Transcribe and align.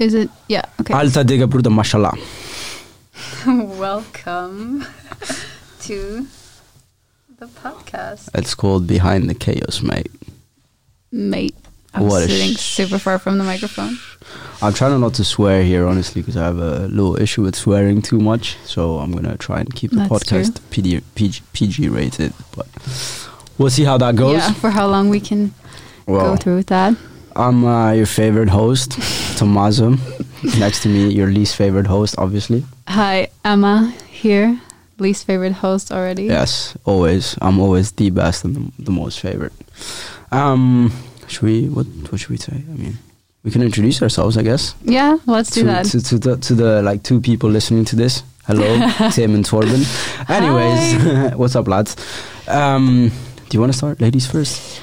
Is 0.00 0.14
it? 0.14 0.30
Yeah. 0.48 0.64
Okay. 0.80 0.94
Alta 0.94 1.22
digga 1.24 1.46
bruder 1.48 1.70
mashallah. 1.70 2.16
Welcome 3.46 4.86
to 5.82 6.26
the 7.38 7.46
podcast, 7.46 8.28
It's 8.34 8.54
called 8.54 8.86
Behind 8.86 9.28
the 9.28 9.34
Chaos, 9.34 9.82
mate. 9.82 10.10
mate. 11.12 11.54
I'm 11.92 12.06
What 12.06 12.28
sitting 12.28 12.54
sh- 12.56 12.60
super 12.60 12.98
far 12.98 13.18
from 13.18 13.36
the 13.38 13.44
microphone. 13.44 13.98
I'm 14.62 14.72
trying 14.72 14.98
not 15.00 15.14
to 15.14 15.24
swear 15.24 15.62
here, 15.64 15.86
honestly, 15.86 16.22
because 16.22 16.36
I 16.36 16.44
have 16.44 16.58
a 16.58 16.86
little 16.86 17.20
issue 17.20 17.42
with 17.42 17.56
swearing 17.56 18.00
too 18.00 18.20
much. 18.20 18.56
So 18.64 18.98
I'm 19.00 19.12
gonna 19.12 19.36
try 19.36 19.60
and 19.60 19.74
keep 19.74 19.90
the 19.90 19.96
That's 19.96 20.10
podcast 20.10 20.60
PD, 20.70 21.02
PG, 21.14 21.42
PG 21.52 21.88
rated. 21.88 22.32
But 22.56 22.68
we'll 23.58 23.70
see 23.70 23.84
how 23.84 23.98
that 23.98 24.16
goes. 24.16 24.38
Yeah, 24.38 24.52
for 24.52 24.70
how 24.70 24.86
long 24.86 25.08
we 25.10 25.20
can 25.20 25.52
go 26.06 26.36
through 26.36 26.56
with 26.56 26.68
that. 26.68 26.96
I'm 27.36 27.64
uh, 27.64 27.92
your 27.92 28.06
favorite 28.06 28.48
host, 28.50 28.92
Tommaso. 29.40 29.96
Next 30.58 30.82
to 30.82 30.88
me, 30.90 31.08
your 31.08 31.28
least 31.28 31.56
favorite 31.56 31.86
host, 31.86 32.14
obviously. 32.18 32.62
Hi, 32.86 33.28
Emma 33.42 33.90
here. 34.10 34.60
Least 34.98 35.24
favorite 35.24 35.54
host 35.54 35.90
already. 35.90 36.24
Yes, 36.24 36.76
always. 36.84 37.38
I'm 37.40 37.58
always 37.58 37.90
the 37.92 38.10
best 38.10 38.44
and 38.44 38.54
the, 38.54 38.82
the 38.82 38.90
most 38.90 39.18
favorite. 39.18 39.54
Um, 40.30 40.92
should 41.26 41.42
we? 41.42 41.68
What? 41.70 41.86
What 42.10 42.20
should 42.20 42.28
we 42.28 42.36
say? 42.36 42.52
I 42.52 42.76
mean, 42.76 42.98
we 43.42 43.50
can 43.50 43.62
introduce 43.62 44.02
ourselves, 44.02 44.36
I 44.36 44.42
guess. 44.42 44.74
Yeah, 44.84 45.16
let's 45.24 45.50
do 45.50 45.62
to, 45.62 45.66
that. 45.68 45.86
To, 45.86 46.02
to 46.02 46.18
the 46.18 46.36
to 46.36 46.54
the 46.54 46.82
like 46.82 47.02
two 47.02 47.18
people 47.22 47.48
listening 47.48 47.86
to 47.86 47.96
this. 47.96 48.22
Hello, 48.44 48.66
Tim 49.10 49.34
and 49.34 49.44
Torben. 49.44 49.88
Anyways, 50.28 51.34
what's 51.40 51.56
up, 51.56 51.66
lads? 51.66 51.96
Um, 52.46 53.10
do 53.48 53.56
you 53.56 53.60
want 53.60 53.72
to 53.72 53.78
start, 53.78 54.02
ladies 54.02 54.26
first? 54.26 54.82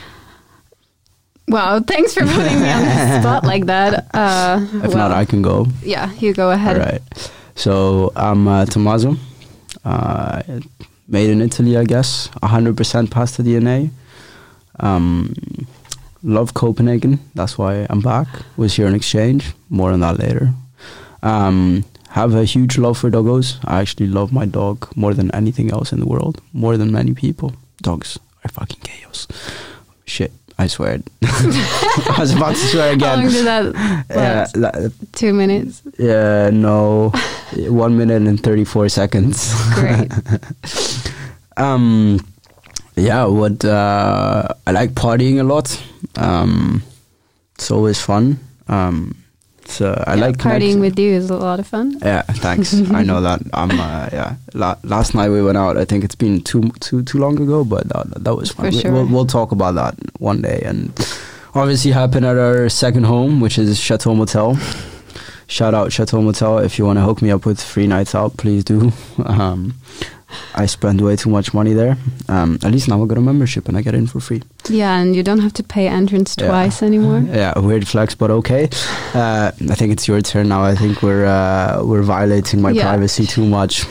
Wow, 1.48 1.80
thanks 1.80 2.14
for 2.14 2.22
putting 2.26 2.60
me 2.60 2.70
on 2.70 2.82
the 2.84 3.20
spot 3.22 3.44
like 3.46 3.66
that. 3.68 4.14
Uh, 4.14 4.60
If 4.84 4.90
well, 4.90 4.98
not, 4.98 5.12
I 5.12 5.24
can 5.26 5.42
go. 5.42 5.68
yeah, 5.82 6.12
you 6.20 6.34
go 6.34 6.52
ahead. 6.52 6.78
All 6.78 6.86
right. 6.86 7.02
So 7.56 8.12
I'm 8.16 8.48
uh, 8.48 8.66
Tommaso. 8.66 9.16
Uh, 9.86 10.42
made 11.08 11.30
in 11.30 11.42
Italy, 11.42 11.78
I 11.78 11.86
guess. 11.86 12.28
100% 12.44 13.10
pasta 13.10 13.44
DNA. 13.44 13.92
Um, 14.80 15.34
love 16.22 16.54
Copenhagen. 16.54 17.20
That's 17.34 17.58
why 17.58 17.88
I'm 17.90 18.02
back. 18.02 18.28
Was 18.58 18.76
here 18.76 18.88
on 18.88 18.94
exchange. 18.94 19.54
More 19.70 19.92
on 19.92 20.02
that 20.02 20.20
later. 20.20 20.54
Um, 21.24 21.86
have 22.10 22.34
a 22.36 22.44
huge 22.44 22.78
love 22.78 22.98
for 22.98 23.10
doggos. 23.10 23.58
I 23.64 23.80
actually 23.80 24.08
love 24.08 24.34
my 24.34 24.46
dog 24.46 24.88
more 24.96 25.14
than 25.14 25.32
anything 25.34 25.72
else 25.72 25.94
in 25.94 26.00
the 26.02 26.06
world. 26.08 26.42
More 26.52 26.76
than 26.78 26.92
many 26.92 27.14
people. 27.14 27.54
Dogs 27.82 28.20
are 28.44 28.50
fucking 28.50 28.82
chaos. 28.84 29.28
Shit. 30.06 30.32
I 30.60 30.68
swear. 30.68 31.00
I 31.24 32.16
was 32.20 32.34
about 32.34 32.56
to 32.56 32.68
swear 32.68 32.94
again. 32.94 33.08
How 33.20 33.24
long 33.24 33.32
did 33.32 33.46
that 33.46 34.06
last? 34.10 34.58
la- 34.58 34.90
Two 35.14 35.34
minutes. 35.34 35.84
yeah, 36.00 36.50
no, 36.52 37.10
one 37.70 37.98
minute 37.98 38.24
and 38.24 38.42
thirty-four 38.42 38.90
seconds. 38.90 39.54
Great. 39.76 40.12
um, 41.58 42.20
yeah, 42.96 43.26
what 43.26 43.64
uh, 43.64 44.48
I 44.66 44.72
like 44.72 44.92
partying 44.92 45.40
a 45.40 45.44
lot. 45.44 45.80
Um, 46.16 46.82
it's 47.56 47.70
always 47.72 48.02
fun. 48.02 48.40
Um, 48.68 49.16
so 49.68 50.02
I 50.08 50.16
like 50.16 50.38
partying 50.38 50.80
with 50.80 50.98
you 50.98 51.12
is 51.14 51.30
a 51.30 51.36
lot 51.38 51.60
of 51.60 51.68
fun. 51.68 51.98
Yeah, 52.02 52.22
thanks. 52.24 52.74
I 52.92 53.04
know 53.04 53.22
that. 53.22 53.42
I'm. 53.54 53.72
Uh, 53.72 54.10
yeah. 54.12 54.36
La- 54.54 54.78
last 54.84 55.14
night 55.14 55.30
we 55.30 55.42
went 55.44 55.58
out. 55.58 55.78
I 55.78 55.86
think 55.86 56.04
it's 56.04 56.16
been 56.16 56.42
too 56.42 56.70
too 56.80 57.04
too 57.04 57.20
long 57.20 57.40
ago, 57.42 57.64
but 57.64 57.88
that, 57.90 58.24
that 58.24 58.36
was 58.36 58.52
fun. 58.52 58.72
For 58.72 58.76
We- 58.76 58.82
sure. 58.82 58.92
We'll, 58.92 59.08
we'll 59.08 59.26
talk 59.26 59.52
about 59.52 59.76
that 59.76 59.96
one 60.20 60.42
day. 60.42 60.62
And 60.66 60.92
obviously 61.54 61.92
happened 61.92 62.26
at 62.26 62.38
our 62.38 62.70
second 62.70 63.04
home, 63.06 63.40
which 63.42 63.58
is 63.58 63.80
Chateau 63.80 64.16
Motel. 64.16 64.58
Shout 65.48 65.74
out 65.74 65.92
Chateau 65.94 66.22
Motel. 66.22 66.60
If 66.60 66.78
you 66.78 66.86
want 66.86 66.98
to 67.00 67.04
hook 67.04 67.22
me 67.22 67.32
up 67.32 67.46
with 67.46 67.62
free 67.62 67.88
nights 67.88 68.14
out, 68.16 68.36
please 68.38 68.64
do. 68.64 68.92
Um, 69.26 69.74
I 70.56 70.66
spend 70.66 71.00
way 71.02 71.16
too 71.16 71.30
much 71.30 71.54
money 71.54 71.74
there. 71.74 71.98
Um, 72.28 72.60
at 72.64 72.72
least 72.72 72.88
now 72.90 73.02
I 73.02 73.06
got 73.08 73.18
a 73.18 73.22
membership 73.22 73.68
and 73.70 73.78
I 73.78 73.82
get 73.82 73.96
in 73.96 74.08
for 74.08 74.20
free. 74.20 74.42
Yeah, 74.70 75.00
and 75.00 75.16
you 75.16 75.24
don't 75.24 75.40
have 75.40 75.54
to 75.54 75.64
pay 75.64 75.88
entrance 75.88 76.36
Yeah. 76.38 76.48
twice 76.48 76.84
anymore. 76.84 77.20
Yeah, 77.32 77.58
weird 77.60 77.88
flex, 77.88 78.16
but 78.16 78.30
okay. 78.32 78.70
Uh, 79.14 79.52
I 79.70 79.76
think 79.76 79.92
it's 79.94 80.08
your 80.08 80.22
turn 80.22 80.50
now. 80.50 80.64
I 80.64 80.76
think 80.76 81.02
we're 81.02 81.26
uh, 81.26 81.82
we're 81.84 82.04
violating 82.04 82.62
my 82.62 82.72
Yeah. 82.72 82.84
privacy 82.84 83.26
too 83.26 83.46
much. 83.46 83.86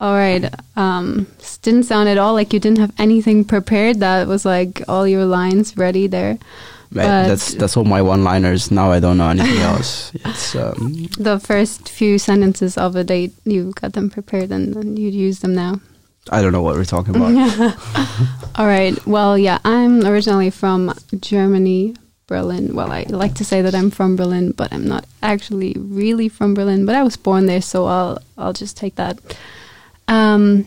All 0.00 0.14
right. 0.14 0.52
Um, 0.76 1.26
didn't 1.62 1.84
sound 1.84 2.08
at 2.08 2.18
all 2.18 2.34
like 2.34 2.52
you 2.52 2.58
didn't 2.60 2.78
have 2.78 2.92
anything 2.98 3.44
prepared. 3.44 4.00
That 4.00 4.26
was 4.26 4.44
like 4.44 4.82
all 4.88 5.06
your 5.06 5.24
lines 5.24 5.76
ready 5.76 6.08
there. 6.08 6.38
But- 6.94 7.28
that's 7.28 7.54
that's 7.54 7.76
all 7.76 7.84
my 7.84 8.02
one-liners. 8.02 8.70
Now 8.70 8.92
I 8.92 9.00
don't 9.00 9.16
know 9.16 9.28
anything 9.30 9.58
else. 9.72 10.12
It's 10.14 10.54
um, 10.54 11.08
The 11.18 11.38
first 11.40 11.88
few 11.88 12.18
sentences 12.18 12.76
of 12.76 12.96
a 12.96 13.04
date, 13.04 13.32
you 13.44 13.72
got 13.80 13.92
them 13.94 14.10
prepared 14.10 14.50
and 14.52 14.74
then 14.74 14.96
you'd 14.96 15.14
use 15.14 15.40
them 15.40 15.54
now. 15.54 15.80
I 16.30 16.40
don't 16.42 16.52
know 16.52 16.62
what 16.62 16.76
we're 16.76 16.84
talking 16.84 17.16
about. 17.16 17.32
All 18.56 18.66
right. 18.66 18.94
Well, 19.06 19.36
yeah, 19.36 19.58
I'm 19.64 20.04
originally 20.06 20.50
from 20.50 20.92
Germany, 21.18 21.96
Berlin. 22.28 22.74
Well, 22.76 22.92
I 22.92 23.06
like 23.08 23.34
to 23.36 23.44
say 23.44 23.60
that 23.62 23.74
I'm 23.74 23.90
from 23.90 24.14
Berlin, 24.14 24.52
but 24.52 24.72
I'm 24.72 24.86
not 24.86 25.04
actually 25.22 25.74
really 25.78 26.28
from 26.28 26.54
Berlin. 26.54 26.86
But 26.86 26.94
I 26.94 27.02
was 27.02 27.16
born 27.16 27.46
there, 27.46 27.60
so 27.62 27.86
I'll 27.86 28.18
I'll 28.38 28.52
just 28.52 28.76
take 28.76 28.94
that. 28.96 29.18
Um, 30.06 30.66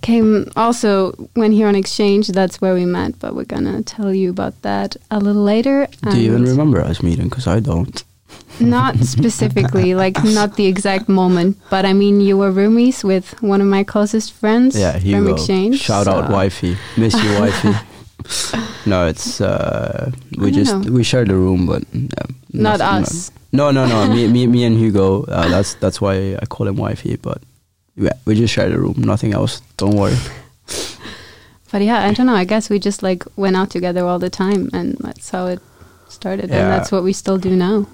came 0.00 0.50
also 0.56 1.12
when 1.34 1.52
here 1.52 1.68
on 1.68 1.74
exchange. 1.74 2.28
That's 2.28 2.60
where 2.60 2.74
we 2.74 2.84
met, 2.86 3.18
but 3.18 3.34
we're 3.34 3.44
gonna 3.44 3.82
tell 3.82 4.14
you 4.14 4.30
about 4.30 4.60
that 4.62 4.96
a 5.10 5.18
little 5.20 5.42
later. 5.42 5.86
Do 6.10 6.18
you 6.18 6.30
even 6.32 6.44
remember 6.44 6.80
us 6.80 7.02
meeting? 7.02 7.28
Because 7.28 7.46
I 7.46 7.60
don't. 7.60 8.02
Not 8.60 8.96
specifically, 9.16 9.94
like 9.94 10.22
not 10.24 10.56
the 10.56 10.66
exact 10.66 11.08
moment, 11.08 11.56
but 11.70 11.84
I 11.84 11.92
mean, 11.92 12.20
you 12.20 12.36
were 12.38 12.50
roomies 12.52 13.02
with 13.04 13.40
one 13.42 13.60
of 13.60 13.66
my 13.66 13.84
closest 13.84 14.32
friends 14.32 14.78
Yeah, 14.78 14.92
from 14.92 15.00
Hugo. 15.02 15.34
exchange. 15.34 15.80
Shout 15.80 16.06
out, 16.06 16.30
wifey. 16.30 16.76
Miss 16.96 17.14
you, 17.14 17.40
wifey. 17.40 17.72
no, 18.86 19.06
it's 19.06 19.40
uh, 19.40 20.10
we 20.38 20.50
just 20.50 20.72
know. 20.74 20.92
we 20.92 21.02
shared 21.02 21.30
a 21.30 21.34
room, 21.34 21.66
but 21.66 21.82
uh, 21.82 22.26
Not 22.52 22.78
nothing- 22.78 23.02
us. 23.04 23.30
No, 23.54 23.70
no, 23.70 23.84
no. 23.86 24.08
me, 24.14 24.28
me, 24.28 24.46
me, 24.46 24.64
and 24.64 24.78
Hugo. 24.78 25.24
Uh, 25.24 25.46
that's 25.48 25.74
that's 25.74 26.00
why 26.00 26.36
I 26.40 26.46
call 26.46 26.68
him 26.68 26.76
wifey. 26.76 27.16
But 27.16 27.42
yeah, 27.96 28.12
we 28.24 28.34
just 28.34 28.52
shared 28.54 28.72
a 28.72 28.78
room. 28.78 28.94
Nothing 28.98 29.32
else. 29.34 29.60
Don't 29.76 29.96
worry. 29.96 30.16
But 31.70 31.80
yeah, 31.82 32.04
I 32.06 32.12
don't 32.12 32.26
know. 32.26 32.34
I 32.34 32.44
guess 32.44 32.68
we 32.68 32.78
just 32.78 33.02
like 33.02 33.24
went 33.36 33.56
out 33.56 33.70
together 33.70 34.04
all 34.04 34.18
the 34.18 34.28
time, 34.28 34.68
and 34.74 34.94
that's 35.00 35.30
how 35.30 35.46
it 35.46 35.58
started, 36.08 36.50
Yeah. 36.50 36.58
and 36.64 36.70
that's 36.72 36.92
what 36.92 37.02
we 37.02 37.12
still 37.14 37.38
do 37.38 37.56
now. 37.56 37.86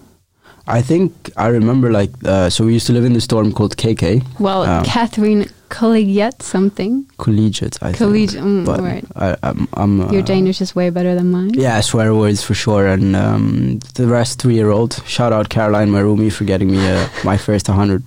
I 0.66 0.82
think 0.82 1.12
I 1.36 1.46
remember 1.46 1.90
like 1.92 2.10
uh, 2.24 2.50
so 2.50 2.64
we 2.66 2.72
used 2.74 2.86
to 2.88 2.92
live 2.92 3.04
in 3.06 3.12
the 3.12 3.20
storm 3.20 3.52
called 3.52 3.76
KK 3.76 4.22
Well, 4.40 4.62
Um, 4.64 4.84
Catherine 4.84 5.46
Collegiate 5.68 6.42
something. 6.42 7.06
Collegiate. 7.18 7.78
I 7.80 7.92
Collegiate, 7.92 8.42
think. 8.42 8.46
mm, 8.46 8.66
but 8.66 8.80
right. 8.80 9.04
I, 9.16 9.36
I'm, 9.44 9.68
I'm 9.74 10.00
uh, 10.00 10.10
Your 10.12 10.22
Danish 10.22 10.60
is 10.60 10.74
way 10.74 10.90
better 10.90 11.14
than 11.14 11.30
mine. 11.30 11.50
Yeah, 11.54 11.80
swear 11.80 12.12
words 12.14 12.42
for 12.42 12.54
sure. 12.54 12.86
And 12.86 13.14
um, 13.14 13.78
the 13.94 14.06
rest 14.08 14.40
three 14.42 14.54
year 14.56 14.70
old. 14.70 15.00
Shout 15.06 15.32
out 15.32 15.48
Caroline, 15.50 15.90
my 15.90 16.02
roomie, 16.02 16.32
for 16.32 16.44
getting 16.44 16.70
me 16.72 16.84
uh, 16.86 17.08
my 17.24 17.36
first 17.38 17.68
100 17.68 18.02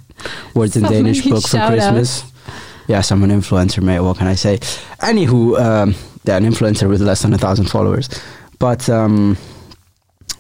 words 0.54 0.76
in 0.76 0.84
Danish 0.84 1.24
book 1.24 1.48
for 1.48 1.58
Christmas. 1.68 2.24
Yes, 2.88 3.12
I'm 3.12 3.24
an 3.24 3.30
influencer, 3.30 3.82
mate. 3.82 4.02
What 4.02 4.18
can 4.18 4.28
I 4.28 4.36
say? 4.36 4.58
Anywho, 5.00 5.60
um, 5.60 5.96
yeah, 6.24 6.38
an 6.38 6.46
influencer 6.46 6.90
with 6.90 7.02
less 7.02 7.22
than 7.22 7.34
a 7.34 7.38
thousand 7.38 7.70
followers. 7.70 8.10
But 8.60 8.90
um, 8.90 9.38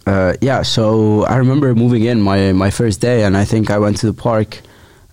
uh, 0.05 0.33
yeah, 0.41 0.61
so 0.61 1.23
I 1.25 1.37
remember 1.37 1.73
moving 1.75 2.03
in 2.03 2.21
my 2.21 2.51
my 2.51 2.69
first 2.69 3.01
day, 3.01 3.23
and 3.23 3.37
I 3.37 3.45
think 3.45 3.69
I 3.69 3.77
went 3.77 3.97
to 3.97 4.05
the 4.05 4.13
park. 4.13 4.61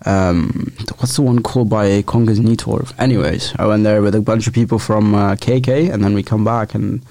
Um, 0.06 0.72
what's 0.98 1.16
the 1.16 1.22
one 1.22 1.42
called 1.42 1.68
by 1.68 2.02
Kongens 2.02 2.38
Nytorv? 2.38 2.92
Anyways, 2.98 3.54
I 3.58 3.66
went 3.66 3.84
there 3.84 4.00
with 4.00 4.14
a 4.14 4.20
bunch 4.20 4.46
of 4.46 4.54
people 4.54 4.78
from 4.78 5.14
uh, 5.14 5.34
KK, 5.34 5.92
and 5.92 6.02
then 6.02 6.14
we 6.14 6.22
come 6.22 6.44
back, 6.44 6.74
and 6.74 7.02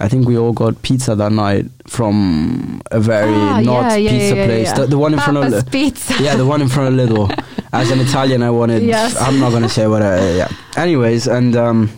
I 0.00 0.08
think 0.08 0.26
we 0.26 0.36
all 0.36 0.52
got 0.52 0.82
pizza 0.82 1.14
that 1.14 1.32
night 1.32 1.66
from 1.86 2.82
a 2.90 2.98
very 3.00 3.32
Ah, 3.32 3.60
not 3.60 4.00
yeah, 4.00 4.10
pizza 4.10 4.36
yeah, 4.36 4.46
place, 4.46 4.66
yeah. 4.68 4.74
The, 4.74 4.86
the 4.86 4.98
one 4.98 5.12
in 5.12 5.20
front 5.20 5.36
of 5.38 5.44
Papa's 5.44 5.64
Pizza. 5.64 6.14
yeah, 6.22 6.34
the 6.36 6.46
one 6.46 6.60
in 6.62 6.68
front 6.68 6.98
of 6.98 7.08
Lidl. 7.08 7.30
As 7.72 7.90
an 7.90 8.00
Italian, 8.00 8.42
I 8.42 8.50
wanted. 8.50 8.82
Yes. 8.82 9.16
I'm 9.16 9.38
not 9.40 9.52
gonna 9.52 9.68
say 9.68 9.86
what. 9.86 10.02
I, 10.02 10.32
yeah. 10.32 10.48
Anyways, 10.76 11.26
and 11.26 11.56
um, 11.56 11.90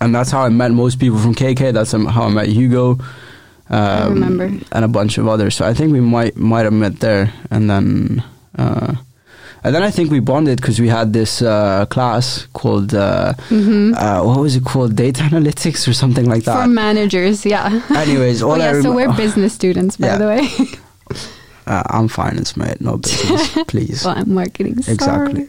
and 0.00 0.14
that's 0.14 0.30
how 0.30 0.42
I 0.42 0.48
met 0.48 0.70
most 0.72 1.00
people 1.00 1.18
from 1.18 1.34
KK. 1.34 1.72
That's 1.72 1.92
um, 1.94 2.06
how 2.06 2.24
I 2.24 2.28
met 2.30 2.48
Hugo. 2.48 2.98
Um, 3.70 4.14
remember. 4.14 4.44
and 4.72 4.84
a 4.84 4.88
bunch 4.88 5.18
of 5.18 5.26
others. 5.26 5.56
So 5.56 5.66
I 5.66 5.74
think 5.74 5.92
we 5.92 6.00
might 6.00 6.36
might 6.36 6.64
have 6.64 6.72
met 6.72 7.00
there, 7.00 7.32
and 7.50 7.68
then. 7.70 8.22
Uh, 8.56 8.94
and 9.64 9.74
then 9.74 9.82
I 9.82 9.90
think 9.90 10.10
we 10.10 10.20
bonded 10.20 10.60
because 10.60 10.80
we 10.80 10.88
had 10.88 11.12
this 11.12 11.42
uh, 11.42 11.86
class 11.86 12.46
called 12.52 12.94
uh, 12.94 13.34
hmm 13.48 13.94
uh, 13.96 14.22
what 14.24 14.38
was 14.40 14.56
it 14.56 14.64
called 14.64 14.96
data 14.96 15.22
analytics 15.30 15.86
or 15.88 15.92
something 15.92 16.26
like 16.28 16.44
that. 16.44 16.62
For 16.62 16.68
managers, 16.68 17.44
yeah. 17.46 17.82
Anyways, 17.90 18.42
all 18.46 18.52
oh, 18.52 18.54
I 18.54 18.58
yeah, 18.58 18.82
so 18.82 18.92
we're 18.92 19.12
business 19.16 19.52
students, 19.52 19.96
by 19.96 20.06
Yeah. 20.06 20.18
the 20.18 20.26
way. 20.26 20.48
uh, 21.72 21.82
I'm 21.96 22.08
finance, 22.08 22.56
mate, 22.56 22.80
no 22.80 22.96
business, 23.02 23.58
please. 23.68 24.04
well, 24.04 24.16
I'm 24.18 24.32
marketing. 24.34 24.82
Sorry. 24.82 24.92
Exactly. 24.92 25.48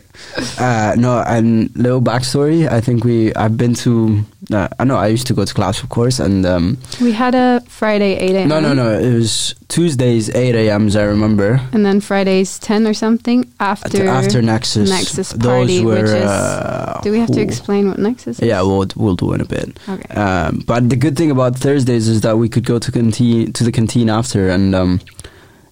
Uh, 0.60 0.94
no, 0.98 1.24
and 1.26 1.70
little 1.76 2.02
backstory. 2.02 2.70
I 2.70 2.82
think 2.82 3.04
we 3.04 3.34
I've 3.36 3.58
been 3.58 3.74
to 3.86 4.24
Uh, 4.54 4.68
I 4.80 4.84
know 4.84 4.98
I 4.98 5.08
used 5.08 5.26
to 5.28 5.34
go 5.34 5.44
to 5.46 5.54
class, 5.54 5.82
of 5.84 5.90
course, 5.90 6.20
and 6.26 6.46
um, 6.46 6.78
We 7.02 7.14
had 7.14 7.34
a 7.34 7.62
Friday 7.68 8.14
8 8.20 8.36
a.m. 8.36 8.48
no, 8.50 8.60
no, 8.60 8.74
no. 8.74 8.88
It 9.00 9.14
was 9.16 9.56
Tuesdays 9.70 10.30
eight 10.36 10.54
a.m.s. 10.56 10.96
I 10.96 11.06
remember. 11.06 11.60
And 11.74 11.84
then 11.86 12.00
Fridays 12.02 12.60
10 12.60 12.86
or 12.86 12.94
something 12.94 13.46
after. 13.60 14.06
after 14.08 14.42
Nexus, 14.42 14.90
Nexus 14.90 15.30
those 15.32 15.48
party, 15.68 15.80
were. 15.86 15.96
which 15.96 16.12
is- 16.12 16.30
uh, 16.30 17.00
Do 17.04 17.12
we 17.12 17.20
have 17.20 17.32
to 17.32 17.42
explain 17.42 17.88
what 17.90 17.98
Nexus 17.98 18.40
is? 18.40 18.48
Yeah, 18.48 18.62
we'll 18.68 18.86
we'll 18.96 19.16
do 19.18 19.34
in 19.34 19.42
a 19.42 19.46
bit. 19.46 19.68
Okay. 19.90 20.14
Um, 20.14 20.62
but 20.68 20.90
the 20.90 20.98
good 20.98 21.16
thing 21.18 21.32
about 21.32 21.58
Thursdays 21.58 22.08
is 22.08 22.22
that 22.22 22.38
we 22.38 22.48
could 22.50 22.66
go 22.66 22.78
to 22.80 22.92
canteen 22.92 23.52
to 23.54 23.64
the 23.64 23.72
canteen 23.72 24.10
after, 24.10 24.50
and 24.54 24.76
um, 24.76 25.00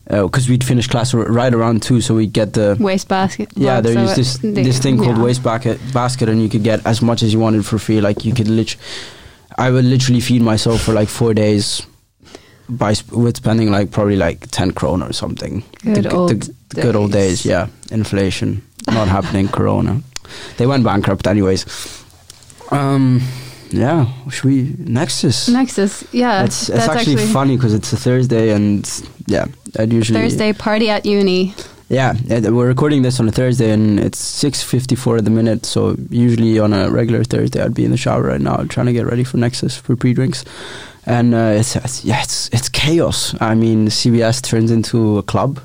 because 0.07 0.49
we'd 0.49 0.63
finish 0.63 0.87
class 0.87 1.13
r- 1.13 1.23
right 1.31 1.53
around 1.53 1.81
two, 1.83 2.01
so 2.01 2.15
we'd 2.15 2.33
get 2.33 2.53
the 2.53 2.75
Waste 2.79 3.07
basket. 3.07 3.49
yeah. 3.55 3.73
Well, 3.73 3.81
There 3.81 4.07
so 4.07 4.15
this 4.15 4.37
this 4.41 4.79
thing 4.79 4.97
called 4.97 5.17
yeah. 5.17 5.23
waste 5.23 5.43
basket 5.43 5.79
basket, 5.93 6.27
and 6.29 6.41
you 6.41 6.49
could 6.49 6.63
get 6.63 6.85
as 6.85 7.01
much 7.01 7.23
as 7.23 7.31
you 7.33 7.39
wanted 7.39 7.65
for 7.65 7.77
free. 7.79 8.01
Like 8.01 8.25
you 8.25 8.33
could 8.33 8.47
lit. 8.47 8.75
I 9.57 9.69
would 9.71 9.85
literally 9.85 10.21
feed 10.21 10.41
myself 10.41 10.81
for 10.81 10.93
like 10.93 11.09
four 11.09 11.33
days. 11.33 11.81
By 12.69 12.93
sp- 12.95 13.11
with 13.11 13.35
spending 13.37 13.69
like 13.71 13.91
probably 13.91 14.15
like 14.15 14.47
ten 14.51 14.71
krona 14.71 15.09
or 15.09 15.13
something. 15.13 15.63
Good 15.83 16.03
the, 16.05 16.11
old 16.15 16.29
the, 16.29 16.53
the 16.75 16.81
good 16.81 16.95
old 16.95 17.11
days. 17.11 17.43
days. 17.43 17.45
Yeah, 17.45 17.67
inflation 17.91 18.61
not 18.87 19.07
happening. 19.09 19.47
Corona, 19.57 20.01
they 20.57 20.65
went 20.65 20.83
bankrupt 20.83 21.27
anyways. 21.27 21.65
Um, 22.71 23.21
yeah. 23.73 24.07
Should 24.29 24.45
we 24.45 24.75
Nexus? 24.77 25.49
Nexus, 25.49 26.03
yeah. 26.11 26.43
It's, 26.43 26.69
it's 26.69 26.87
actually, 26.87 27.25
funny 27.27 27.55
because 27.55 27.73
it's 27.73 27.91
a 27.93 27.97
Thursday 27.97 28.51
and 28.51 28.87
yeah, 29.27 29.45
I'd 29.77 29.93
usually 29.93 30.19
Thursday 30.19 30.53
party 30.53 30.89
at 30.89 31.05
uni. 31.05 31.53
Yeah, 31.89 32.13
we're 32.29 32.67
recording 32.67 33.01
this 33.01 33.19
on 33.19 33.27
a 33.27 33.31
Thursday 33.31 33.71
and 33.71 33.99
it's 33.99 34.17
six 34.17 34.63
fifty 34.63 34.95
four 34.95 35.17
at 35.17 35.25
the 35.25 35.29
minute. 35.29 35.65
So 35.65 35.97
usually 36.09 36.57
on 36.57 36.73
a 36.73 36.89
regular 36.89 37.23
Thursday, 37.23 37.61
I'd 37.61 37.73
be 37.73 37.83
in 37.83 37.91
the 37.91 37.97
shower 37.97 38.23
right 38.23 38.39
now 38.39 38.63
trying 38.69 38.85
to 38.85 38.93
get 38.93 39.05
ready 39.05 39.25
for 39.25 39.37
Nexus 39.37 39.77
for 39.77 39.95
pre 39.95 40.13
drinks, 40.13 40.45
and 41.05 41.35
uh, 41.35 41.55
it's, 41.55 41.75
it's 41.75 42.05
yeah, 42.05 42.21
it's 42.23 42.49
it's 42.49 42.69
chaos. 42.69 43.35
I 43.41 43.55
mean, 43.55 43.87
CBS 43.87 44.41
turns 44.41 44.71
into 44.71 45.17
a 45.17 45.23
club. 45.23 45.59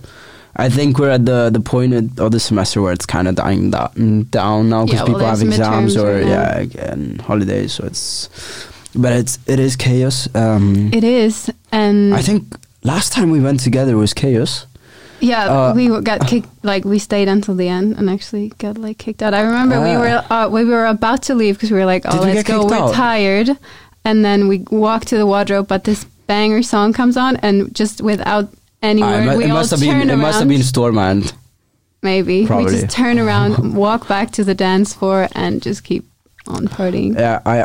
I 0.59 0.69
think 0.71 0.99
we're 0.99 1.11
at 1.11 1.25
the 1.27 1.51
the 1.51 1.61
point 1.61 1.93
of 2.19 2.31
the 2.31 2.41
semester 2.41 2.81
where 2.81 2.93
it's 2.93 3.07
kind 3.07 3.29
of 3.29 3.35
dying 3.35 3.71
da- 3.71 3.89
mm, 3.95 4.25
down 4.31 4.69
now 4.71 4.85
because 4.85 5.01
Yeah, 5.01 5.05
well, 5.05 5.15
people 5.15 5.27
have 5.29 5.43
exams 5.43 5.97
or 5.97 6.13
right 6.15 6.75
yeah, 6.75 6.93
and 6.93 7.21
holidays. 7.21 7.73
So 7.75 7.85
it's, 7.85 8.29
but 8.95 9.13
it's 9.13 9.39
it 9.47 9.59
is 9.61 9.77
chaos. 9.77 10.29
Um, 10.35 10.91
It 10.93 11.05
is. 11.05 11.51
And 11.73 12.15
I 12.15 12.23
think 12.23 12.43
last 12.83 13.13
time 13.13 13.31
we 13.31 13.41
went 13.41 13.61
together 13.61 13.97
was 13.97 14.15
chaos. 14.15 14.67
Yeah, 15.21 15.49
Uh, 15.49 15.75
we 15.75 15.89
got 16.03 16.27
kicked. 16.27 16.49
Like 16.63 16.85
we 16.85 16.99
stayed 16.99 17.29
until 17.29 17.55
the 17.57 17.69
end 17.69 17.97
and 17.99 18.09
actually 18.11 18.53
got 18.59 18.77
like 18.79 18.97
kicked 18.99 19.23
out. 19.23 19.35
I 19.35 19.41
remember 19.41 19.81
we 19.81 19.95
Ah. 19.97 20.01
were 20.01 20.25
uh, 20.35 20.49
we 20.49 20.65
were 20.65 20.87
about 20.87 21.23
to 21.29 21.35
leave 21.35 21.55
because 21.57 21.71
we 21.71 21.79
were 21.79 21.87
like, 21.87 22.05
"Oh, 22.09 22.21
let's 22.21 22.43
go. 22.49 22.65
We're 22.67 22.77
out? 22.89 22.95
tired." 22.95 23.49
And 24.05 24.25
then 24.25 24.49
we 24.49 24.59
walk 24.71 25.05
to 25.07 25.17
the 25.17 25.27
wardrobe, 25.27 25.67
but 25.69 25.85
this 25.85 26.05
banger 26.27 26.63
song 26.63 26.93
comes 26.93 27.17
on, 27.17 27.37
and 27.43 27.75
just 27.75 28.01
without 28.01 28.49
any 28.91 29.03
Ah, 29.03 29.13
it 29.33 29.37
we 29.39 29.45
it 29.45 29.51
all 29.51 29.59
must 29.59 29.71
have 29.73 29.81
turn 29.81 29.99
been 30.01 30.09
around. 30.11 30.19
it 30.19 30.23
must 30.27 30.39
have 30.43 30.49
been 30.55 30.65
Stormand. 30.73 31.33
maybe 32.03 32.39
we 32.47 32.65
just 32.75 32.89
turn 32.91 33.19
around, 33.19 33.75
walk 33.85 34.07
back 34.09 34.31
to 34.39 34.45
the 34.45 34.55
dance 34.55 34.95
floor, 34.99 35.29
and 35.33 35.63
just 35.69 35.81
keep 35.89 36.05
on 36.47 36.69
partying. 36.69 37.13
Yeah, 37.19 37.41
I 37.55 37.57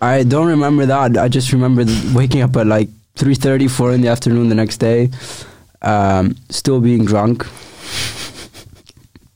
I 0.00 0.22
don't 0.32 0.46
remember 0.56 0.84
that. 0.86 1.16
I 1.24 1.28
just 1.28 1.52
remember 1.52 1.84
waking 2.14 2.42
up 2.46 2.54
at 2.56 2.66
like 2.76 2.88
3:30, 3.16 3.68
4 3.70 3.92
in 3.94 4.00
the 4.02 4.08
afternoon 4.08 4.48
the 4.48 4.54
next 4.54 4.78
day, 4.78 5.10
um, 5.82 6.36
still 6.50 6.80
being 6.80 7.04
drunk. 7.04 7.46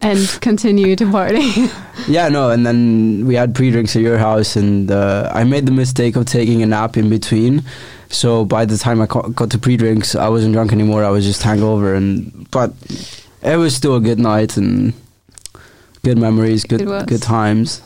and 0.00 0.19
continue 0.40 0.96
to 0.96 1.11
party. 1.11 1.49
Yeah, 2.08 2.29
no, 2.31 2.50
and 2.50 2.67
then 2.67 3.26
we 3.29 3.37
had 3.37 3.55
pre-drinks 3.55 3.94
at 3.94 4.02
your 4.02 4.19
house, 4.19 4.56
and 4.56 4.90
uh, 4.90 5.31
I 5.32 5.44
made 5.44 5.67
the 5.67 5.73
mistake 5.73 6.17
of 6.17 6.25
taking 6.26 6.61
a 6.62 6.67
nap 6.67 6.96
in 6.96 7.08
between. 7.08 7.62
So 8.12 8.44
by 8.44 8.67
the 8.67 8.76
time 8.76 9.00
I 9.00 9.06
got 9.06 9.50
to 9.50 9.59
pre-drinks, 9.59 10.14
I 10.14 10.29
wasn't 10.29 10.53
drunk 10.53 10.73
anymore. 10.73 11.03
I 11.03 11.09
was 11.11 11.25
just 11.25 11.43
hangover, 11.43 11.94
and 11.94 12.49
but 12.50 12.73
it 13.43 13.56
was 13.56 13.75
still 13.75 13.97
a 13.97 14.00
good 14.00 14.19
night 14.19 14.56
and 14.56 14.93
good 16.05 16.19
memories, 16.19 16.64
good 16.64 16.87
good 17.06 17.23
times. 17.23 17.82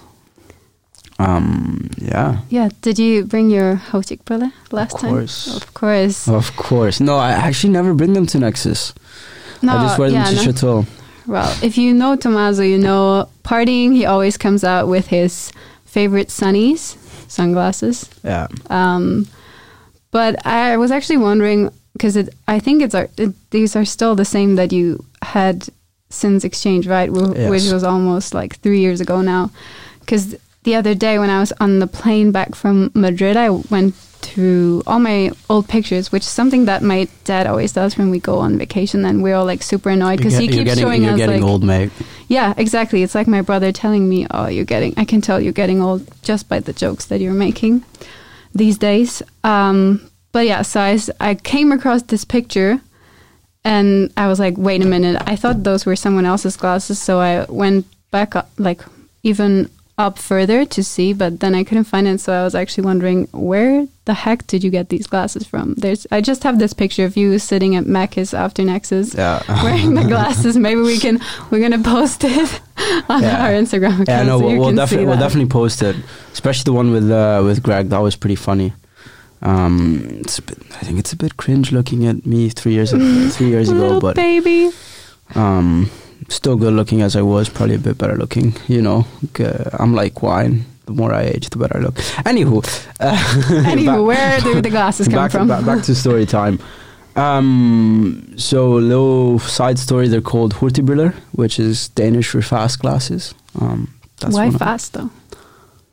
Um, 1.18 1.88
yeah, 1.96 2.40
yeah. 2.50 2.68
Did 2.82 2.98
you 2.98 3.24
bring 3.24 3.50
your 3.50 3.76
hotikbrille 3.76 4.52
last 4.72 4.98
time? 4.98 4.98
Of 4.98 5.00
time? 5.00 5.10
course. 5.10 5.56
Of 5.56 5.74
course. 5.74 6.28
of 6.28 6.56
course. 6.56 7.00
No, 7.00 7.16
I 7.16 7.30
actually 7.30 7.72
never 7.72 7.94
bring 7.94 8.12
them 8.12 8.26
to 8.26 8.38
Nexus. 8.38 8.92
No, 9.62 9.76
I 9.76 9.86
just 9.86 9.98
wear 9.98 10.10
them 10.10 10.22
yeah, 10.22 10.30
to 10.30 10.36
no. 10.36 10.42
Chateau. 10.42 10.86
Well, 11.26 11.58
if 11.62 11.78
you 11.78 11.94
know 11.94 12.16
Tommaso, 12.16 12.62
you 12.62 12.78
know 12.78 13.28
partying. 13.44 13.92
He 13.92 14.04
always 14.04 14.36
comes 14.36 14.64
out 14.64 14.88
with 14.88 15.06
his 15.06 15.52
favorite 15.84 16.28
sunnies, 16.28 16.96
sunglasses. 17.28 18.10
Yeah. 18.22 18.48
Um, 18.68 19.26
but 20.16 20.46
I 20.46 20.76
was 20.82 20.90
actually 20.96 21.18
wondering 21.28 21.60
because 21.92 22.16
I 22.48 22.58
think 22.64 22.76
it's 22.84 22.94
our, 22.94 23.08
it, 23.18 23.30
these 23.50 23.76
are 23.76 23.84
still 23.84 24.14
the 24.14 24.24
same 24.36 24.56
that 24.56 24.72
you 24.72 25.04
had 25.20 25.68
since 26.08 26.40
exchange, 26.50 26.86
right? 26.86 27.10
Wh- 27.16 27.36
Yes. 27.36 27.50
Which 27.50 27.66
was 27.76 27.84
almost 27.84 28.32
like 28.40 28.52
three 28.62 28.80
years 28.80 29.00
ago 29.02 29.20
now. 29.20 29.50
Because 30.00 30.24
the 30.62 30.74
other 30.74 30.94
day 30.94 31.18
when 31.18 31.28
I 31.28 31.40
was 31.40 31.52
on 31.60 31.80
the 31.80 31.86
plane 32.00 32.32
back 32.32 32.54
from 32.54 32.90
Madrid, 32.94 33.36
I 33.36 33.50
went 33.74 33.94
through 34.26 34.82
all 34.86 35.00
my 35.00 35.30
old 35.50 35.68
pictures, 35.68 36.10
which 36.12 36.22
is 36.28 36.34
something 36.40 36.64
that 36.64 36.80
my 36.82 37.08
dad 37.24 37.46
always 37.46 37.72
does 37.72 37.98
when 37.98 38.08
we 38.10 38.18
go 38.18 38.38
on 38.38 38.56
vacation. 38.58 39.04
And 39.04 39.22
we're 39.22 39.34
all 39.38 39.44
like 39.52 39.62
super 39.62 39.90
annoyed 39.90 40.16
because 40.18 40.38
he 40.38 40.48
keeps 40.48 40.64
getting, 40.64 40.84
showing 40.84 41.02
you're 41.02 41.12
us 41.12 41.18
getting 41.18 41.42
like 41.42 41.50
old, 41.50 41.62
mate. 41.62 41.90
yeah, 42.28 42.54
exactly. 42.56 43.02
It's 43.04 43.14
like 43.14 43.28
my 43.28 43.42
brother 43.42 43.70
telling 43.72 44.08
me, 44.08 44.26
"Oh, 44.30 44.48
you're 44.48 44.64
getting. 44.74 44.94
I 44.96 45.04
can 45.04 45.20
tell 45.20 45.38
you're 45.44 45.52
getting 45.62 45.82
old 45.82 46.00
just 46.22 46.48
by 46.48 46.58
the 46.60 46.72
jokes 46.72 47.04
that 47.10 47.20
you're 47.20 47.40
making 47.48 47.84
these 48.56 48.78
days." 48.78 49.22
Um, 49.44 50.10
but 50.32 50.46
yeah, 50.46 50.62
so 50.62 50.80
I, 50.80 50.98
I 51.20 51.34
came 51.34 51.72
across 51.72 52.02
this 52.02 52.24
picture, 52.24 52.80
and 53.64 54.12
I 54.16 54.28
was 54.28 54.38
like, 54.38 54.56
"Wait 54.56 54.82
a 54.82 54.86
minute! 54.86 55.22
I 55.26 55.36
thought 55.36 55.62
those 55.64 55.86
were 55.86 55.96
someone 55.96 56.26
else's 56.26 56.56
glasses." 56.56 56.98
So 57.00 57.20
I 57.20 57.44
went 57.48 57.86
back, 58.10 58.34
like 58.58 58.82
even 59.22 59.70
up 59.98 60.18
further 60.18 60.64
to 60.66 60.84
see, 60.84 61.12
but 61.14 61.40
then 61.40 61.54
I 61.54 61.64
couldn't 61.64 61.84
find 61.84 62.06
it. 62.06 62.20
So 62.20 62.32
I 62.32 62.44
was 62.44 62.54
actually 62.54 62.84
wondering, 62.84 63.28
where 63.32 63.88
the 64.04 64.12
heck 64.14 64.46
did 64.46 64.62
you 64.62 64.70
get 64.70 64.90
these 64.90 65.06
glasses 65.06 65.46
from? 65.46 65.74
There's, 65.74 66.06
I 66.12 66.20
just 66.20 66.42
have 66.44 66.58
this 66.58 66.72
picture 66.74 67.04
of 67.06 67.16
you 67.16 67.38
sitting 67.38 67.76
at 67.76 67.84
Macca's 67.84 68.34
after 68.34 68.62
Nexus 68.62 69.14
Yeah. 69.14 69.42
wearing 69.64 69.94
the 69.94 70.02
glasses. 70.04 70.56
Maybe 70.66 70.80
we 70.82 70.98
can 70.98 71.18
we're 71.50 71.60
gonna 71.60 71.82
post 71.82 72.24
it 72.24 72.60
on 73.08 73.22
Yeah. 73.22 73.44
our 73.46 73.50
Instagram 73.52 73.94
account. 74.02 74.08
Yeah, 74.08 74.22
no, 74.24 74.38
so 74.38 74.46
we'll, 74.46 74.56
we'll, 74.58 74.68
can 74.68 74.76
defi- 74.76 74.96
see 74.96 75.04
we'll 75.06 75.18
definitely 75.18 75.48
post 75.48 75.82
it, 75.82 75.96
especially 76.32 76.64
the 76.64 76.72
one 76.74 76.90
with 76.92 77.10
uh, 77.10 77.40
with 77.42 77.62
Greg. 77.62 77.88
That 77.88 77.98
was 78.02 78.16
pretty 78.16 78.36
funny. 78.36 78.74
Um, 79.42 80.06
it's 80.20 80.38
a 80.38 80.42
bit, 80.42 80.58
I 80.72 80.84
think 80.84 80.98
it's 80.98 81.12
a 81.12 81.16
bit 81.16 81.36
cringe 81.36 81.70
looking 81.72 82.06
at 82.06 82.26
me 82.26 82.48
three 82.48 82.72
years 82.72 82.92
ago, 82.92 83.28
three 83.30 83.48
years 83.48 83.68
ago, 83.70 84.00
but 84.00 84.16
baby. 84.16 84.70
um, 85.34 85.90
still 86.28 86.56
good 86.56 86.74
looking 86.74 87.02
as 87.02 87.16
I 87.16 87.22
was. 87.22 87.48
Probably 87.48 87.74
a 87.76 87.78
bit 87.78 87.98
better 87.98 88.16
looking. 88.16 88.54
You 88.68 88.82
know, 88.82 89.06
I'm 89.78 89.94
like 89.94 90.22
wine. 90.22 90.64
The 90.86 90.92
more 90.92 91.12
I 91.12 91.24
age, 91.24 91.50
the 91.50 91.58
better 91.58 91.78
I 91.78 91.80
look. 91.80 91.96
Anywho, 92.24 92.58
uh, 93.00 93.16
Anywho, 93.66 93.86
back- 93.86 94.06
where 94.06 94.40
do 94.54 94.60
the 94.62 94.70
glasses 94.70 95.08
come 95.08 95.16
back, 95.16 95.30
from? 95.32 95.48
Back, 95.48 95.64
back 95.66 95.82
to 95.84 95.94
story 95.96 96.26
time. 96.26 96.60
Um, 97.16 98.34
so 98.36 98.70
little 98.72 99.38
side 99.40 99.78
story. 99.78 100.08
They're 100.08 100.20
called 100.20 100.54
Hurtibriller, 100.54 101.14
which 101.32 101.58
is 101.58 101.88
Danish 101.88 102.28
for 102.28 102.42
fast 102.42 102.78
glasses. 102.80 103.34
Um, 103.60 103.94
that's 104.20 104.34
Why 104.34 104.50
fast 104.50 104.92
though? 104.92 105.10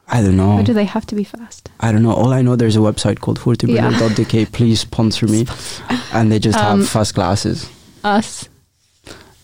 I 0.09 0.21
don't 0.21 0.37
know. 0.37 0.55
Why 0.57 0.61
do 0.63 0.73
they 0.73 0.85
have 0.85 1.05
to 1.07 1.15
be 1.15 1.23
fast? 1.23 1.71
I 1.79 1.91
don't 1.91 2.03
know. 2.03 2.13
All 2.13 2.33
I 2.33 2.41
know, 2.41 2.55
there's 2.55 2.75
a 2.75 2.79
website 2.79 3.19
called 3.19 3.39
Hurtibriller.dk. 3.39 4.51
Please 4.51 4.81
sponsor 4.81 5.27
me, 5.27 5.47
and 6.13 6.31
they 6.31 6.39
just 6.39 6.57
Um, 6.59 6.81
have 6.81 6.89
fast 6.89 7.15
glasses. 7.15 7.67
Us. 8.03 8.47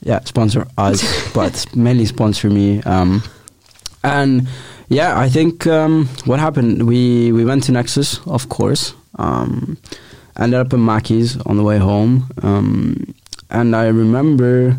Yeah, 0.01 0.19
sponsor 0.25 0.65
us, 0.77 1.31
but 1.33 1.65
mainly 1.75 2.05
sponsor 2.05 2.49
me. 2.49 2.81
Um, 2.83 3.21
and 4.03 4.47
yeah, 4.87 5.19
I 5.19 5.29
think 5.29 5.67
um, 5.67 6.07
what 6.25 6.39
happened, 6.39 6.87
we 6.87 7.31
we 7.31 7.43
went 7.45 7.63
to 7.65 7.71
Nexus, 7.71 8.19
of 8.25 8.47
course. 8.49 8.93
Um, 9.15 9.77
ended 10.37 10.59
up 10.59 10.73
in 10.73 10.79
Macca's 10.79 11.37
on 11.45 11.57
the 11.57 11.63
way 11.63 11.77
home, 11.77 12.29
um, 12.41 13.13
and 13.49 13.75
I 13.75 13.87
remember 13.87 14.77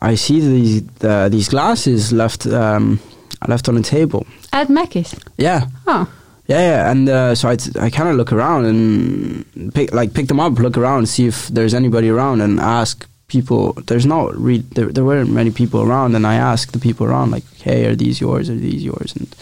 I 0.00 0.14
see 0.14 0.40
these 0.40 0.82
uh, 1.04 1.28
these 1.28 1.48
glasses 1.50 2.12
left 2.12 2.46
um, 2.46 2.98
left 3.46 3.68
on 3.68 3.74
the 3.74 3.82
table. 3.82 4.26
At 4.52 4.68
Macca's. 4.68 5.14
Yeah, 5.36 5.66
Oh. 5.86 6.08
yeah, 6.46 6.58
yeah. 6.60 6.90
And 6.90 7.08
uh, 7.08 7.34
so 7.34 7.48
I, 7.50 7.56
t- 7.56 7.78
I 7.78 7.90
kind 7.90 8.08
of 8.08 8.16
look 8.16 8.32
around 8.32 8.64
and 8.64 9.72
pick 9.74 9.92
like 9.92 10.14
pick 10.14 10.28
them 10.28 10.40
up, 10.40 10.58
look 10.58 10.78
around, 10.78 11.06
see 11.08 11.26
if 11.26 11.48
there's 11.48 11.74
anybody 11.74 12.08
around, 12.08 12.40
and 12.40 12.58
ask 12.58 13.06
people. 13.30 13.72
There's 13.86 14.04
not 14.04 14.36
re- 14.36 14.66
there, 14.74 14.92
there 14.92 15.04
weren't 15.04 15.30
many 15.30 15.50
people 15.50 15.80
around, 15.80 16.14
and 16.16 16.26
I 16.26 16.34
ask 16.34 16.72
the 16.72 16.78
people 16.78 17.06
around 17.06 17.30
like, 17.30 17.46
"Hey, 17.62 17.86
are 17.86 17.96
these 17.96 18.20
yours? 18.20 18.50
Are 18.50 18.60
these 18.68 18.84
yours?" 18.84 19.14
And 19.16 19.34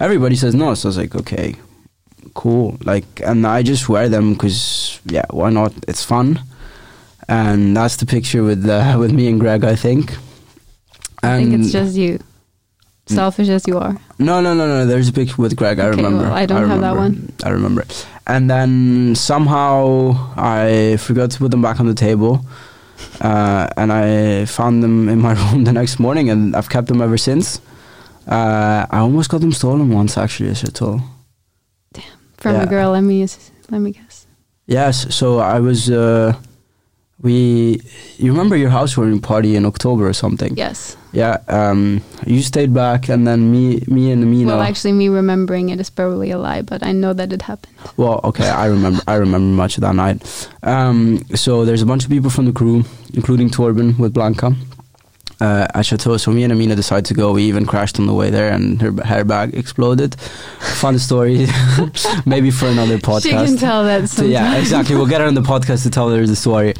everybody 0.00 0.36
says 0.36 0.54
no. 0.54 0.74
So 0.74 0.88
I 0.88 0.90
was 0.90 0.98
like, 0.98 1.14
"Okay, 1.14 1.54
cool." 2.34 2.76
Like, 2.84 3.08
and 3.24 3.46
I 3.46 3.62
just 3.62 3.88
wear 3.88 4.08
them 4.08 4.34
because 4.34 5.00
yeah, 5.06 5.26
why 5.30 5.50
not? 5.50 5.72
It's 5.88 6.04
fun. 6.04 6.40
And 7.28 7.76
that's 7.76 7.96
the 7.96 8.06
picture 8.06 8.42
with 8.42 8.68
uh, 8.68 8.96
with 9.02 9.12
me 9.12 9.28
and 9.28 9.40
Greg, 9.40 9.64
I 9.64 9.76
think. 9.76 10.16
I 11.22 11.36
think 11.36 11.60
it's 11.60 11.72
just 11.72 11.96
you. 11.96 12.18
selfish 13.06 13.48
as 13.48 13.66
you 13.68 13.78
are. 13.78 13.94
No, 14.18 14.40
no, 14.40 14.54
no, 14.54 14.66
no. 14.66 14.86
There's 14.86 15.08
a 15.08 15.12
picture 15.12 15.40
with 15.42 15.54
Greg. 15.54 15.78
I 15.78 15.86
remember. 15.86 16.24
well, 16.24 16.32
I 16.32 16.46
don't 16.46 16.68
have 16.68 16.80
that 16.80 16.96
one. 16.96 17.32
I 17.44 17.50
remember. 17.50 17.84
And 18.26 18.48
then 18.48 19.14
somehow 19.16 20.16
I 20.36 20.96
forgot 20.98 21.30
to 21.32 21.38
put 21.38 21.50
them 21.50 21.62
back 21.62 21.80
on 21.80 21.86
the 21.86 21.94
table. 21.94 22.44
Uh, 23.20 23.68
and 23.76 23.92
I 23.92 24.44
found 24.46 24.82
them 24.82 25.08
in 25.08 25.18
my 25.20 25.32
room 25.52 25.64
the 25.64 25.72
next 25.72 25.98
morning, 25.98 26.30
and 26.30 26.54
I've 26.56 26.68
kept 26.68 26.88
them 26.88 27.00
ever 27.02 27.16
since. 27.18 27.60
Uh, 28.26 28.86
I 28.90 28.98
almost 28.98 29.30
got 29.30 29.40
them 29.40 29.52
stolen 29.52 29.88
once, 29.90 30.16
actually, 30.16 30.50
as 30.50 30.62
I 30.64 30.68
told. 30.70 31.00
From 32.38 32.54
Yeah. 32.54 32.62
a 32.62 32.66
girl, 32.66 32.92
let 32.92 33.02
me 33.02 33.26
let 33.70 33.80
me 33.80 33.90
guess. 33.92 34.26
Yes, 34.66 35.14
so 35.14 35.38
I 35.40 35.60
was. 35.60 35.90
Uh, 35.90 36.32
we, 37.22 37.80
you 38.16 38.32
remember 38.32 38.56
your 38.56 38.70
housewarming 38.70 39.20
party 39.20 39.56
in 39.56 39.66
October 39.66 40.08
or 40.08 40.12
something? 40.12 40.56
Yes. 40.56 40.96
Yeah. 41.12 41.38
Um, 41.48 42.02
you 42.26 42.40
stayed 42.42 42.72
back, 42.72 43.08
and 43.08 43.26
then 43.26 43.50
me, 43.50 43.82
me 43.88 44.10
and 44.10 44.22
Amina. 44.22 44.46
Well, 44.46 44.60
actually, 44.62 44.92
me 44.92 45.08
remembering 45.08 45.68
it 45.70 45.80
is 45.80 45.90
probably 45.90 46.30
a 46.30 46.38
lie, 46.38 46.62
but 46.62 46.84
I 46.84 46.92
know 46.92 47.12
that 47.12 47.32
it 47.32 47.42
happened. 47.42 47.74
Well, 47.96 48.20
okay, 48.24 48.48
I 48.48 48.66
remember. 48.66 49.02
I 49.06 49.14
remember 49.14 49.54
much 49.56 49.76
of 49.76 49.82
that 49.82 49.94
night. 49.94 50.22
Um, 50.62 51.24
so 51.34 51.64
there's 51.64 51.82
a 51.82 51.86
bunch 51.86 52.04
of 52.04 52.10
people 52.10 52.30
from 52.30 52.46
the 52.46 52.52
crew, 52.52 52.84
including 53.12 53.50
Torben 53.50 53.98
with 53.98 54.14
Blanca. 54.14 54.54
Uh, 55.40 55.66
at 55.72 55.86
Chateau, 55.86 56.18
so 56.18 56.30
me 56.30 56.44
and 56.44 56.52
Amina 56.52 56.76
decided 56.76 57.06
to 57.06 57.14
go. 57.14 57.32
We 57.32 57.44
even 57.44 57.64
crashed 57.64 57.98
on 57.98 58.06
the 58.06 58.12
way 58.12 58.28
there, 58.28 58.52
and 58.52 58.80
her 58.82 58.92
hair 59.02 59.24
bag 59.24 59.54
exploded. 59.54 60.14
Fun 60.60 60.98
story, 60.98 61.46
maybe 62.26 62.50
for 62.50 62.66
another 62.66 62.98
podcast. 62.98 63.22
She 63.22 63.30
can 63.30 63.56
tell 63.56 63.84
that. 63.84 64.10
So, 64.10 64.24
yeah, 64.26 64.58
exactly. 64.58 64.96
We'll 64.96 65.06
get 65.06 65.22
her 65.22 65.26
on 65.26 65.32
the 65.34 65.40
podcast 65.40 65.84
to 65.84 65.90
tell 65.90 66.10
her 66.10 66.26
the 66.26 66.36
story. 66.36 66.74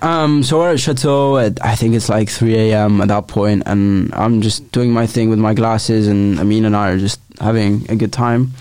Um, 0.00 0.44
so 0.44 0.58
we're 0.58 0.74
at 0.74 0.80
Chateau. 0.80 1.38
At, 1.38 1.64
I 1.64 1.74
think 1.74 1.96
it's 1.96 2.08
like 2.08 2.28
3 2.30 2.54
a.m. 2.70 3.00
at 3.00 3.08
that 3.08 3.26
point, 3.26 3.64
and 3.66 4.14
I'm 4.14 4.42
just 4.42 4.70
doing 4.70 4.92
my 4.92 5.06
thing 5.08 5.28
with 5.28 5.40
my 5.40 5.54
glasses, 5.54 6.06
and 6.06 6.38
Amin 6.38 6.64
and 6.66 6.76
I 6.76 6.90
are 6.90 6.98
just 6.98 7.20
having 7.40 7.90
a 7.90 7.96
good 7.96 8.12
time. 8.12 8.52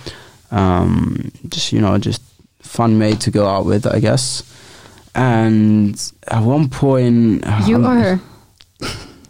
Um, 0.50 1.32
just 1.48 1.72
you 1.74 1.82
know, 1.82 1.98
just 2.00 2.24
fun 2.62 2.98
mate 2.98 3.22
to 3.22 3.32
go 3.32 3.46
out 3.48 3.66
with, 3.66 3.86
I 3.86 4.00
guess. 4.00 4.44
And 5.14 6.00
at 6.28 6.42
one 6.42 6.70
point, 6.70 7.44
you 7.66 7.76
um, 7.76 7.86
or 7.86 7.96
her. 7.96 8.22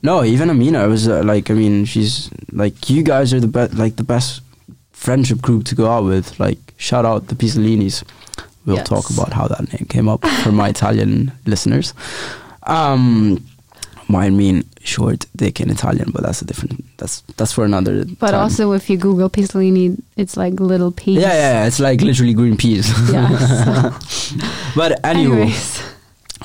No, 0.04 0.24
even 0.24 0.50
Amina. 0.50 0.88
Was 0.88 1.08
uh, 1.08 1.24
like, 1.24 1.50
I 1.51 1.54
mean, 1.54 1.86
she's 1.86 2.30
like, 2.51 2.89
you 2.89 3.04
guys 3.04 3.34
are 3.34 3.39
the 3.39 3.48
best, 3.48 3.74
like 3.74 3.96
the 3.96 4.04
best 4.04 4.42
friendship 4.92 5.42
group 5.42 5.63
to 5.66 5.75
go 5.75 5.89
out 5.89 6.04
with. 6.06 6.39
Like, 6.39 6.60
shout 6.77 7.06
out 7.06 7.27
the 7.27 7.36
Pisolinis. 7.36 8.04
We'll 8.66 8.75
Yes. 8.77 8.88
talk 8.89 9.10
about 9.10 9.32
how 9.34 9.48
that 9.48 9.72
name 9.72 9.86
came 9.89 10.10
up 10.10 10.25
for 10.44 10.51
my 10.51 10.70
Italian 10.70 11.32
listeners. 11.46 11.94
Um, 12.63 13.44
mine 14.10 14.36
mean 14.38 14.63
short 14.84 15.25
dick 15.36 15.60
in 15.62 15.70
Italian, 15.70 16.12
but 16.12 16.24
that's 16.24 16.42
a 16.42 16.46
different. 16.46 16.84
That's 16.98 17.22
that's 17.38 17.54
for 17.54 17.63
another. 17.66 18.04
But 18.20 18.32
time. 18.32 18.42
also, 18.42 18.74
if 18.74 18.89
you 18.89 18.98
Google 18.98 19.30
Pistolini, 19.30 19.98
it's 20.18 20.36
like 20.36 20.60
little 20.60 20.92
peas. 20.92 21.22
yeah, 21.22 21.30
yeah, 21.34 21.54
yeah, 21.62 21.68
it's 21.68 21.80
like 21.80 22.01
literally 22.01 22.34
green 22.34 22.58
peas. 22.58 22.88
Yeah. 23.12 23.98
but 24.75 25.00
anyway, 25.06 25.42
Anyways, 25.44 25.82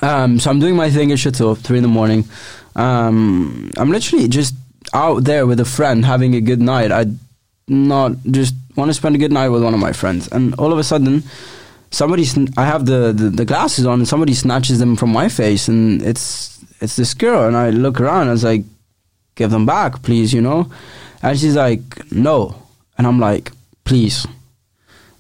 Um, 0.03 0.39
so 0.39 0.51
I'm 0.51 0.61
doing 0.61 0.77
my 0.77 0.91
thing 0.91 1.11
at 1.13 1.19
Chateau, 1.19 1.55
three 1.57 1.79
in 1.79 1.83
the 1.83 1.89
morning. 1.89 2.25
Um, 2.75 3.71
I'm 3.77 3.91
literally 3.91 4.29
just 4.29 4.55
out 4.95 5.25
there 5.25 5.47
with 5.47 5.61
a 5.61 5.65
friend 5.65 6.05
having 6.05 6.35
a 6.35 6.41
good 6.41 6.61
night. 6.61 6.91
I 6.93 7.07
not 7.69 8.13
just 8.31 8.55
want 8.77 8.89
to 8.89 8.95
spend 8.95 9.15
a 9.15 9.19
good 9.19 9.33
night 9.33 9.49
with 9.49 9.63
one 9.63 9.75
of 9.75 9.81
my 9.81 9.93
friends, 9.93 10.29
and 10.29 10.55
all 10.55 10.73
of 10.73 10.79
a 10.79 10.85
sudden, 10.85 11.23
somebody 11.91 12.25
sn- 12.25 12.53
I 12.57 12.65
have 12.65 12.87
the, 12.87 13.13
the 13.13 13.31
the 13.31 13.45
glasses 13.45 13.87
on, 13.87 14.01
and 14.01 14.09
somebody 14.09 14.35
snatches 14.35 14.79
them 14.79 14.97
from 14.97 15.13
my 15.13 15.29
face, 15.29 15.69
and 15.69 16.03
it's 16.03 16.65
it's 16.81 16.97
this 16.97 17.15
girl, 17.15 17.47
and 17.47 17.57
I 17.57 17.71
look 17.71 18.01
around, 18.01 18.23
and 18.23 18.31
I 18.31 18.33
was 18.33 18.45
like, 18.45 18.65
"Give 19.35 19.51
them 19.51 19.67
back, 19.67 20.03
please," 20.03 20.33
you 20.33 20.41
know, 20.41 20.71
and 21.23 21.39
she's 21.39 21.57
like, 21.57 22.11
"No," 22.13 22.55
and 22.99 23.07
I'm 23.07 23.21
like, 23.21 23.53
"Please," 23.85 24.27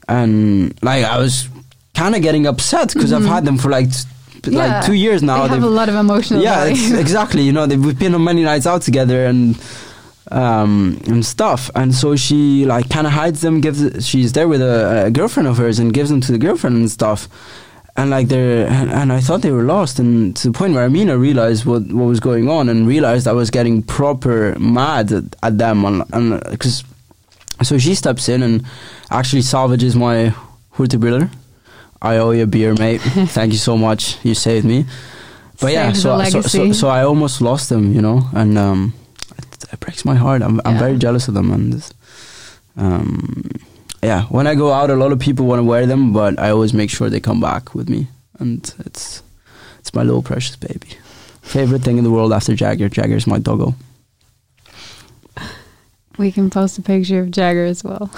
and 0.08 0.74
like 0.82 1.04
I 1.04 1.18
was 1.18 1.48
kind 1.94 2.14
of 2.14 2.22
getting 2.22 2.46
upset 2.46 2.92
because 2.94 3.12
I've 3.12 3.24
had 3.26 3.44
them 3.44 3.58
for 3.58 3.68
like. 3.70 3.88
Yeah. 4.44 4.78
Like 4.78 4.86
two 4.86 4.94
years 4.94 5.22
now, 5.22 5.34
they 5.34 5.40
have 5.48 5.50
they've- 5.50 5.64
a 5.64 5.66
lot 5.70 5.88
of 5.88 5.94
emotional 5.94 6.42
yeah, 6.42 6.64
it's, 6.64 6.90
exactly. 6.90 7.42
You 7.42 7.52
know, 7.52 7.66
they, 7.66 7.76
we've 7.76 7.98
been 7.98 8.14
on 8.14 8.24
many 8.24 8.42
nights 8.42 8.66
out 8.66 8.82
together 8.82 9.26
and 9.26 9.56
um, 10.30 11.00
and 11.06 11.24
stuff. 11.24 11.70
And 11.74 11.94
so 11.94 12.16
she 12.16 12.64
like 12.64 12.88
kind 12.88 13.06
of 13.06 13.12
hides 13.12 13.40
them. 13.40 13.60
Gives 13.60 14.06
she's 14.06 14.32
there 14.32 14.48
with 14.48 14.62
a, 14.62 15.04
a 15.06 15.10
girlfriend 15.10 15.48
of 15.48 15.58
hers 15.58 15.78
and 15.78 15.92
gives 15.92 16.10
them 16.10 16.20
to 16.22 16.32
the 16.32 16.38
girlfriend 16.38 16.76
and 16.76 16.90
stuff. 16.90 17.28
And 17.96 18.08
like 18.08 18.28
they're 18.28 18.66
and, 18.68 18.90
and 18.90 19.12
I 19.12 19.20
thought 19.20 19.42
they 19.42 19.52
were 19.52 19.64
lost. 19.64 19.98
And 19.98 20.34
to 20.36 20.48
the 20.48 20.52
point 20.58 20.74
where 20.74 20.84
Amina 20.84 21.18
realized 21.18 21.64
what 21.66 21.82
what 21.88 22.06
was 22.06 22.20
going 22.20 22.48
on 22.48 22.68
and 22.68 22.86
realized 22.88 23.28
I 23.28 23.32
was 23.32 23.50
getting 23.50 23.82
proper 23.82 24.58
mad 24.58 25.12
at, 25.12 25.24
at 25.42 25.58
them. 25.58 25.84
And 25.84 26.42
because 26.50 26.84
so 27.62 27.78
she 27.78 27.94
steps 27.94 28.28
in 28.28 28.42
and 28.42 28.64
actually 29.10 29.42
salvages 29.42 29.94
my 29.94 30.34
Hurtibriller. 30.76 31.30
I 32.02 32.16
owe 32.18 32.32
you 32.32 32.42
a 32.42 32.46
beer, 32.46 32.74
mate. 32.74 33.00
Thank 33.30 33.52
you 33.52 33.58
so 33.58 33.76
much. 33.76 34.18
You 34.24 34.34
saved 34.34 34.66
me. 34.66 34.84
But 35.60 35.72
yeah, 35.72 35.92
so, 35.92 36.18
the 36.18 36.24
so 36.24 36.40
so 36.42 36.58
legacy. 36.58 36.72
so 36.80 36.88
I 36.88 37.04
almost 37.04 37.40
lost 37.40 37.68
them, 37.68 37.92
you 37.94 38.02
know, 38.02 38.28
and 38.34 38.58
um, 38.58 38.92
it, 39.38 39.64
it 39.72 39.78
breaks 39.80 40.04
my 40.04 40.16
heart. 40.16 40.42
I'm 40.42 40.60
I'm 40.64 40.74
Yeah. 40.74 40.78
very 40.80 40.98
jealous 40.98 41.28
of 41.28 41.34
them, 41.34 41.52
and 41.52 41.92
um, 42.76 43.48
yeah, 44.02 44.24
when 44.24 44.48
I 44.48 44.56
go 44.56 44.72
out, 44.72 44.90
a 44.90 44.96
lot 44.96 45.12
of 45.12 45.20
people 45.20 45.46
want 45.46 45.60
to 45.60 45.64
wear 45.64 45.86
them, 45.86 46.12
but 46.12 46.38
I 46.40 46.50
always 46.50 46.74
make 46.74 46.90
sure 46.90 47.08
they 47.08 47.20
come 47.20 47.40
back 47.40 47.74
with 47.76 47.88
me, 47.88 48.08
and 48.40 48.74
it's 48.84 49.22
it's 49.78 49.94
my 49.94 50.02
little 50.02 50.22
precious 50.22 50.56
baby. 50.56 50.88
Favorite 51.42 51.82
thing 51.82 51.98
in 51.98 52.02
the 52.04 52.10
world 52.10 52.32
after 52.32 52.56
Jagger. 52.56 52.88
Jagger's 52.88 53.26
my 53.28 53.38
doggo. 53.38 53.74
we 56.18 56.30
can 56.32 56.50
post 56.50 56.78
a 56.78 56.82
picture 56.82 57.20
of 57.20 57.30
Jagger 57.30 57.64
as 57.64 57.82
well. 57.84 58.10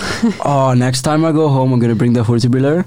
oh, 0.44 0.74
next 0.76 1.02
time 1.02 1.24
I 1.24 1.32
go 1.32 1.48
home, 1.48 1.72
I'm 1.72 1.80
gonna 1.80 1.94
bring 1.94 2.14
the 2.14 2.22
Hurtibriller 2.24 2.86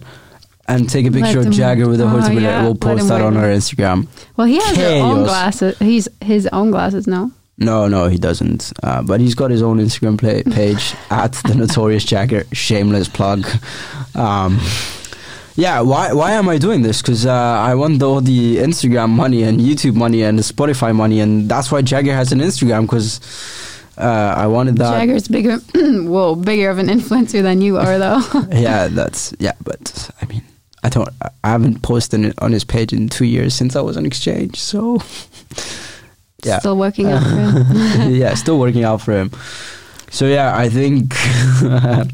and 0.68 0.90
take 0.90 1.06
a 1.06 1.12
picture 1.12 1.40
of 1.40 1.50
Jagger 1.52 1.88
with 1.88 2.00
the 2.00 2.06
oh, 2.06 2.10
Hurtibriller. 2.10 2.42
yeah, 2.42 2.64
We'll 2.64 2.76
post 2.76 3.08
that 3.08 3.22
on 3.22 3.38
our 3.38 3.46
Instagram. 3.46 4.08
Well, 4.36 4.48
he 4.48 4.58
has 4.58 4.76
his 4.76 5.02
own 5.02 5.24
glasses. 5.24 5.78
He's 5.80 6.08
his 6.22 6.48
own 6.48 6.72
glasses 6.72 7.08
now. 7.08 7.32
No, 7.58 7.88
no, 7.88 8.08
he 8.08 8.18
doesn't. 8.18 8.72
Uh, 8.84 9.02
but 9.02 9.20
he's 9.20 9.34
got 9.34 9.50
his 9.50 9.64
own 9.64 9.80
Instagram 9.80 10.18
play, 10.18 10.44
page 10.44 10.94
at 11.10 11.34
the 11.34 11.56
Notorious 11.56 12.06
Jagger. 12.06 12.46
Shameless 12.52 13.10
plug. 13.10 13.48
Um, 14.14 14.60
yeah, 15.56 15.82
why 15.82 16.14
why 16.14 16.34
am 16.34 16.48
I 16.50 16.60
doing 16.60 16.84
this? 16.84 17.02
Because 17.02 17.26
uh, 17.26 17.32
I 17.32 17.74
want 17.74 18.04
all 18.04 18.22
the 18.22 18.58
Instagram 18.58 19.10
money 19.10 19.42
and 19.42 19.60
YouTube 19.60 19.96
money 19.96 20.22
and 20.22 20.38
the 20.38 20.44
Spotify 20.44 20.96
money, 20.96 21.20
and 21.20 21.50
that's 21.50 21.72
why 21.72 21.82
Jagger 21.82 22.14
has 22.14 22.32
an 22.32 22.40
Instagram. 22.40 22.82
Because 22.84 23.20
uh, 23.98 24.36
I 24.38 24.46
wanted 24.46 24.78
that. 24.78 24.92
Jagger's 25.00 25.28
bigger, 25.28 25.58
whoa, 25.76 26.36
bigger 26.36 26.70
of 26.70 26.78
an 26.78 26.88
influencer 26.88 27.42
than 27.42 27.62
you 27.62 27.78
are, 27.78 27.98
though. 27.98 28.22
yeah, 28.52 28.88
that's 28.88 29.34
yeah. 29.40 29.54
But 29.64 30.12
I 30.22 30.26
mean, 30.26 30.44
I 30.88 30.90
don't. 30.90 31.10
I 31.44 31.50
haven't 31.50 31.82
posted 31.82 32.34
on 32.40 32.52
his 32.54 32.64
page 32.64 32.94
in 32.94 33.10
two 33.10 33.26
years 33.26 33.54
since 33.54 33.76
I 33.76 33.82
was 33.82 33.98
on 33.98 34.06
exchange. 34.06 34.56
So 34.58 35.02
yeah. 36.44 36.60
Still 36.60 36.78
working 36.78 37.08
out 37.12 37.24
for 37.24 37.36
him. 37.36 38.12
yeah, 38.22 38.34
still 38.36 38.58
working 38.58 38.86
out 38.86 39.02
for 39.02 39.12
him. 39.12 39.32
So 40.10 40.26
yeah, 40.28 40.56
I 40.58 40.70
think 40.70 41.14
uh, 41.64 42.06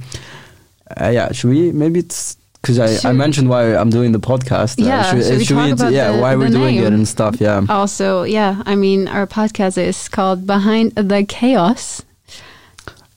yeah. 1.00 1.32
Should 1.32 1.50
we 1.52 1.72
maybe 1.72 2.00
it's 2.00 2.36
because 2.62 2.80
I, 2.80 3.10
I 3.10 3.14
mentioned 3.14 3.48
why 3.50 3.76
I'm 3.76 3.90
doing 3.92 4.12
the 4.12 4.20
podcast. 4.20 4.82
uh, 4.82 4.86
Yeah, 4.88 5.04
should 5.22 5.38
we 5.38 5.46
talk 5.46 5.72
about 5.72 5.92
yeah 5.94 6.14
the- 6.14 6.22
why 6.22 6.36
we're 6.36 6.50
the 6.50 6.58
doing 6.58 6.78
it 6.78 6.94
and 6.94 7.08
stuff. 7.08 7.40
Yeah. 7.40 7.62
Also, 7.70 8.24
yeah, 8.24 8.64
I 8.66 8.76
mean, 8.76 9.08
our 9.08 9.28
podcast 9.28 9.78
is 9.78 10.08
called 10.10 10.48
Behind 10.48 10.94
the 10.96 11.26
Chaos. 11.28 12.02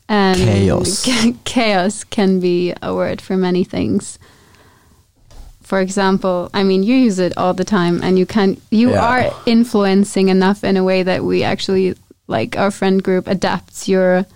And 0.08 0.38
Chaos. 0.38 1.08
chaos 1.44 2.04
can 2.04 2.38
be 2.40 2.72
a 2.82 2.94
word 2.94 3.20
for 3.20 3.36
many 3.36 3.64
things. 3.64 4.18
For 5.66 5.80
example, 5.80 6.48
I 6.54 6.62
mean, 6.62 6.84
you 6.84 6.94
use 6.94 7.18
it 7.18 7.32
all 7.36 7.52
the 7.52 7.64
time, 7.64 8.00
and 8.02 8.16
you 8.18 8.24
can 8.26 8.56
you 8.70 8.90
Yeah. 8.90 9.02
are 9.04 9.34
influencing 9.46 10.28
enough 10.28 10.62
in 10.62 10.76
a 10.76 10.84
way 10.84 11.02
that 11.02 11.24
we 11.24 11.42
actually 11.42 11.94
like 12.28 12.56
our 12.56 12.70
friend 12.70 13.02
group 13.02 13.26
adapts 13.26 13.88
your 13.88 14.26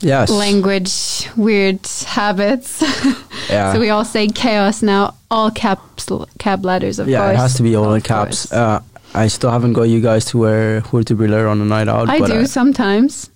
Yes. 0.00 0.30
language 0.30 1.28
weird 1.36 1.80
habits. 2.06 2.82
Yeah. 3.50 3.74
so 3.74 3.78
we 3.80 3.90
all 3.90 4.04
say 4.06 4.26
chaos 4.28 4.80
now, 4.82 5.12
all 5.30 5.50
caps 5.50 6.08
cap 6.38 6.64
letters, 6.64 6.98
of 6.98 7.06
yeah, 7.08 7.18
course. 7.18 7.28
Yeah, 7.28 7.32
it 7.34 7.42
has 7.44 7.54
to 7.56 7.62
be 7.62 7.76
all 7.76 7.92
in 7.92 8.00
caps. 8.00 8.50
Uh, 8.50 8.80
I 9.14 9.28
still 9.28 9.50
haven't 9.50 9.74
got 9.74 9.82
you 9.92 10.00
guys 10.00 10.24
to 10.32 10.38
wear 10.38 10.80
Hurtibriller 10.80 11.50
on 11.50 11.60
a 11.60 11.64
night 11.66 11.86
out. 11.88 12.08
I 12.08 12.18
but 12.18 12.30
do 12.30 12.46
sometimes. 12.46 13.28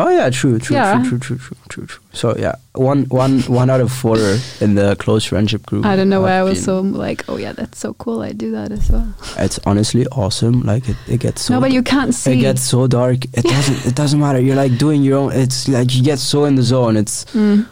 Oh 0.00 0.08
yeah, 0.10 0.30
true, 0.30 0.60
true, 0.60 0.76
Yeah. 0.76 1.02
true, 1.02 1.18
true, 1.18 1.36
true, 1.36 1.38
true, 1.38 1.56
true, 1.68 1.86
true. 1.86 2.02
So 2.12 2.36
yeah, 2.38 2.54
one, 2.74 3.06
one, 3.06 3.40
one 3.42 3.68
out 3.68 3.80
of 3.80 3.90
four 3.90 4.16
in 4.60 4.76
the 4.76 4.94
close 5.00 5.24
friendship 5.24 5.66
group. 5.66 5.84
I 5.84 5.96
don't 5.96 6.08
know 6.08 6.20
why 6.20 6.34
I 6.38 6.44
was 6.44 6.62
so 6.62 6.80
like, 6.80 7.24
oh 7.28 7.36
yeah, 7.36 7.52
that's 7.52 7.78
so 7.80 7.94
cool. 7.94 8.22
I 8.22 8.30
do 8.30 8.52
that 8.52 8.70
as 8.70 8.88
well. 8.90 9.12
It's 9.38 9.58
honestly 9.66 10.06
awesome. 10.12 10.62
Like 10.62 10.88
it, 10.88 10.96
it 11.08 11.18
gets 11.20 11.42
so. 11.42 11.54
no, 11.54 11.60
but 11.60 11.72
you 11.72 11.82
can't 11.82 12.14
see. 12.14 12.34
It 12.34 12.40
gets 12.40 12.62
so 12.62 12.86
dark. 12.86 13.24
It 13.34 13.42
doesn't. 13.44 13.86
It 13.86 13.96
doesn't 13.96 14.20
matter. 14.20 14.40
You're 14.40 14.54
like 14.56 14.78
doing 14.78 15.02
your 15.02 15.18
own. 15.18 15.32
It's 15.32 15.66
like 15.66 15.92
you 15.94 16.02
get 16.04 16.20
so 16.20 16.44
in 16.44 16.54
the 16.54 16.62
zone. 16.62 16.96
It's. 16.96 17.24
Mm. 17.34 17.66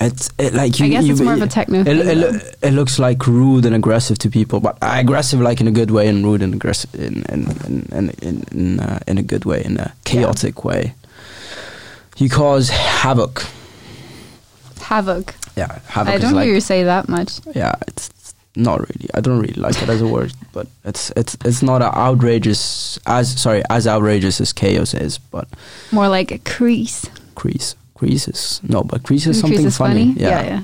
It's 0.00 0.30
it, 0.38 0.54
like 0.54 0.78
you. 0.78 0.86
I 0.86 0.88
guess 0.90 1.04
you, 1.04 1.12
it's 1.12 1.20
more 1.20 1.34
of 1.34 1.42
a 1.42 1.46
techno 1.46 1.80
It, 1.80 1.84
thing. 1.84 1.96
it, 1.98 2.58
it 2.62 2.70
looks 2.72 2.98
like 2.98 3.26
rude 3.26 3.64
and 3.64 3.74
aggressive 3.74 4.18
to 4.18 4.30
people, 4.30 4.60
but 4.60 4.76
aggressive 4.82 5.40
like 5.40 5.60
in 5.60 5.66
a 5.66 5.72
good 5.72 5.90
way, 5.90 6.08
and 6.08 6.24
rude 6.24 6.42
and 6.42 6.54
aggressive 6.54 6.94
in 6.94 7.22
in 7.28 7.50
in 7.66 7.88
in 7.92 8.10
in, 8.22 8.44
in, 8.52 8.80
uh, 8.80 8.98
in 9.08 9.18
a 9.18 9.22
good 9.22 9.44
way, 9.44 9.64
in 9.64 9.78
a 9.78 9.92
chaotic 10.04 10.64
way. 10.64 10.94
He 12.18 12.28
calls 12.28 12.68
havoc. 12.68 13.46
Havoc. 14.80 15.34
Yeah, 15.56 15.78
havoc 15.86 16.14
I 16.14 16.18
don't 16.18 16.34
like 16.34 16.46
hear 16.46 16.54
you 16.54 16.60
say 16.60 16.82
that 16.84 17.08
much. 17.08 17.40
yeah, 17.54 17.74
it's 17.86 18.08
it's 18.10 18.34
not 18.56 18.80
really. 18.80 19.08
I 19.14 19.20
don't 19.20 19.38
really 19.40 19.54
like 19.54 19.80
it 19.82 19.88
as 19.88 20.00
a 20.02 20.06
word, 20.06 20.32
but 20.52 20.66
it's 20.84 21.12
it's 21.16 21.36
it's 21.44 21.62
not 21.62 21.80
a 21.82 21.94
outrageous 21.96 22.98
as 23.06 23.40
sorry 23.40 23.62
as 23.70 23.86
outrageous 23.86 24.40
as 24.40 24.52
chaos 24.52 24.94
is, 24.94 25.18
but 25.18 25.46
More 25.92 26.08
like 26.08 26.32
a 26.32 26.38
crease. 26.38 27.06
crease 27.34 27.76
crease 27.94 28.26
is 28.28 28.60
no, 28.62 28.82
but 28.82 29.02
crease 29.04 29.26
is 29.26 29.40
Crease 29.40 29.40
something 29.40 29.66
is 29.66 29.76
funny. 29.78 30.14
Yeah, 30.16 30.42
Yeah. 30.42 30.60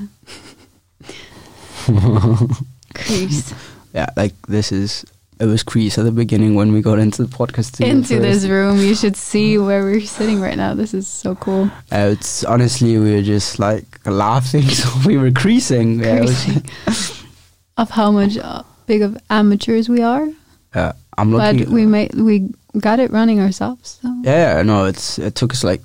yeah. 1.07 2.47
crease. 2.95 3.53
yeah, 3.93 4.07
like 4.17 4.35
this 4.49 4.73
is. 4.73 5.05
It 5.41 5.47
was 5.47 5.63
crease 5.65 5.99
at 5.99 6.05
the 6.05 6.13
beginning 6.13 6.55
when 6.55 6.73
we 6.73 6.81
got 6.81 6.99
into 6.99 7.25
the 7.25 7.29
podcast. 7.37 7.65
studio 7.75 7.93
Into 7.93 8.21
this 8.21 8.45
room, 8.47 8.79
you 8.79 8.95
should 8.95 9.17
see 9.17 9.59
where 9.59 9.83
we're 9.83 10.01
sitting 10.01 10.41
right 10.41 10.57
now. 10.57 10.75
This 10.75 10.95
is 10.95 11.09
so 11.09 11.35
cool. 11.35 11.65
Uh, 11.91 12.15
it's 12.15 12.45
honestly 12.45 12.99
we 12.99 13.15
were 13.15 13.23
just 13.23 13.59
like 13.59 13.85
laughing, 14.07 14.63
so 14.81 14.89
we 15.07 15.17
were 15.17 15.33
creasing. 15.33 16.01
Yeah, 16.01 16.21
was- 16.21 16.63
of 17.77 17.91
how 17.91 18.13
much 18.13 18.39
uh, 18.39 18.63
big 18.87 19.03
of 19.03 19.19
amateurs 19.29 19.89
we 19.89 20.03
are, 20.03 20.29
uh, 20.75 20.93
I'm 21.19 21.33
looking. 21.33 21.65
but 21.65 21.69
we 21.69 21.85
made 21.87 22.15
we 22.15 22.49
got 22.79 23.01
it 23.01 23.11
running 23.11 23.41
ourselves. 23.41 23.99
So. 24.03 24.09
Yeah, 24.23 24.57
yeah, 24.57 24.63
no, 24.63 24.85
it's 24.85 25.19
it 25.19 25.35
took 25.35 25.53
us 25.53 25.65
like 25.65 25.83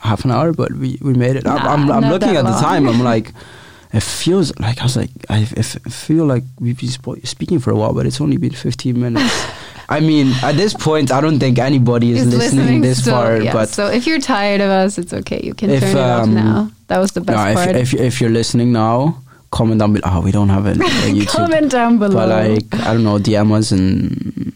half 0.00 0.24
an 0.24 0.30
hour, 0.30 0.52
but 0.52 0.72
we, 0.72 0.98
we 1.00 1.14
made 1.14 1.36
it. 1.36 1.46
I'm, 1.46 1.56
Nah, 1.62 1.72
I'm, 1.72 1.90
I'm 1.90 2.10
looking 2.10 2.34
that 2.34 2.44
at 2.44 2.52
the 2.52 2.60
time. 2.60 2.88
I'm 2.88 3.00
like, 3.00 3.32
it 3.92 4.02
feels 4.02 4.58
like 4.58 4.80
I 4.80 4.84
was 4.84 4.96
like 4.96 5.10
I 5.28 5.44
feel 5.44 6.24
like 6.24 6.44
we've 6.58 6.78
been 6.78 6.88
spo- 6.88 7.26
speaking 7.26 7.58
for 7.60 7.70
a 7.70 7.76
while, 7.76 7.92
but 7.92 8.06
it's 8.06 8.20
only 8.20 8.36
been 8.38 8.52
15 8.52 8.98
minutes. 8.98 9.46
I 9.88 10.00
mean, 10.00 10.32
at 10.42 10.52
this 10.52 10.72
point, 10.72 11.12
I 11.12 11.20
don't 11.20 11.38
think 11.38 11.58
anybody 11.58 12.12
is 12.12 12.26
Is 12.26 12.34
listening, 12.34 12.80
this 12.80 13.04
so, 13.04 13.10
far. 13.10 13.40
yeah, 13.40 13.52
but 13.52 13.68
so 13.68 13.88
if 13.88 14.06
you're 14.06 14.20
tired 14.20 14.62
of 14.62 14.70
us, 14.70 14.96
it's 14.96 15.12
okay. 15.12 15.40
You 15.42 15.52
can 15.52 15.68
If, 15.70 15.80
turn 15.80 15.96
it 15.96 16.00
off 16.00 16.22
um, 16.22 16.34
now. 16.34 16.70
That 16.86 16.98
was 16.98 17.12
the 17.12 17.20
best 17.20 17.36
no, 17.36 17.50
if, 17.50 17.54
part. 17.56 17.76
if 17.76 17.92
if 17.92 18.20
you're 18.20 18.30
listening 18.30 18.72
now, 18.72 19.22
comment 19.50 19.80
down 19.80 19.92
below. 19.92 20.08
Oh, 20.10 20.20
we 20.22 20.32
don't 20.32 20.48
have 20.48 20.66
a, 20.66 20.70
a 20.72 20.74
YouTube. 20.74 21.28
Comment 21.28 21.70
down 21.70 21.98
below. 21.98 22.14
But 22.14 22.28
like 22.28 22.86
I 22.86 22.94
don't 22.94 23.04
know, 23.04 23.18
DM 23.18 23.52
us 23.52 23.72
and 23.72 24.54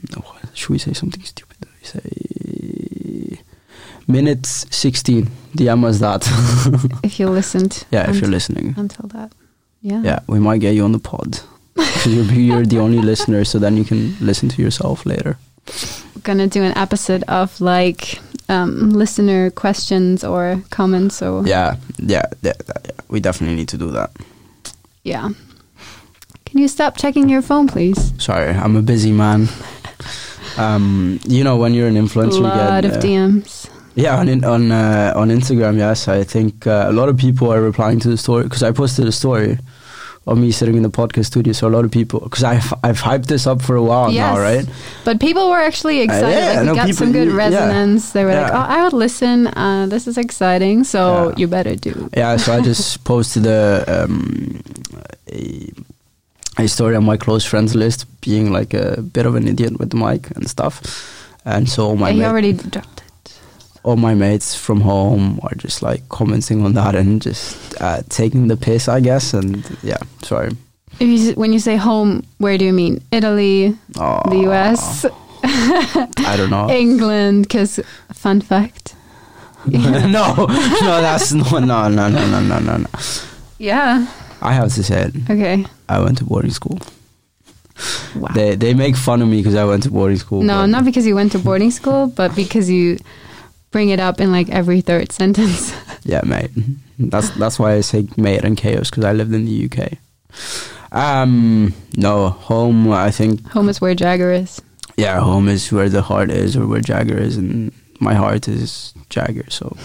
should 0.54 0.70
we 0.70 0.78
say 0.78 0.94
something 0.94 1.22
stupid? 1.22 1.56
We 1.80 1.86
say 1.86 2.00
minutes 4.06 4.66
16. 4.70 5.28
DM 5.56 5.84
us 5.84 5.98
that. 6.00 6.26
if 7.02 7.18
you 7.18 7.28
listened. 7.28 7.84
yeah, 7.90 8.10
if 8.10 8.20
you're 8.20 8.30
listening. 8.30 8.74
until 8.76 9.08
that. 9.08 9.32
Yeah. 9.82 10.02
Yeah, 10.02 10.18
we 10.26 10.38
might 10.38 10.60
get 10.60 10.74
you 10.74 10.84
on 10.84 10.92
the 10.92 10.98
pod. 10.98 11.40
'Cause 11.76 12.06
you're, 12.06 12.24
you're 12.32 12.64
the 12.66 12.78
only 12.78 12.98
listener, 12.98 13.44
so 13.44 13.58
then 13.58 13.76
you 13.76 13.84
can 13.84 14.16
listen 14.20 14.48
to 14.48 14.62
yourself 14.62 15.04
later. 15.06 15.36
We're 16.14 16.22
Gonna 16.22 16.46
do 16.46 16.62
an 16.62 16.76
episode 16.76 17.22
of 17.28 17.60
like 17.60 18.18
um, 18.48 18.90
listener 18.90 19.50
questions 19.50 20.24
or 20.24 20.62
comments. 20.70 21.16
So 21.16 21.44
Yeah, 21.44 21.76
yeah, 21.98 22.22
yeah, 22.42 22.52
yeah, 22.66 22.90
we 23.08 23.20
definitely 23.20 23.56
need 23.56 23.68
to 23.68 23.76
do 23.78 23.90
that. 23.92 24.10
yeah. 25.04 25.30
Can 26.46 26.60
you 26.60 26.68
stop 26.68 26.96
checking 26.96 27.28
your 27.28 27.42
phone, 27.42 27.66
please? 27.66 28.12
Sorry, 28.22 28.50
I'm 28.54 28.76
a 28.76 28.82
busy 28.82 29.12
man. 29.12 29.48
Um, 30.58 31.20
you 31.28 31.44
know, 31.44 31.58
when 31.58 31.74
you're 31.74 31.86
an 31.88 31.96
influencer, 31.96 32.40
get 32.40 32.56
a 32.56 32.64
lot 32.70 32.84
you 32.84 32.90
of 32.90 32.96
uh, 32.96 33.00
DMs. 33.00 33.65
Yeah, 33.96 34.18
on 34.20 34.28
in, 34.28 34.44
on 34.44 34.70
uh, 34.70 35.12
on 35.16 35.28
Instagram, 35.30 35.78
yes, 35.78 36.06
I 36.08 36.22
think 36.24 36.66
uh, 36.66 36.86
a 36.88 36.92
lot 36.92 37.08
of 37.08 37.16
people 37.16 37.50
are 37.52 37.62
replying 37.62 37.98
to 38.00 38.08
the 38.08 38.16
story 38.16 38.44
because 38.44 38.62
I 38.62 38.70
posted 38.72 39.06
a 39.08 39.12
story 39.12 39.58
of 40.26 40.36
me 40.36 40.50
sitting 40.52 40.76
in 40.76 40.82
the 40.82 40.90
podcast 40.90 41.26
studio. 41.26 41.52
So 41.54 41.66
a 41.68 41.72
lot 41.76 41.84
of 41.86 41.90
people, 41.90 42.20
because 42.20 42.44
I've 42.44 42.72
I've 42.84 43.00
hyped 43.00 43.26
this 43.26 43.46
up 43.46 43.62
for 43.62 43.74
a 43.74 43.82
while 43.82 44.12
now, 44.12 44.38
right? 44.38 44.66
But 45.04 45.18
people 45.18 45.48
were 45.48 45.60
actually 45.68 46.00
excited. 46.02 46.28
yeah, 46.28 46.48
like, 46.50 46.60
we 46.60 46.66
no, 46.66 46.74
got 46.74 46.86
people- 46.86 46.98
some 47.06 47.12
good 47.12 47.28
yeah. 47.28 47.44
resonance. 47.44 48.12
They 48.12 48.24
were 48.24 48.34
like, 48.34 48.52
"Oh, 48.52 48.66
I 48.76 48.82
would 48.84 48.92
listen. 48.92 49.46
Uh, 49.46 49.86
this 49.88 50.06
is 50.06 50.18
exciting. 50.18 50.84
So 50.84 50.98
Yeah. 51.30 51.34
you 51.40 51.46
better 51.48 51.74
do." 51.76 52.10
Yeah, 52.16 52.36
so 52.36 52.52
I 52.52 52.60
just 52.60 53.02
posted 53.12 53.46
a 53.46 53.84
um, 53.88 54.60
a, 55.32 55.70
a 56.58 56.66
story 56.68 56.96
on 56.96 57.04
my 57.04 57.16
close 57.16 57.46
friends 57.48 57.74
list, 57.74 58.04
being 58.20 58.52
like 58.52 58.74
a 58.74 59.00
bit 59.00 59.24
of 59.26 59.34
an 59.36 59.46
idiot 59.48 59.78
with 59.78 59.88
the 59.90 59.96
mic 59.96 60.30
and 60.36 60.44
stuff. 60.50 60.82
And 61.44 61.68
so 61.68 61.96
my 61.96 62.10
Yeah, 62.10 62.14
he 62.14 62.24
already 62.24 62.52
dropped 62.52 63.00
it. 63.00 63.05
All 63.86 63.96
my 63.96 64.14
mates 64.14 64.54
from 64.56 64.80
home 64.80 65.38
are 65.44 65.54
just 65.54 65.80
like 65.80 66.06
commenting 66.08 66.64
on 66.64 66.74
that 66.74 66.96
and 66.96 67.22
just 67.22 67.80
uh, 67.80 68.02
taking 68.08 68.48
the 68.48 68.56
piss, 68.56 68.88
I 68.88 68.98
guess. 69.00 69.32
And 69.32 69.64
yeah, 69.82 69.98
sorry. 70.22 70.50
If 70.98 71.08
you, 71.08 71.32
when 71.34 71.52
you 71.52 71.60
say 71.60 71.76
home, 71.76 72.24
where 72.38 72.58
do 72.58 72.64
you 72.64 72.72
mean? 72.72 73.00
Italy, 73.12 73.76
Oh, 73.96 74.20
the 74.28 74.50
US, 74.50 75.06
I 75.44 76.34
don't 76.36 76.50
know. 76.50 76.68
England? 76.84 77.42
Because 77.42 77.78
fun 78.12 78.40
fact. 78.40 78.96
no, 79.66 80.34
no, 80.34 80.46
that's 80.46 81.32
no, 81.32 81.44
no, 81.58 81.88
no, 81.88 81.88
no, 81.88 82.08
no, 82.08 82.40
no, 82.40 82.58
no, 82.58 82.76
no. 82.76 82.88
Yeah. 83.58 84.06
I 84.42 84.52
have 84.52 84.72
to 84.74 84.82
say 84.82 85.02
it. 85.02 85.14
Okay. 85.30 85.64
I 85.88 86.00
went 86.00 86.18
to 86.18 86.24
boarding 86.24 86.50
school. 86.50 86.78
Wow. 88.16 88.28
They 88.34 88.56
they 88.56 88.74
make 88.74 88.96
fun 88.96 89.22
of 89.22 89.28
me 89.28 89.36
because 89.38 89.54
I 89.54 89.64
went 89.64 89.82
to 89.84 89.90
boarding 89.90 90.18
school. 90.18 90.42
no, 90.42 90.66
not 90.66 90.84
because 90.84 91.06
you 91.06 91.14
went 91.14 91.32
to 91.32 91.38
boarding 91.38 91.70
school, 91.70 92.06
but 92.06 92.34
because 92.34 92.70
you 92.70 92.98
bring 93.76 93.90
it 93.90 94.00
up 94.00 94.22
in 94.22 94.32
like 94.32 94.48
every 94.48 94.80
third 94.80 95.12
sentence. 95.20 95.74
Yeah, 96.02 96.22
mate. 96.24 96.50
That's 96.98 97.28
that's 97.36 97.58
why 97.58 97.74
I 97.74 97.82
say 97.82 98.08
mate 98.16 98.42
and 98.42 98.56
chaos 98.56 98.88
because 98.88 99.04
I 99.04 99.12
lived 99.12 99.34
in 99.34 99.44
the 99.44 99.68
UK. 99.68 99.98
Um, 100.92 101.74
no, 101.94 102.30
home. 102.30 102.90
I 102.90 103.10
think 103.10 103.46
Home 103.50 103.68
is 103.68 103.78
where 103.82 103.94
Jagger 103.94 104.32
is. 104.32 104.62
yeah, 104.96 105.20
home 105.20 105.48
is 105.48 105.70
where 105.70 105.90
the 105.90 106.00
heart 106.00 106.30
is, 106.30 106.56
or 106.56 106.66
where 106.66 106.80
Jagger 106.80 107.18
is, 107.18 107.36
and 107.36 107.70
my 108.00 108.14
heart 108.14 108.48
is 108.48 108.94
Jagger. 109.10 109.44
So, 109.50 109.76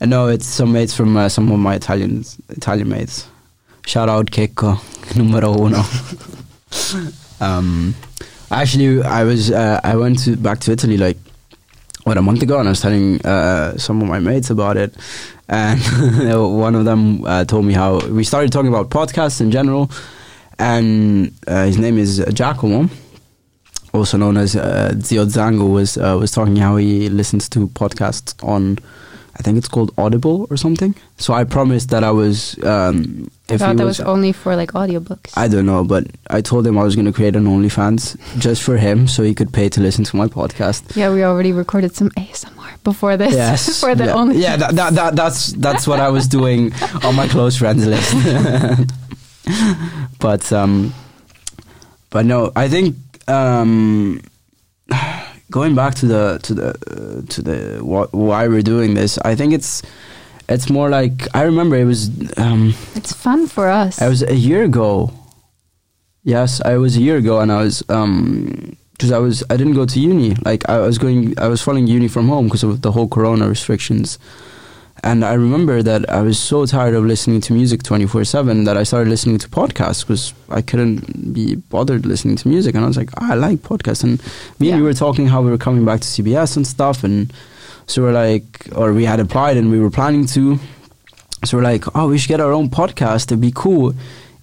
I 0.00 0.06
know 0.06 0.28
it's 0.28 0.46
some 0.46 0.72
mates 0.72 0.94
from 0.96 1.18
uh, 1.18 1.28
some 1.28 1.52
of 1.52 1.58
my 1.58 1.74
Italian 1.74 2.24
Italian 2.48 2.88
mates. 2.88 3.28
Shout 3.84 4.08
out 4.08 4.30
Kiko, 4.30 4.80
numero 5.16 5.52
uno. 5.52 5.84
um, 7.44 7.94
actually, 8.50 9.02
I 9.02 9.24
was 9.24 9.50
uh, 9.50 9.80
I 9.84 9.96
went 9.96 10.20
to 10.24 10.36
back 10.36 10.60
to 10.60 10.72
Italy 10.72 10.96
like 10.96 11.18
what 12.04 12.18
a 12.18 12.22
month 12.22 12.42
ago, 12.42 12.58
and 12.58 12.68
I 12.68 12.72
was 12.72 12.80
telling 12.80 13.24
uh, 13.26 13.76
some 13.78 14.00
of 14.02 14.08
my 14.08 14.20
mates 14.20 14.50
about 14.50 14.76
it, 14.76 14.94
and 15.48 15.80
one 16.60 16.74
of 16.74 16.84
them 16.84 17.24
uh, 17.24 17.44
told 17.44 17.64
me 17.64 17.72
how 17.72 17.98
we 18.08 18.24
started 18.24 18.52
talking 18.52 18.68
about 18.68 18.90
podcasts 18.90 19.40
in 19.40 19.50
general, 19.50 19.90
and 20.58 21.32
uh, 21.46 21.64
his 21.64 21.78
name 21.78 21.96
is 21.98 22.24
Giacomo, 22.32 22.90
also 23.94 24.18
known 24.18 24.36
as 24.36 24.54
uh, 24.54 24.94
Zio 25.00 25.24
Zango, 25.24 25.72
was 25.72 25.96
uh, 25.96 26.16
was 26.20 26.30
talking 26.30 26.56
how 26.56 26.76
he 26.76 27.08
listens 27.08 27.48
to 27.50 27.68
podcasts 27.68 28.34
on. 28.46 28.78
I 29.36 29.42
think 29.42 29.58
it's 29.58 29.68
called 29.68 29.92
Audible 29.98 30.46
or 30.50 30.56
something. 30.56 30.94
So 31.18 31.34
I 31.34 31.44
promised 31.44 31.90
that 31.90 32.04
I 32.04 32.10
was. 32.10 32.62
Um, 32.62 33.30
I 33.48 33.58
thought 33.58 33.76
that 33.76 33.84
was 33.84 34.00
only 34.00 34.32
for 34.32 34.56
like 34.56 34.72
audiobooks. 34.72 35.36
I 35.36 35.48
don't 35.48 35.66
know, 35.66 35.84
but 35.84 36.06
I 36.30 36.40
told 36.40 36.66
him 36.66 36.78
I 36.78 36.84
was 36.84 36.94
going 36.94 37.06
to 37.06 37.12
create 37.12 37.36
an 37.36 37.44
OnlyFans 37.44 38.16
just 38.38 38.62
for 38.62 38.76
him, 38.76 39.08
so 39.08 39.22
he 39.22 39.34
could 39.34 39.52
pay 39.52 39.68
to 39.70 39.80
listen 39.80 40.04
to 40.04 40.16
my 40.16 40.28
podcast. 40.28 40.96
yeah, 40.96 41.12
we 41.12 41.24
already 41.24 41.52
recorded 41.52 41.94
some 41.94 42.10
ASMR 42.10 42.82
before 42.84 43.16
this. 43.16 43.34
Yes, 43.34 43.80
for 43.84 43.94
the 43.94 44.06
yeah, 44.06 44.14
only. 44.14 44.38
yeah 44.38 44.56
that, 44.56 44.74
that, 44.76 44.94
that, 44.94 45.16
that's 45.16 45.52
that's 45.52 45.86
what 45.86 46.00
I 46.00 46.10
was 46.10 46.28
doing 46.28 46.72
on 47.02 47.16
my 47.16 47.28
close 47.28 47.56
friends 47.56 47.86
list. 47.86 48.14
but 50.20 50.52
um, 50.52 50.94
but 52.10 52.24
no, 52.24 52.52
I 52.54 52.68
think 52.68 52.96
um, 53.28 54.20
going 55.54 55.74
back 55.76 55.94
to 55.94 56.06
the 56.06 56.38
to 56.42 56.52
the 56.60 56.68
uh, 56.90 57.22
to 57.32 57.38
the 57.48 57.58
wh- 57.78 58.12
why 58.12 58.48
we're 58.48 58.68
doing 58.74 58.94
this, 58.94 59.18
I 59.30 59.36
think 59.36 59.52
it's 59.52 59.82
it's 60.48 60.68
more 60.68 60.90
like 60.90 61.28
I 61.32 61.42
remember 61.42 61.76
it 61.76 61.84
was 61.86 62.10
um, 62.36 62.74
It's 62.98 63.12
fun 63.12 63.46
for 63.46 63.68
us. 63.68 64.02
I 64.02 64.08
was 64.08 64.22
a 64.22 64.34
year 64.34 64.64
ago. 64.64 65.12
Yes, 66.24 66.60
I 66.72 66.76
was 66.76 66.96
a 66.96 67.00
year 67.00 67.16
ago, 67.18 67.38
and 67.38 67.52
I 67.52 67.62
was 67.62 67.84
um 67.88 68.76
because 68.92 69.12
I 69.12 69.18
was 69.18 69.44
I 69.48 69.56
didn't 69.56 69.74
go 69.74 69.86
to 69.86 70.00
uni. 70.00 70.34
Like 70.44 70.68
I 70.68 70.78
was 70.78 70.98
going, 70.98 71.38
I 71.38 71.46
was 71.48 71.62
following 71.62 71.86
uni 71.86 72.08
from 72.08 72.28
home 72.28 72.46
because 72.48 72.64
of 72.66 72.82
the 72.82 72.90
whole 72.90 73.06
Corona 73.08 73.48
restrictions. 73.48 74.18
And 75.04 75.24
I 75.24 75.34
remember 75.34 75.82
that 75.82 76.08
I 76.08 76.22
was 76.22 76.38
so 76.38 76.64
tired 76.64 76.94
of 76.94 77.04
listening 77.04 77.40
to 77.42 77.52
music 77.52 77.82
twenty 77.82 78.06
four 78.06 78.24
seven 78.24 78.64
that 78.64 78.76
I 78.76 78.84
started 78.84 79.10
listening 79.10 79.38
to 79.38 79.48
podcasts 79.48 80.00
because 80.00 80.32
I 80.48 80.62
couldn't 80.62 81.32
be 81.34 81.56
bothered 81.56 82.06
listening 82.06 82.36
to 82.36 82.48
music. 82.48 82.74
And 82.74 82.84
I 82.84 82.88
was 82.88 82.96
like, 82.96 83.10
"Ah, 83.18 83.32
I 83.32 83.34
like 83.34 83.58
podcasts. 83.58 84.02
And 84.02 84.20
me 84.58 84.70
and 84.70 84.78
you 84.78 84.84
were 84.84 84.94
talking 84.94 85.26
how 85.26 85.42
we 85.42 85.50
were 85.50 85.58
coming 85.58 85.84
back 85.84 86.00
to 86.00 86.08
CBS 86.08 86.56
and 86.56 86.66
stuff, 86.66 87.04
and 87.04 87.30
so 87.86 88.02
we're 88.02 88.12
like, 88.12 88.66
or 88.74 88.92
we 88.92 89.04
had 89.04 89.20
applied 89.20 89.56
and 89.56 89.70
we 89.70 89.78
were 89.78 89.90
planning 89.90 90.26
to. 90.28 90.58
So 91.44 91.58
we're 91.58 91.64
like, 91.64 91.84
oh, 91.94 92.08
we 92.08 92.16
should 92.18 92.28
get 92.28 92.40
our 92.40 92.52
own 92.52 92.70
podcast. 92.70 93.26
It'd 93.26 93.40
be 93.40 93.52
cool 93.54 93.94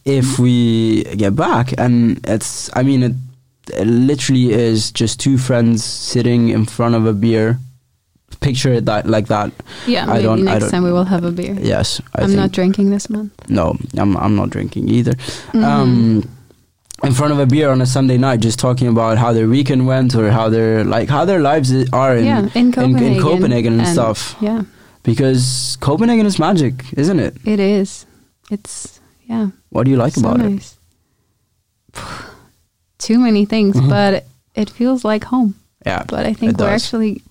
if 0.05 0.37
we 0.37 1.03
get 1.15 1.35
back. 1.35 1.73
And 1.77 2.19
it's, 2.27 2.69
I 2.75 2.83
mean, 2.83 3.01
it, 3.03 3.13
it 3.73 3.87
literally 3.87 4.51
is 4.51 4.91
just 4.91 5.19
two 5.19 5.37
friends 5.37 5.83
sitting 5.83 6.49
in 6.49 6.65
front 6.65 6.93
of 6.93 7.05
a 7.07 7.13
beer. 7.13 7.59
Picture 8.39 8.73
it 8.73 8.85
that 8.85 9.05
like 9.07 9.27
that. 9.27 9.51
yeah, 9.85 10.05
I 10.09 10.21
maybe 10.23 10.41
next 10.43 10.71
time 10.71 10.83
we 10.83 10.91
will 10.91 11.03
have 11.05 11.23
a 11.23 11.31
beer. 11.31 11.55
Yes, 11.61 12.01
I 12.15 12.21
I'm 12.21 12.27
think. 12.27 12.39
not 12.39 12.51
drinking 12.51 12.89
this 12.89 13.09
month. 13.09 13.31
no, 13.49 13.77
I'm 13.97 14.15
I'm 14.17 14.35
not 14.35 14.49
drinking 14.49 14.89
either. 14.89 15.13
Mhm. 15.53 15.63
Um, 15.63 16.29
in 17.03 17.13
front 17.13 17.33
of 17.33 17.39
a 17.39 17.45
beer 17.45 17.69
on 17.71 17.81
a 17.81 17.85
Sunday 17.85 18.17
night, 18.17 18.39
just 18.39 18.57
talking 18.59 18.87
about 18.87 19.17
how 19.17 19.33
their 19.33 19.47
weekend 19.47 19.85
went 19.87 20.15
or 20.15 20.31
how 20.31 20.49
their 20.49 20.83
like 20.83 21.09
how 21.09 21.25
their 21.25 21.39
lives 21.41 21.71
are 21.93 22.15
in 22.17 22.25
yeah, 22.25 22.39
in 22.39 22.49
in, 22.55 22.71
Copenhagen. 22.71 23.13
in 23.13 23.21
Copenhagen 23.21 23.79
and, 23.79 23.87
stuff. 23.87 24.35
Yeah, 24.41 24.63
Because 25.03 25.77
Copenhagen 25.81 26.25
is 26.25 26.37
magic, 26.39 26.73
isn't 26.97 27.19
it? 27.19 27.35
it 27.45 27.59
is. 27.59 28.05
It's 28.49 28.99
yeah, 29.29 29.49
What 29.69 29.83
do 29.85 29.91
you 29.91 29.97
like 29.97 30.13
so 30.13 30.21
about 30.21 30.41
it? 30.45 30.73
Too 32.97 33.17
many 33.19 33.45
things, 33.45 33.75
Mhm. 33.75 33.89
but 33.89 34.25
it 34.55 34.69
feels 34.69 35.03
like 35.03 35.23
home. 35.25 35.55
Yeah, 35.85 36.03
But 36.07 36.25
I 36.25 36.33
think 36.33 36.57
we're 36.59 36.69
does. 36.69 36.83
actually, 36.83 37.21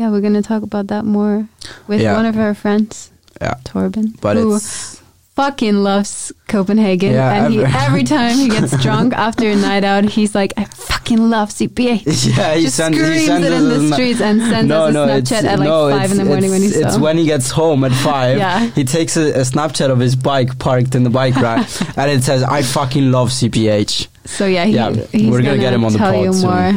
yeah, 0.00 0.08
we're 0.10 0.22
gonna 0.24 0.40
talk 0.42 0.62
about 0.64 0.86
that 0.88 1.04
more 1.04 1.46
with 1.86 2.00
Yeah. 2.00 2.16
one 2.16 2.24
of 2.24 2.36
our 2.38 2.54
friends, 2.54 3.10
yeah. 3.40 3.54
Torben, 3.68 4.16
But 4.20 4.36
who 4.38 4.56
it's 4.56 4.96
fucking 5.36 5.76
loves 5.82 6.32
Copenhagen, 6.48 7.12
Yeah, 7.12 7.44
and 7.44 7.52
he, 7.54 7.60
every 7.64 8.04
time 8.04 8.36
he 8.36 8.48
gets 8.48 8.72
drunk 8.86 9.12
after 9.14 9.48
a 9.48 9.56
night 9.56 9.84
out, 9.84 10.04
he's 10.04 10.34
like, 10.34 10.52
"I 10.56 10.64
fucking 10.64 11.20
love 11.30 11.50
CPH." 11.50 12.04
yeah, 12.36 12.54
he 12.56 12.64
Just 12.64 12.76
sends 12.76 12.96
he 12.98 13.04
screams 13.04 13.26
sends 13.26 13.46
it 13.46 13.52
in 13.52 13.64
the 13.68 13.92
streets 13.94 14.20
and 14.20 14.40
sends 14.40 14.68
no, 14.68 14.84
us 14.84 14.90
a 14.90 14.92
no, 14.92 15.06
Snapchat 15.06 15.44
at 15.44 15.58
like 15.58 15.68
no, 15.68 15.90
five 15.90 16.10
in 16.10 16.16
the 16.18 16.24
morning 16.24 16.50
when 16.50 16.62
he's 16.62 16.76
it's 16.76 16.98
when 16.98 17.16
he 17.18 17.24
gets 17.24 17.50
home 17.50 17.84
at 17.84 17.92
five. 17.92 18.36
Yeah. 18.38 18.66
He 18.72 18.84
takes 18.84 19.16
a, 19.16 19.26
a 19.32 19.44
Snapchat 19.52 19.90
of 19.90 19.98
his 20.00 20.16
bike 20.16 20.58
parked 20.58 20.94
in 20.94 21.04
the 21.04 21.10
bike 21.20 21.36
rack, 21.36 21.68
and 21.96 22.10
it 22.10 22.22
says, 22.24 22.42
"I 22.42 22.62
fucking 22.62 23.10
love 23.12 23.28
CPH." 23.30 24.08
So 24.26 24.46
yeah, 24.46 24.64
he, 24.64 24.74
Yeah, 24.74 24.92
he's 25.12 25.30
we're 25.30 25.42
gonna 25.42 25.58
get 25.58 25.72
him 25.72 25.84
on 25.84 25.92
the 25.92 25.98
pod 25.98 26.16
you 26.24 26.32
soon. 26.32 26.50
more, 26.50 26.72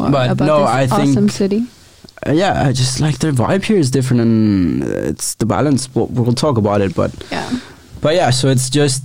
more 0.00 0.10
But 0.10 0.30
about 0.32 0.46
no, 0.46 0.58
this 0.60 0.68
I 0.70 0.86
think- 0.86 1.10
awesome 1.10 1.28
city. 1.28 1.66
Uh, 2.26 2.32
yeah, 2.32 2.66
I 2.66 2.72
just 2.72 3.00
like 3.00 3.18
their 3.18 3.32
vibe 3.32 3.64
here 3.64 3.78
is 3.78 3.90
different, 3.90 4.22
and 4.22 4.82
it's 4.84 5.34
the 5.34 5.46
balance. 5.46 5.88
We'll, 5.94 6.06
we'll 6.06 6.32
talk 6.34 6.56
about 6.56 6.80
it, 6.80 6.94
but 6.94 7.12
Yeah, 7.30 7.50
but 8.00 8.14
yeah, 8.14 8.30
so 8.30 8.48
it's 8.48 8.70
just 8.70 9.02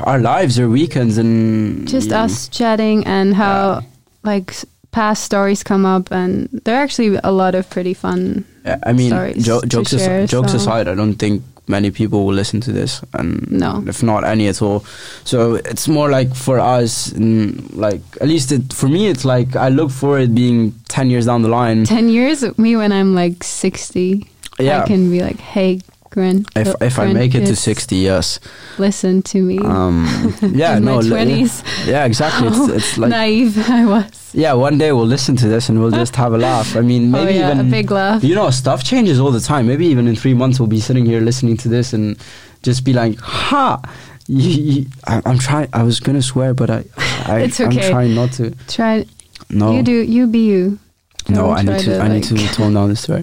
our 0.00 0.18
lives, 0.18 0.58
our 0.58 0.68
weekends, 0.68 1.18
and 1.18 1.86
just 1.88 2.08
yeah. 2.10 2.22
us 2.24 2.48
chatting 2.48 3.06
and 3.06 3.34
how 3.34 3.82
like 4.22 4.54
past 4.92 5.24
stories 5.24 5.62
come 5.62 5.84
up, 5.84 6.10
and 6.10 6.48
there 6.64 6.76
are 6.76 6.82
actually 6.82 7.18
a 7.22 7.32
lot 7.32 7.54
of 7.54 7.68
pretty 7.68 7.92
fun. 7.94 8.44
Yeah, 8.64 8.78
I 8.82 8.92
mean, 8.92 9.10
jo- 9.40 9.60
jokes, 9.62 9.90
share, 9.90 10.26
jokes 10.26 10.52
so- 10.52 10.56
aside, 10.58 10.88
I 10.88 10.94
don't 10.94 11.14
think 11.16 11.42
many 11.68 11.90
people 11.90 12.24
will 12.26 12.34
listen 12.34 12.60
to 12.62 12.72
this, 12.72 13.00
and 13.14 13.46
No. 13.50 13.82
if 13.86 14.02
not 14.02 14.24
any 14.24 14.48
at 14.48 14.62
all. 14.62 14.84
So 15.24 15.54
it's 15.54 15.88
more 15.88 16.08
like 16.10 16.34
for 16.34 16.58
us, 16.60 17.12
like 17.16 18.00
at 18.20 18.28
least 18.28 18.52
it, 18.52 18.72
for 18.72 18.88
me, 18.88 19.08
it's 19.08 19.24
like 19.24 19.56
I 19.56 19.68
look 19.68 19.90
for 19.90 20.18
it 20.18 20.34
being 20.34 20.72
ten 20.88 21.10
years 21.10 21.26
down 21.26 21.42
the 21.42 21.48
line. 21.48 21.84
Ten 21.84 22.08
years, 22.08 22.44
me 22.58 22.76
when 22.76 22.92
I'm 22.92 23.14
like 23.14 23.42
sixty, 23.44 24.26
Yeah, 24.58 24.82
I 24.82 24.86
can 24.86 25.10
be 25.10 25.20
like, 25.22 25.38
"Hey, 25.40 25.80
Gren, 26.16 26.46
if 26.56 26.74
if 26.80 26.98
I 26.98 27.12
make 27.12 27.34
it 27.34 27.44
to 27.44 27.54
sixty, 27.54 27.96
yes. 27.96 28.40
listen 28.78 29.20
to 29.24 29.42
me." 29.42 29.58
Um, 29.58 30.08
yeah, 30.40 30.78
in 30.78 30.84
no, 30.86 31.02
twenties, 31.02 31.62
yeah, 31.84 32.06
exactly. 32.06 32.48
It's, 32.48 32.68
it's 32.72 32.96
like 32.96 33.10
naive 33.10 33.58
I 33.68 33.84
was. 33.84 34.30
yeah, 34.32 34.54
one 34.54 34.78
day 34.78 34.92
we'll 34.92 35.04
listen 35.04 35.36
to 35.36 35.46
this 35.46 35.68
and 35.68 35.78
we'll 35.78 35.90
just 35.90 36.16
have 36.16 36.32
a 36.32 36.38
laugh. 36.38 36.74
I 36.74 36.80
mean, 36.80 37.10
maybe 37.14 37.32
oh 37.32 37.40
yeah, 37.40 37.52
even 37.52 37.66
a 37.66 37.70
big 37.70 37.90
laugh. 37.90 38.24
you 38.24 38.34
know 38.34 38.48
stuff 38.48 38.82
changes 38.82 39.20
all 39.20 39.30
the 39.30 39.40
time. 39.40 39.66
Maybe 39.66 39.84
even 39.88 40.08
in 40.08 40.16
three 40.16 40.32
months 40.32 40.58
we'll 40.58 40.72
be 40.78 40.80
sitting 40.80 41.04
here 41.04 41.20
listening 41.20 41.58
to 41.58 41.68
this 41.68 41.92
and 41.92 42.16
just 42.62 42.82
be 42.82 42.94
like, 42.94 43.18
"Ha." 43.20 43.80
You, 44.28 44.50
you, 44.50 44.86
I, 45.06 45.22
I'm 45.24 45.38
trying. 45.38 45.68
I 45.72 45.84
was 45.84 46.00
gonna 46.00 46.20
swear, 46.20 46.52
but 46.52 46.68
I, 46.68 46.82
I 47.30 47.42
okay. 47.42 47.64
I'm 47.64 47.90
trying 47.92 48.14
not 48.16 48.32
to. 48.32 48.50
Try 48.66 49.06
No, 49.50 49.70
you 49.76 49.84
do 49.84 49.92
you 49.92 50.26
be 50.26 50.40
you. 50.48 50.80
no, 51.28 51.42
Don't 51.42 51.58
I 51.58 51.62
need 51.62 51.84
try 51.84 51.94
to. 51.94 52.00
I 52.02 52.08
need 52.08 52.24
to 52.24 52.34
tone 52.48 52.74
down 52.74 52.88
the 52.88 52.96
swear. 52.96 53.22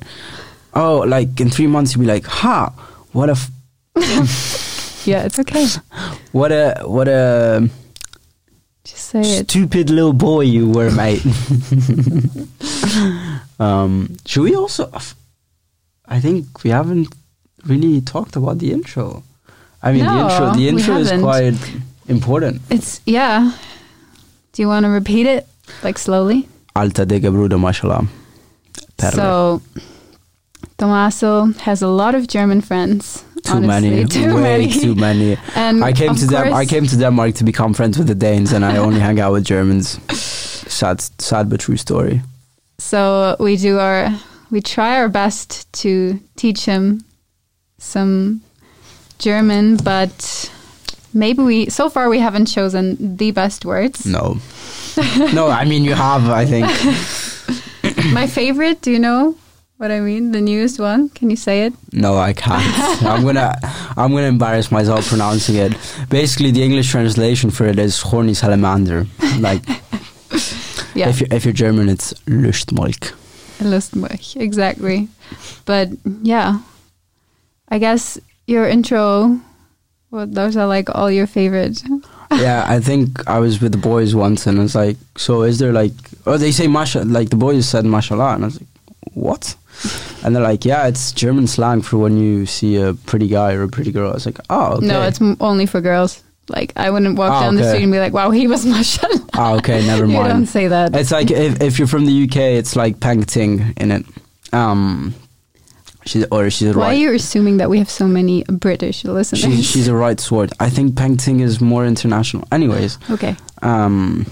Oh, 0.75 0.99
like 1.07 1.39
in 1.39 1.49
three 1.49 1.67
months 1.67 1.93
you'll 1.93 2.01
be 2.01 2.07
like, 2.07 2.25
"Ha, 2.25 2.69
what 3.11 3.29
a, 3.29 3.33
f- 3.37 3.51
Yeah, 5.05 5.23
it's 5.25 5.37
okay. 5.39 5.67
what 6.31 6.51
a, 6.51 6.81
what 6.85 7.07
a 7.07 7.69
Just 8.83 9.05
say 9.09 9.21
it. 9.21 9.49
stupid 9.51 9.89
little 9.89 10.13
boy 10.13 10.41
you 10.41 10.69
were, 10.69 10.91
mate." 10.91 11.23
um, 13.59 14.17
should 14.25 14.43
we 14.43 14.55
also? 14.55 14.89
I 16.07 16.19
think 16.19 16.63
we 16.63 16.69
haven't 16.71 17.13
really 17.65 18.01
talked 18.01 18.35
about 18.35 18.59
the 18.59 18.71
intro. 18.71 19.23
I 19.81 19.91
mean, 19.91 20.05
the 20.05 20.13
No, 20.13 20.29
intro. 20.29 20.53
The 20.55 20.67
intro 20.69 20.95
is 20.97 21.11
quite 21.21 21.55
important. 22.07 22.61
It's 22.69 23.01
yeah. 23.05 23.51
Do 24.53 24.61
you 24.61 24.67
want 24.67 24.85
to 24.85 24.89
repeat 24.89 25.25
it 25.27 25.47
like 25.83 25.97
slowly? 25.97 26.47
Alta 26.75 27.05
digga 27.05 27.31
broder, 27.31 27.57
mashallah. 27.57 28.07
So, 28.99 29.61
Tommaso 30.77 31.45
has 31.63 31.81
a 31.81 31.87
lot 31.87 32.15
of 32.15 32.27
German 32.27 32.61
friends. 32.61 33.23
too 33.43 33.53
honestly. 33.53 33.89
many, 33.89 34.05
Too 34.05 34.35
way 34.35 34.41
many. 34.41 34.71
too 34.71 34.95
many. 34.95 35.37
And 35.55 35.83
I 35.83 35.91
came 35.93 36.15
to 36.15 36.25
them. 36.25 36.53
I 36.53 36.65
came 36.65 36.87
to 36.87 36.95
Denmark 36.97 37.35
to 37.35 37.43
become 37.43 37.73
friends 37.73 37.97
with 37.97 38.07
the 38.07 38.15
Danes, 38.15 38.53
and 38.53 38.63
I 38.63 38.77
only 38.77 38.99
hang 38.99 39.19
out 39.19 39.33
with 39.33 39.43
Germans. 39.43 39.99
Sad, 40.67 41.01
sad 41.21 41.49
but 41.49 41.59
true 41.59 41.77
story. 41.77 42.21
So 42.79 43.35
we 43.39 43.57
do 43.57 43.79
our 43.79 44.09
we 44.51 44.61
try 44.61 44.95
our 44.97 45.09
best 45.09 45.67
to 45.81 46.19
teach 46.35 46.65
him 46.65 47.03
some 47.79 48.41
German, 49.19 49.77
but 49.77 50.49
maybe 51.13 51.43
we 51.43 51.69
so 51.69 51.89
far 51.89 52.09
we 52.09 52.19
haven't 52.19 52.45
chosen 52.47 53.17
the 53.17 53.31
best 53.31 53.65
words. 53.65 54.05
No, 54.05 54.37
no. 55.33 55.49
I 55.49 55.65
mean, 55.65 55.83
you 55.83 55.95
have. 55.95 56.29
I 56.29 56.45
think. 56.45 56.65
My 58.13 58.27
favorite, 58.27 58.81
do 58.81 58.91
you 58.91 58.99
know 58.99 59.35
what 59.83 59.91
I 59.91 59.99
mean? 59.99 60.31
The 60.31 60.41
newest 60.41 60.79
one. 60.79 61.09
Can 61.09 61.29
you 61.29 61.35
say 61.35 61.65
it? 61.65 61.73
No, 61.91 62.17
I 62.17 62.33
can't. 62.33 62.63
I'm 63.03 63.23
gonna. 63.23 63.53
I'm 63.97 64.11
gonna 64.11 64.27
embarrass 64.27 64.71
myself 64.71 65.07
pronouncing 65.07 65.55
it. 65.55 65.73
Basically, 66.09 66.51
the 66.51 66.63
English 66.63 66.89
translation 66.89 67.51
for 67.51 67.65
it 67.67 67.77
is 67.77 68.01
horny 68.01 68.33
salamander. 68.33 69.05
Like, 69.39 69.61
Yeah. 70.95 71.09
if 71.09 71.19
you're 71.19 71.29
if 71.31 71.43
you're 71.45 71.53
German, 71.53 71.89
it's 71.89 72.13
Lustmolch. 72.27 73.13
Lustmilch, 73.59 74.35
exactly. 74.39 75.07
But 75.65 75.89
yeah, 76.21 76.59
I 77.69 77.79
guess 77.79 78.19
your 78.47 78.67
intro. 78.67 79.39
Well, 80.11 80.27
those 80.27 80.55
are 80.57 80.67
like 80.67 80.89
all 80.95 81.09
your 81.09 81.27
favorite. 81.27 81.81
yeah, 82.31 82.65
I 82.67 82.79
think 82.79 83.27
I 83.27 83.39
was 83.39 83.59
with 83.61 83.71
the 83.71 83.77
boys 83.81 84.13
once, 84.15 84.45
and 84.47 84.59
it's 84.59 84.75
like, 84.75 84.97
so 85.17 85.41
is 85.43 85.57
there 85.57 85.73
like, 85.73 85.93
oh, 86.27 86.37
they 86.37 86.51
say 86.51 86.67
masha, 86.67 87.03
like 87.03 87.29
the 87.29 87.35
boys 87.35 87.67
said 87.67 87.85
mashallah, 87.85 88.35
and 88.35 88.43
I 88.43 88.47
was 88.47 88.59
like, 88.61 88.69
what? 89.15 89.55
And 90.23 90.35
they're 90.35 90.43
like, 90.43 90.63
yeah, 90.65 90.87
it's 90.87 91.11
German 91.11 91.47
slang 91.47 91.81
for 91.81 91.97
when 91.97 92.17
you 92.17 92.45
see 92.45 92.77
a 92.77 92.93
pretty 92.93 93.27
guy 93.27 93.53
or 93.53 93.63
a 93.63 93.67
pretty 93.67 93.91
girl. 93.91 94.11
I 94.11 94.13
was 94.13 94.25
like, 94.25 94.39
oh, 94.49 94.77
okay. 94.77 94.87
No, 94.87 95.01
it's 95.03 95.19
m- 95.21 95.37
only 95.41 95.65
for 95.65 95.81
girls. 95.81 96.23
Like 96.49 96.73
I 96.75 96.89
wouldn't 96.89 97.17
walk 97.17 97.31
Ah, 97.31 97.41
down 97.41 97.55
the 97.55 97.63
street 97.69 97.83
and 97.83 97.91
be 97.91 97.99
like, 97.99 98.11
"Wow, 98.11 98.29
he 98.31 98.47
was 98.47 98.65
mashallah." 98.73 99.27
oh, 99.35 99.55
okay, 99.59 99.85
never 99.87 100.05
mind. 100.07 100.17
you 100.17 100.23
don't 100.33 100.45
say 100.45 100.67
that. 100.67 100.93
It's 100.93 101.09
like 101.11 101.31
if, 101.31 101.61
if 101.61 101.79
you're 101.79 101.87
from 101.87 102.05
the 102.05 102.23
UK, 102.25 102.35
it's 102.59 102.75
like 102.75 102.99
peng 102.99 103.23
ting 103.23 103.73
in 103.77 103.91
it. 103.91 104.05
Um, 104.51 105.13
she's 106.05 106.25
or 106.31 106.49
she's 106.49 106.75
a 106.75 106.77
Why 106.77 106.87
are 106.87 106.93
you 106.95 107.13
assuming 107.13 107.57
that 107.57 107.69
we 107.69 107.77
have 107.79 107.89
so 107.89 108.07
many 108.07 108.43
British 108.43 109.05
listeners? 109.05 109.41
She's, 109.41 109.65
she's 109.65 109.87
a 109.87 109.95
right 109.95 110.19
sword. 110.19 110.51
I 110.59 110.69
think 110.69 110.97
peng 110.97 111.15
ting 111.15 111.39
is 111.39 111.61
more 111.61 111.85
international. 111.85 112.45
Anyways, 112.51 112.97
okay. 113.09 113.37
um, 113.61 114.25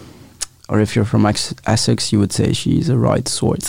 or 0.68 0.82
if 0.82 0.98
you're 0.98 1.06
from 1.06 1.26
Essex, 1.26 2.12
you 2.12 2.20
would 2.20 2.34
say 2.34 2.52
she's 2.52 2.90
a 2.90 2.98
right 2.98 3.26
sword. 3.28 3.64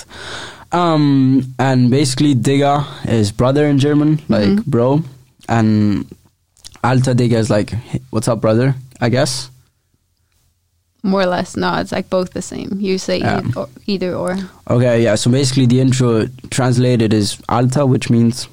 Um, 0.73 1.55
and 1.59 1.91
basically, 1.91 2.35
Digga 2.35 2.87
is 3.09 3.31
brother 3.31 3.67
in 3.67 3.79
German, 3.79 4.21
like 4.29 4.49
Mhm. 4.49 4.65
bro, 4.67 5.03
and 5.49 6.07
Alta 6.83 7.15
Digga 7.15 7.37
is 7.39 7.51
like, 7.51 7.71
"Hey, 7.71 8.01
what's 8.11 8.27
up, 8.29 8.41
brother? 8.41 8.75
I 9.01 9.09
guess. 9.11 9.51
More 11.03 11.23
or 11.23 11.27
less. 11.27 11.57
No, 11.57 11.75
it's 11.77 11.91
like 11.93 12.09
both 12.09 12.33
the 12.33 12.41
same. 12.43 12.79
You 12.81 12.97
say 12.97 13.19
Yeah. 13.19 13.43
e- 13.43 13.53
or, 13.57 13.69
either 13.87 14.15
or. 14.15 14.39
Okay, 14.71 15.03
yeah. 15.03 15.17
So 15.17 15.31
basically, 15.31 15.67
the 15.67 15.81
intro 15.81 16.29
translated 16.51 17.13
is 17.13 17.37
Alta, 17.49 17.85
which 17.85 18.09
means 18.09 18.47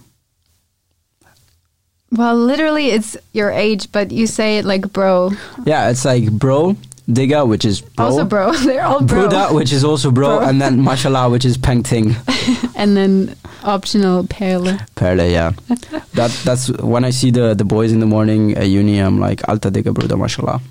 Well, 2.12 2.36
literally, 2.36 2.88
it's 2.89 3.15
your 3.34 3.51
age, 3.51 3.91
but 3.91 4.12
you 4.12 4.25
say 4.25 4.58
it 4.58 4.65
like 4.65 4.91
bro. 4.91 5.32
yeah, 5.63 5.89
it's 5.89 6.03
like 6.05 6.32
bro, 6.32 6.75
Digga, 7.10 7.48
which 7.48 7.65
is 7.65 7.82
bro, 7.82 8.06
Also, 8.06 8.26
bro. 8.26 8.52
They're 8.65 8.86
all 8.86 9.02
bro. 9.02 9.28
Bruda, 9.28 9.54
which 9.54 9.74
is 9.74 9.84
also 9.84 10.12
bro, 10.12 10.38
Bro. 10.39 10.48
and 10.48 10.62
then 10.62 10.84
Mashallah, 10.84 11.30
which 11.30 11.43
is 11.43 11.58
peng 11.58 11.82
ting. 11.82 12.15
and 12.76 12.95
then 12.95 13.36
optional 13.63 14.24
perle. 14.26 14.78
Perle, 14.95 15.30
yeah. 15.32 15.52
that 16.13 16.32
that's 16.45 16.69
when 16.82 17.04
I 17.04 17.10
see 17.10 17.32
the 17.32 17.56
the 17.56 17.65
boys 17.65 17.91
in 17.91 18.00
the 18.00 18.06
morning 18.06 18.56
at 18.56 18.67
uni. 18.67 19.00
I'm 19.00 19.19
like 19.19 19.48
Alta 19.50 19.72
Digga, 19.72 19.91
Bruda, 19.93 20.17
Mashallah, 20.17 20.62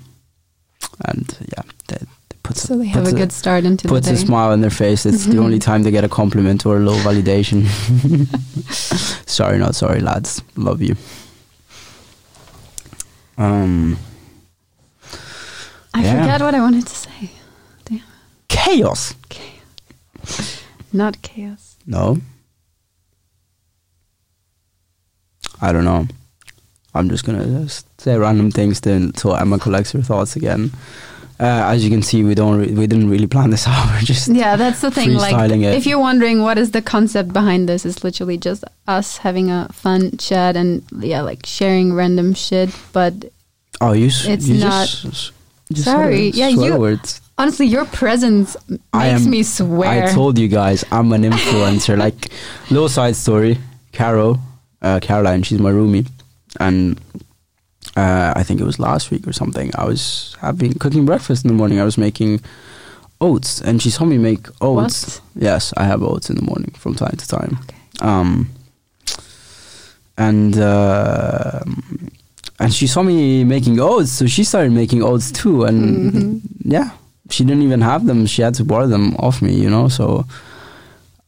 and 1.05 1.37
yeah, 1.51 1.63
that 1.89 2.03
puts 2.43 2.61
So 2.61 2.77
they 2.77 2.87
have 2.87 3.03
puts 3.03 3.13
a 3.13 3.17
good 3.17 3.31
start 3.33 3.65
into 3.65 3.87
puts 3.89 4.07
the 4.07 4.13
a 4.13 4.17
smile 4.17 4.51
on 4.51 4.61
their 4.61 4.69
face. 4.71 5.05
It's 5.05 5.25
the 5.25 5.39
only 5.39 5.59
time 5.59 5.83
they 5.83 5.91
get 5.91 6.05
a 6.05 6.09
compliment 6.09 6.65
or 6.65 6.77
a 6.77 6.79
low 6.79 6.95
validation. 6.99 7.67
sorry, 9.27 9.57
not 9.57 9.75
sorry, 9.75 9.99
lads. 9.99 10.41
Love 10.55 10.81
you. 10.81 10.95
Um, 13.37 13.97
I 15.93 16.03
Yeah. 16.03 16.21
forgot 16.21 16.41
what 16.41 16.55
I 16.55 16.59
wanted 16.61 16.85
to 16.87 16.95
say. 16.95 17.31
chaos. 18.47 19.13
Not 20.91 21.21
chaos. 21.21 21.77
No. 21.85 22.17
I 25.61 25.71
don't 25.71 25.85
know. 25.85 26.07
I'm 26.93 27.09
just 27.09 27.23
gonna 27.25 27.67
say 27.97 28.17
random 28.17 28.51
things 28.51 28.79
then 28.81 29.03
until 29.03 29.35
Emma 29.35 29.59
collects 29.59 29.91
her 29.91 30.01
thoughts 30.01 30.35
again. 30.35 30.71
Uh, 31.39 31.71
as 31.71 31.83
you 31.85 31.89
can 31.89 32.01
see, 32.03 32.21
we 32.23 32.35
don't 32.35 32.57
re- 32.59 32.71
we 32.73 32.85
didn't 32.87 33.09
really 33.09 33.27
plan 33.27 33.49
this 33.49 33.65
out. 33.67 33.87
We're 33.93 34.01
just 34.01 34.27
Yeah, 34.27 34.55
that's 34.57 34.81
the 34.81 34.91
thing. 34.91 35.13
Like, 35.13 35.35
it. 35.51 35.61
if 35.75 35.85
you're 35.85 35.99
wondering 35.99 36.41
what 36.41 36.57
is 36.57 36.71
the 36.71 36.81
concept 36.81 37.31
behind 37.31 37.69
this, 37.69 37.85
it's 37.85 38.03
literally 38.03 38.37
just 38.37 38.63
us 38.87 39.17
having 39.17 39.49
a 39.49 39.69
fun 39.71 40.17
chat 40.17 40.57
and 40.57 40.83
yeah, 40.99 41.21
like 41.21 41.45
sharing 41.45 41.93
random 41.93 42.33
shit. 42.33 42.69
But 42.91 43.13
oh 43.79 43.93
you 43.93 44.07
s- 44.07 44.25
It's 44.25 44.47
you 44.47 44.59
not- 44.59 44.87
just, 44.87 45.31
just 45.71 45.85
Sorry, 45.85 46.29
yeah, 46.31 46.47
you- 46.47 46.77
words. 46.77 47.21
honestly, 47.37 47.67
your 47.67 47.85
presence 47.85 48.55
makes 48.69 48.79
am- 48.93 49.29
me 49.29 49.43
swear. 49.43 50.05
I 50.07 50.11
told 50.13 50.37
you 50.39 50.47
guys 50.47 50.83
I'm 50.91 51.11
an 51.13 51.23
influencer. 51.31 51.97
like 51.97 52.29
little 52.71 52.89
side 52.89 53.15
story. 53.15 53.57
Carol, 53.91 54.39
uh, 54.81 54.99
Caroline, 55.01 55.43
she's 55.43 55.59
my 55.59 55.71
roomie, 55.71 56.07
and 56.59 56.99
uh, 57.97 58.33
I 58.35 58.43
think 58.43 58.61
it 58.61 58.63
was 58.65 58.79
last 58.79 59.11
week 59.11 59.27
or 59.27 59.33
something. 59.33 59.71
I 59.75 59.85
was 59.85 60.35
having 60.41 60.73
cooking 60.75 61.05
breakfast 61.05 61.43
in 61.43 61.49
the 61.49 61.53
morning. 61.55 61.79
I 61.79 61.83
was 61.83 61.97
making 61.97 62.41
oats, 63.19 63.61
and 63.61 63.81
she 63.81 63.89
saw 63.89 64.05
me 64.05 64.17
make 64.17 64.47
oats. 64.61 65.19
What? 65.19 65.21
Yes, 65.43 65.73
I 65.75 65.83
have 65.85 66.01
oats 66.03 66.29
in 66.29 66.35
the 66.35 66.43
morning 66.43 66.71
from 66.77 66.95
time 66.95 67.17
to 67.17 67.27
time. 67.27 67.57
Okay. 67.63 67.75
Um, 67.99 68.49
and 70.17 70.57
uh, 70.57 71.61
and 72.59 72.73
she 72.73 72.87
saw 72.87 73.01
me 73.03 73.43
making 73.43 73.79
oats, 73.79 74.11
so 74.11 74.27
she 74.27 74.43
started 74.43 74.71
making 74.71 75.01
oats 75.03 75.31
too. 75.31 75.63
And 75.65 76.11
Mhm. 76.13 76.41
yeah, 76.63 76.89
she 77.29 77.43
didn't 77.43 77.63
even 77.63 77.81
have 77.81 78.05
them; 78.05 78.25
she 78.25 78.41
had 78.41 78.55
to 78.55 78.63
borrow 78.63 78.87
them 78.87 79.15
off 79.17 79.41
me, 79.41 79.53
you 79.55 79.69
know. 79.69 79.87
So 79.89 80.25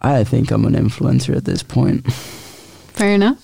I 0.01 0.23
think 0.23 0.51
I'm 0.51 0.65
an 0.65 0.75
influencer 0.75 1.35
at 1.35 1.45
this 1.45 1.63
point. 1.63 2.11
Fair 2.93 3.13
enough. 3.15 3.37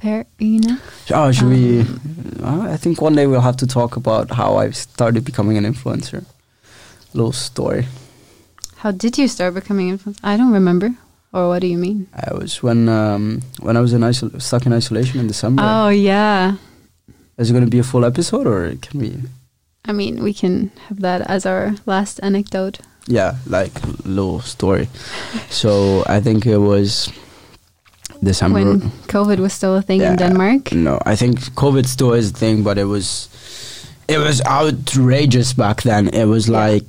Fair 0.00 0.24
enough. 0.40 0.80
Oh, 1.12 1.30
should 1.32 1.48
we? 1.48 1.80
Um, 1.80 2.00
Uh, 2.42 2.72
I 2.72 2.78
think 2.78 3.02
one 3.02 3.14
day 3.14 3.26
we'll 3.26 3.42
have 3.42 3.58
to 3.58 3.66
talk 3.66 3.96
about 3.96 4.30
how 4.30 4.56
I 4.56 4.70
started 4.70 5.24
becoming 5.24 5.58
an 5.58 5.64
influencer. 5.70 6.24
Little 7.12 7.32
story. 7.32 7.84
How 8.76 8.92
did 8.92 9.18
you 9.18 9.28
start 9.28 9.52
becoming 9.52 9.90
influencer? 9.92 10.20
I 10.24 10.38
don't 10.38 10.52
remember. 10.52 10.94
Or 11.32 11.48
what 11.48 11.60
do 11.60 11.66
you 11.68 11.78
mean? 11.78 12.06
I 12.14 12.34
was 12.34 12.62
when 12.62 12.88
um, 12.88 13.42
when 13.60 13.76
I 13.76 13.80
was 13.80 13.92
in 13.92 14.00
isol- 14.02 14.40
stuck 14.42 14.66
in 14.66 14.72
isolation 14.72 15.20
in 15.20 15.26
December. 15.28 15.62
Oh 15.64 15.88
yeah. 15.88 16.56
Is 17.38 17.50
it 17.50 17.52
going 17.54 17.64
to 17.64 17.70
be 17.70 17.78
a 17.78 17.84
full 17.84 18.04
episode 18.04 18.46
or 18.46 18.74
can 18.82 19.00
we? 19.00 19.16
I 19.88 19.92
mean, 19.92 20.22
we 20.22 20.34
can 20.34 20.70
have 20.88 21.00
that 21.00 21.20
as 21.30 21.46
our 21.46 21.74
last 21.86 22.20
anecdote. 22.22 22.80
Yeah, 23.06 23.36
like 23.46 23.72
little 24.04 24.40
story. 24.40 24.88
so 25.48 26.02
I 26.06 26.20
think 26.20 26.44
it 26.46 26.58
was 26.58 27.10
December. 28.22 28.58
When 28.60 28.80
COVID 29.08 29.38
was 29.38 29.52
still 29.52 29.74
a 29.76 29.82
thing 29.82 30.02
in 30.02 30.16
Denmark. 30.16 30.72
No, 30.72 30.98
I 31.06 31.16
think 31.16 31.38
COVID 31.54 31.86
still 31.86 32.12
is 32.12 32.30
a 32.30 32.34
thing, 32.34 32.62
but 32.62 32.76
it 32.76 32.84
was 32.84 33.28
it 34.08 34.18
was 34.18 34.42
outrageous 34.44 35.52
back 35.54 35.82
then. 35.82 36.08
It 36.08 36.26
was 36.26 36.48
Yeah. 36.48 36.58
like 36.58 36.84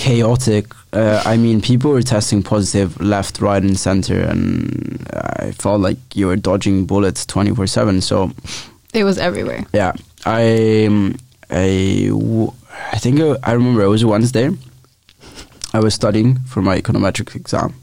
chaotic. 0.00 0.64
Uh, 0.92 1.22
I 1.24 1.36
mean, 1.36 1.60
people 1.60 1.90
were 1.92 2.02
testing 2.02 2.42
positive 2.42 3.00
left, 3.00 3.40
right, 3.40 3.62
and 3.62 3.78
center, 3.78 4.18
and 4.20 5.06
I 5.12 5.52
felt 5.52 5.80
like 5.80 5.98
you 6.16 6.26
were 6.28 6.36
dodging 6.36 6.86
bullets 6.86 7.26
twenty 7.26 7.54
four 7.54 7.66
seven. 7.66 8.00
So 8.00 8.30
It 8.94 9.04
was 9.04 9.18
everywhere. 9.18 9.66
yeah, 9.72 9.92
I 10.24 10.86
um, 10.86 11.14
I 11.50 12.06
w- 12.08 12.52
I 12.92 12.98
think 12.98 13.20
it, 13.20 13.38
I 13.42 13.52
remember 13.52 13.82
it 13.82 13.88
was 13.88 14.04
Wednesday. 14.04 14.50
I 15.74 15.78
was 15.80 15.94
studying 15.94 16.38
for 16.46 16.62
my 16.62 16.80
econometrics 16.80 17.36
exam. 17.36 17.74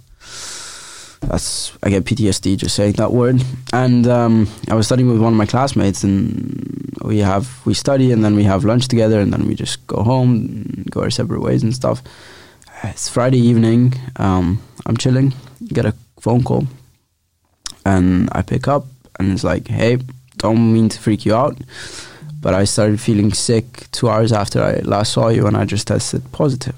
That's 1.22 1.72
I 1.84 1.90
get 1.90 2.04
PTSD 2.06 2.58
just 2.58 2.76
saying 2.76 2.94
that 2.98 3.12
word. 3.12 3.42
And 3.74 4.06
um, 4.08 4.48
I 4.70 4.76
was 4.76 4.86
studying 4.86 5.10
with 5.12 5.22
one 5.22 5.34
of 5.34 5.38
my 5.38 5.46
classmates, 5.46 6.04
and 6.04 6.77
we 7.04 7.20
have 7.20 7.66
we 7.66 7.74
study, 7.74 8.12
and 8.12 8.24
then 8.24 8.36
we 8.36 8.44
have 8.44 8.66
lunch 8.66 8.88
together, 8.88 9.20
and 9.20 9.32
then 9.32 9.48
we 9.48 9.56
just 9.56 9.86
go 9.88 10.04
home, 10.04 10.86
go 10.90 11.02
our 11.02 11.10
separate 11.10 11.42
ways 11.42 11.64
and 11.64 11.74
stuff. 11.74 12.02
It's 12.84 13.10
Friday 13.10 13.40
evening. 13.40 13.94
Um, 14.18 14.62
I'm 14.86 14.98
chilling. 14.98 15.34
Get 15.68 15.86
a 15.86 15.94
phone 16.20 16.44
call, 16.44 16.68
and 17.86 18.30
I 18.32 18.42
pick 18.42 18.68
up, 18.68 18.86
and 19.20 19.32
it's 19.32 19.44
like, 19.44 19.68
"Hey, 19.68 19.98
don't 20.38 20.74
mean 20.74 20.90
to 20.90 21.00
freak 21.00 21.26
you 21.26 21.36
out." 21.36 21.58
But 22.40 22.54
I 22.54 22.66
started 22.66 23.02
feeling 23.02 23.34
sick 23.34 23.88
two 23.92 24.10
hours 24.10 24.32
after 24.32 24.62
I 24.62 24.80
last 24.84 25.14
saw 25.14 25.30
you, 25.30 25.48
and 25.48 25.58
I 25.58 25.66
just 25.66 25.88
tested 25.88 26.32
positive. 26.32 26.76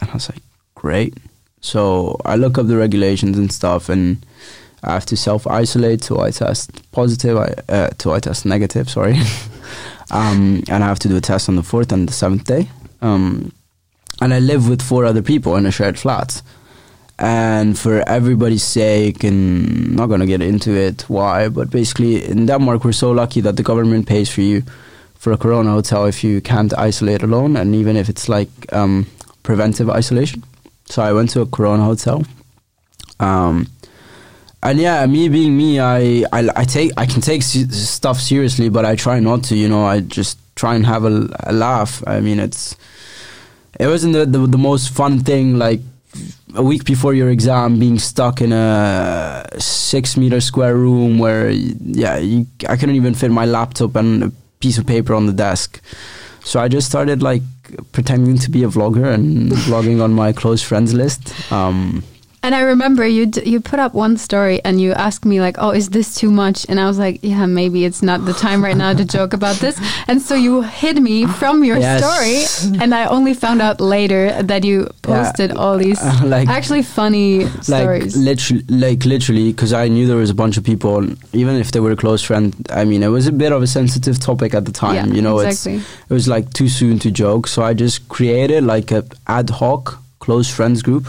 And 0.00 0.10
I 0.10 0.14
was 0.14 0.28
like, 0.28 0.42
great. 0.74 1.14
So 1.60 2.20
I 2.24 2.36
look 2.36 2.58
up 2.58 2.66
the 2.66 2.76
regulations 2.76 3.38
and 3.38 3.50
stuff, 3.52 3.88
and 3.88 4.24
I 4.82 4.92
have 4.94 5.06
to 5.06 5.16
self 5.16 5.46
isolate. 5.46 6.04
So 6.04 6.20
I 6.20 6.30
test 6.30 6.90
positive, 6.92 7.36
I, 7.36 7.54
uh, 7.68 7.88
to 7.98 8.12
I 8.12 8.20
test 8.20 8.44
negative, 8.44 8.90
sorry. 8.90 9.16
um, 10.10 10.62
and 10.68 10.84
I 10.84 10.86
have 10.86 10.98
to 11.00 11.08
do 11.08 11.16
a 11.16 11.20
test 11.20 11.48
on 11.48 11.56
the 11.56 11.62
fourth 11.62 11.92
and 11.92 12.08
the 12.08 12.12
seventh 12.12 12.44
day. 12.44 12.68
Um, 13.02 13.52
and 14.20 14.32
I 14.32 14.38
live 14.38 14.68
with 14.68 14.82
four 14.82 15.04
other 15.04 15.22
people 15.22 15.56
in 15.56 15.66
a 15.66 15.70
shared 15.70 15.98
flat. 15.98 16.42
And 17.18 17.78
for 17.78 18.06
everybody's 18.06 18.62
sake, 18.62 19.24
and 19.24 19.96
not 19.96 20.06
gonna 20.06 20.26
get 20.26 20.42
into 20.42 20.74
it 20.74 21.02
why, 21.08 21.48
but 21.48 21.70
basically 21.70 22.24
in 22.24 22.46
Denmark 22.46 22.84
we're 22.84 22.92
so 22.92 23.10
lucky 23.10 23.40
that 23.40 23.56
the 23.56 23.62
government 23.62 24.06
pays 24.06 24.28
for 24.28 24.42
you 24.42 24.62
for 25.14 25.32
a 25.32 25.38
corona 25.38 25.70
hotel 25.70 26.04
if 26.04 26.22
you 26.22 26.40
can't 26.40 26.76
isolate 26.78 27.22
alone, 27.22 27.56
and 27.56 27.74
even 27.74 27.96
if 27.96 28.08
it's 28.08 28.28
like 28.28 28.50
um, 28.72 29.06
preventive 29.42 29.88
isolation. 29.88 30.42
So 30.86 31.02
I 31.02 31.12
went 31.12 31.30
to 31.30 31.40
a 31.40 31.46
corona 31.46 31.84
hotel. 31.84 32.22
Um, 33.18 33.66
and 34.66 34.80
yeah, 34.80 35.06
me 35.06 35.28
being 35.28 35.56
me, 35.56 35.78
I, 35.78 36.24
I, 36.32 36.48
I 36.56 36.64
take 36.64 36.90
I 36.96 37.06
can 37.06 37.20
take 37.20 37.42
se- 37.42 37.68
stuff 37.68 38.20
seriously, 38.20 38.68
but 38.68 38.84
I 38.84 38.96
try 38.96 39.20
not 39.20 39.44
to. 39.44 39.56
You 39.56 39.68
know, 39.68 39.84
I 39.84 40.00
just 40.00 40.38
try 40.56 40.74
and 40.74 40.84
have 40.84 41.04
a, 41.04 41.28
a 41.44 41.52
laugh. 41.52 42.02
I 42.06 42.18
mean, 42.20 42.40
it's 42.40 42.76
it 43.78 43.86
wasn't 43.86 44.14
the, 44.14 44.26
the 44.26 44.44
the 44.46 44.58
most 44.58 44.90
fun 44.90 45.20
thing. 45.20 45.56
Like 45.56 45.80
a 46.56 46.64
week 46.64 46.84
before 46.84 47.14
your 47.14 47.30
exam, 47.30 47.78
being 47.78 48.00
stuck 48.00 48.40
in 48.40 48.52
a 48.52 49.46
six 49.58 50.16
meter 50.16 50.40
square 50.40 50.74
room 50.74 51.18
where 51.18 51.50
yeah, 51.50 52.18
you, 52.18 52.46
I 52.68 52.76
couldn't 52.76 52.96
even 52.96 53.14
fit 53.14 53.30
my 53.30 53.44
laptop 53.44 53.94
and 53.94 54.24
a 54.24 54.32
piece 54.58 54.78
of 54.78 54.86
paper 54.86 55.14
on 55.14 55.26
the 55.26 55.32
desk. 55.32 55.80
So 56.42 56.58
I 56.58 56.66
just 56.66 56.88
started 56.88 57.22
like 57.22 57.42
pretending 57.92 58.38
to 58.38 58.50
be 58.50 58.64
a 58.64 58.68
vlogger 58.68 59.12
and 59.14 59.52
vlogging 59.68 60.02
on 60.02 60.12
my 60.12 60.32
close 60.32 60.62
friends 60.62 60.92
list. 60.92 61.52
Um, 61.52 62.02
And 62.46 62.54
I 62.54 62.60
remember 62.60 63.04
you 63.04 63.26
d- 63.26 63.42
you 63.52 63.58
put 63.60 63.80
up 63.84 63.92
one 63.92 64.16
story 64.16 64.56
and 64.64 64.80
you 64.80 64.92
asked 65.06 65.24
me 65.32 65.40
like, 65.46 65.56
"Oh, 65.58 65.70
is 65.80 65.86
this 65.96 66.14
too 66.20 66.30
much?" 66.30 66.58
And 66.68 66.78
I 66.78 66.86
was 66.90 66.96
like, 67.04 67.16
"Yeah, 67.30 67.44
maybe 67.60 67.78
it's 67.88 68.02
not 68.10 68.18
the 68.24 68.34
time 68.44 68.62
right 68.62 68.76
now 68.84 68.92
to 69.00 69.04
joke 69.16 69.32
about 69.40 69.56
this." 69.64 69.74
And 70.06 70.22
so 70.22 70.34
you 70.46 70.62
hid 70.62 70.96
me 71.08 71.16
from 71.40 71.64
your 71.68 71.78
Yes. 71.78 71.98
story, 72.04 72.38
and 72.82 72.94
I 72.94 73.02
only 73.16 73.34
found 73.34 73.60
out 73.66 73.80
later 73.80 74.22
that 74.50 74.62
you 74.68 74.76
posted 75.02 75.50
all 75.62 75.76
these 75.86 76.00
like 76.34 76.46
actually 76.58 76.82
funny 76.98 77.30
like 77.46 77.64
stories. 77.82 78.14
literally, 78.16 78.64
like 78.86 79.04
literally, 79.04 79.50
because 79.52 79.72
I 79.72 79.88
knew 79.88 80.06
there 80.06 80.22
was 80.26 80.30
a 80.30 80.38
bunch 80.42 80.56
of 80.56 80.62
people, 80.62 81.02
even 81.42 81.56
if 81.56 81.68
they 81.72 81.80
were 81.80 81.90
a 81.98 82.00
close 82.04 82.22
friend. 82.22 82.54
I 82.70 82.84
mean, 82.84 83.02
it 83.02 83.10
was 83.18 83.26
a 83.26 83.32
bit 83.32 83.50
of 83.52 83.60
a 83.62 83.66
sensitive 83.66 84.16
topic 84.20 84.54
at 84.54 84.64
the 84.66 84.72
time. 84.72 84.94
yeah, 84.94 85.14
you 85.16 85.22
know, 85.26 85.40
exactly. 85.40 85.76
it's 85.82 86.10
it 86.10 86.14
was 86.14 86.26
like 86.28 86.46
too 86.52 86.68
soon 86.68 87.00
to 87.00 87.10
joke. 87.10 87.48
So 87.48 87.58
I 87.70 87.74
just 87.74 88.08
created 88.08 88.62
like 88.62 88.92
a 88.92 89.02
ad 89.26 89.50
hoc 89.50 89.98
close 90.20 90.48
friends 90.48 90.82
group 90.82 91.06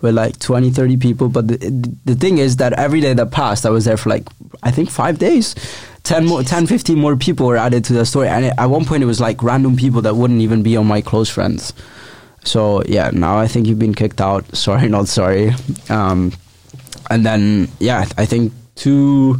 with 0.00 0.14
like 0.14 0.38
20, 0.38 0.70
30 0.70 0.96
people. 0.96 1.28
But 1.28 1.48
the, 1.48 1.56
the 2.04 2.14
thing 2.14 2.38
is 2.38 2.56
that 2.56 2.72
every 2.74 3.00
day 3.00 3.14
that 3.14 3.30
passed, 3.30 3.66
I 3.66 3.70
was 3.70 3.84
there 3.84 3.96
for 3.96 4.10
like, 4.10 4.26
I 4.62 4.70
think 4.70 4.90
five 4.90 5.18
days. 5.18 5.54
10, 6.02 6.26
more, 6.26 6.42
10 6.42 6.66
15 6.66 6.98
more 6.98 7.14
people 7.16 7.46
were 7.46 7.56
added 7.56 7.84
to 7.84 7.92
the 7.92 8.06
story. 8.06 8.28
And 8.28 8.46
it, 8.46 8.54
at 8.56 8.66
one 8.66 8.84
point, 8.84 9.02
it 9.02 9.06
was 9.06 9.20
like 9.20 9.42
random 9.42 9.76
people 9.76 10.02
that 10.02 10.16
wouldn't 10.16 10.40
even 10.40 10.62
be 10.62 10.76
on 10.76 10.86
my 10.86 11.00
close 11.00 11.28
friends. 11.28 11.74
So 12.44 12.82
yeah, 12.84 13.10
now 13.12 13.38
I 13.38 13.46
think 13.46 13.66
you've 13.66 13.78
been 13.78 13.94
kicked 13.94 14.20
out. 14.20 14.44
Sorry, 14.56 14.88
not 14.88 15.08
sorry. 15.08 15.52
Um, 15.88 16.32
and 17.10 17.26
then 17.26 17.68
yeah, 17.78 18.06
I 18.16 18.24
think 18.24 18.52
two 18.76 19.38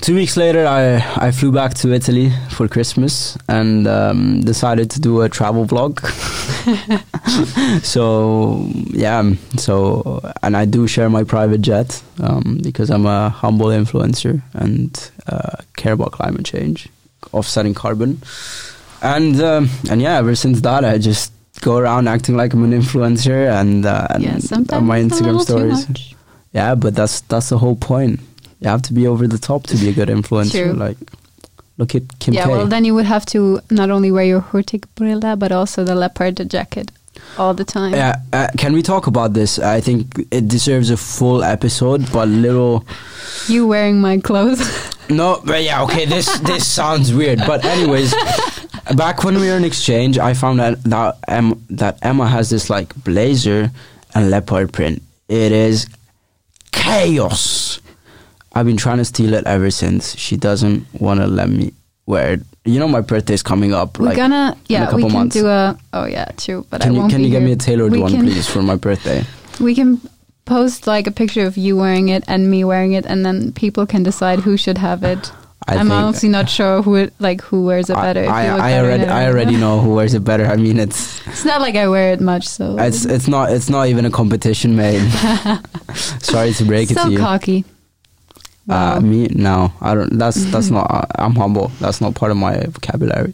two 0.00 0.14
weeks 0.14 0.36
later, 0.36 0.66
I 0.66 0.96
I 1.16 1.30
flew 1.30 1.52
back 1.52 1.74
to 1.74 1.92
Italy 1.92 2.32
for 2.50 2.68
Christmas 2.68 3.36
and 3.48 3.86
um, 3.86 4.40
decided 4.40 4.90
to 4.92 5.00
do 5.00 5.22
a 5.22 5.28
travel 5.28 5.66
vlog. 5.66 6.00
so 7.82 8.68
yeah, 8.90 9.32
so 9.56 10.20
and 10.42 10.56
I 10.56 10.64
do 10.64 10.86
share 10.86 11.10
my 11.10 11.24
private 11.24 11.60
jet 11.62 12.02
um, 12.20 12.60
because 12.62 12.90
I'm 12.90 13.06
a 13.06 13.30
humble 13.30 13.66
influencer 13.66 14.42
and 14.54 15.10
uh, 15.26 15.56
care 15.76 15.92
about 15.92 16.12
climate 16.12 16.44
change, 16.44 16.88
offsetting 17.32 17.74
carbon, 17.74 18.20
and 19.02 19.40
um, 19.40 19.68
and 19.90 20.00
yeah, 20.02 20.18
ever 20.18 20.34
since 20.34 20.60
that, 20.62 20.84
I 20.84 20.98
just 20.98 21.32
go 21.60 21.76
around 21.76 22.08
acting 22.08 22.36
like 22.36 22.52
I'm 22.54 22.64
an 22.64 22.72
influencer 22.72 23.50
and, 23.50 23.84
uh, 23.84 24.06
and 24.10 24.22
yeah, 24.22 24.38
sometimes 24.38 24.72
on 24.80 24.86
my 24.86 25.00
Instagram 25.00 25.40
stories. 25.40 26.14
Yeah, 26.52 26.74
but 26.74 26.94
that's 26.94 27.20
that's 27.22 27.50
the 27.50 27.58
whole 27.58 27.76
point. 27.76 28.20
You 28.60 28.68
have 28.68 28.82
to 28.82 28.92
be 28.92 29.06
over 29.06 29.26
the 29.28 29.38
top 29.38 29.64
to 29.68 29.76
be 29.76 29.88
a 29.88 29.92
good 29.92 30.08
influencer. 30.08 30.64
True. 30.64 30.72
Like, 30.72 30.96
look 31.78 31.94
at 31.94 32.18
Kim 32.18 32.34
Yeah, 32.34 32.44
K. 32.46 32.50
well, 32.50 32.66
then 32.66 32.84
you 32.84 32.94
would 32.94 33.06
have 33.06 33.24
to 33.26 33.60
not 33.70 33.90
only 33.90 34.10
wear 34.10 34.24
your 34.24 34.40
Hurtig 34.40 34.84
brilla, 34.96 35.38
but 35.38 35.52
also 35.52 35.84
the 35.84 35.94
leopard 35.94 36.48
jacket. 36.50 36.90
all 37.36 37.54
the 37.54 37.64
time. 37.64 37.92
Yeah, 37.94 38.16
uh, 38.32 38.48
can 38.56 38.72
we 38.72 38.82
talk 38.82 39.06
about 39.06 39.32
this? 39.34 39.58
I 39.58 39.80
think 39.80 40.26
it 40.30 40.48
deserves 40.48 40.90
a 40.90 40.96
full 40.96 41.42
episode, 41.44 42.10
but 42.12 42.28
little. 42.28 42.84
You 43.48 43.66
wearing 43.66 44.00
my 44.00 44.18
clothes? 44.18 44.60
No, 45.10 45.40
but 45.42 45.62
yeah, 45.64 45.82
okay. 45.84 46.04
This 46.04 46.28
this 46.40 46.66
sounds 46.66 47.14
weird, 47.14 47.38
but 47.46 47.64
anyways, 47.64 48.12
back 48.94 49.24
when 49.24 49.36
we 49.40 49.48
were 49.48 49.56
in 49.56 49.64
exchange, 49.64 50.18
I 50.18 50.34
found 50.34 50.60
out 50.60 50.82
that 50.84 51.16
Em, 51.26 51.64
that 51.70 51.96
Emma 52.02 52.26
has 52.28 52.50
this 52.50 52.68
like 52.68 52.94
blazer 53.04 53.70
and 54.14 54.28
leopard 54.30 54.70
print. 54.70 55.00
It 55.30 55.50
is 55.52 55.86
chaos. 56.72 57.80
I've 58.54 58.66
been 58.66 58.76
trying 58.76 58.98
to 58.98 59.04
steal 59.04 59.34
it 59.34 59.46
ever 59.46 59.70
since. 59.70 60.16
She 60.16 60.36
doesn't 60.36 60.86
want 61.00 61.20
to 61.20 61.26
let 61.26 61.48
me 61.48 61.72
wear 62.06 62.34
it. 62.34 62.40
You 62.64 62.78
know, 62.78 62.88
my 62.88 63.00
birthday's 63.00 63.42
coming 63.42 63.72
up. 63.72 63.98
We're 63.98 64.06
like, 64.06 64.16
gonna 64.16 64.52
in 64.52 64.52
a 64.52 64.56
yeah, 64.68 64.84
couple 64.86 64.96
we 64.98 65.02
can 65.04 65.12
months. 65.12 65.36
do 65.36 65.46
a 65.46 65.78
oh 65.92 66.04
yeah, 66.06 66.26
true. 66.36 66.66
But 66.70 66.80
Can 66.82 66.90
I 66.90 66.94
you 66.94 67.00
won't 67.00 67.12
can 67.12 67.20
be 67.20 67.24
you 67.26 67.30
get 67.30 67.38
here. 67.40 67.46
me 67.46 67.52
a 67.52 67.56
tailored 67.56 67.92
We 67.92 68.00
one, 68.00 68.12
can- 68.12 68.24
please, 68.24 68.46
for 68.48 68.62
my 68.62 68.76
birthday? 68.76 69.24
We 69.60 69.74
can 69.74 70.00
post 70.44 70.86
like 70.86 71.06
a 71.06 71.10
picture 71.10 71.46
of 71.46 71.56
you 71.56 71.76
wearing 71.76 72.08
it 72.08 72.24
and 72.28 72.50
me 72.50 72.64
wearing 72.64 72.92
it, 72.92 73.06
and 73.06 73.24
then 73.24 73.52
people 73.52 73.86
can 73.86 74.02
decide 74.02 74.40
who 74.40 74.56
should 74.56 74.78
have 74.78 75.02
it. 75.04 75.32
I 75.66 75.74
I'm 75.76 75.88
think- 75.88 75.92
honestly 75.92 76.28
not 76.30 76.48
sure 76.48 76.82
who 76.82 76.94
it, 76.96 77.12
like 77.18 77.40
who 77.42 77.64
wears 77.66 77.90
it 77.90 77.94
better. 77.96 78.22
if 78.24 78.30
I, 78.30 78.46
you 78.46 78.52
look 78.52 78.60
I, 78.62 78.68
I 78.68 78.70
better 78.82 78.90
in 78.90 79.00
already 79.00 79.02
it 79.02 79.08
or 79.08 79.12
I 79.12 79.24
not. 79.24 79.32
already 79.34 79.56
know 79.56 79.80
who 79.80 79.94
wears 79.94 80.14
it 80.14 80.24
better. 80.24 80.46
I 80.46 80.56
mean, 80.56 80.78
it's 80.78 81.26
It's 81.26 81.44
not 81.44 81.60
like 81.60 81.74
I 81.76 81.88
wear 81.88 82.12
it 82.12 82.20
much, 82.20 82.46
so 82.48 82.76
it's 82.78 83.04
it's 83.04 83.28
not 83.28 83.52
it's 83.52 83.68
not 83.70 83.88
even 83.88 84.04
a 84.04 84.10
competition, 84.10 84.76
mate. 84.76 85.00
Sorry 86.20 86.52
to 86.52 86.64
break 86.64 86.90
it 86.90 86.96
so 86.96 87.04
to 87.06 87.12
you. 87.12 87.18
cocky. 87.18 87.64
Uh, 88.68 89.00
me 89.00 89.28
no, 89.28 89.72
I 89.80 89.94
don't. 89.94 90.18
That's 90.18 90.44
that's 90.46 90.70
not. 90.70 90.90
uh, 90.90 91.06
I'm 91.16 91.34
humble. 91.34 91.68
That's 91.80 92.00
not 92.00 92.14
part 92.14 92.30
of 92.30 92.36
my 92.36 92.64
vocabulary. 92.66 93.32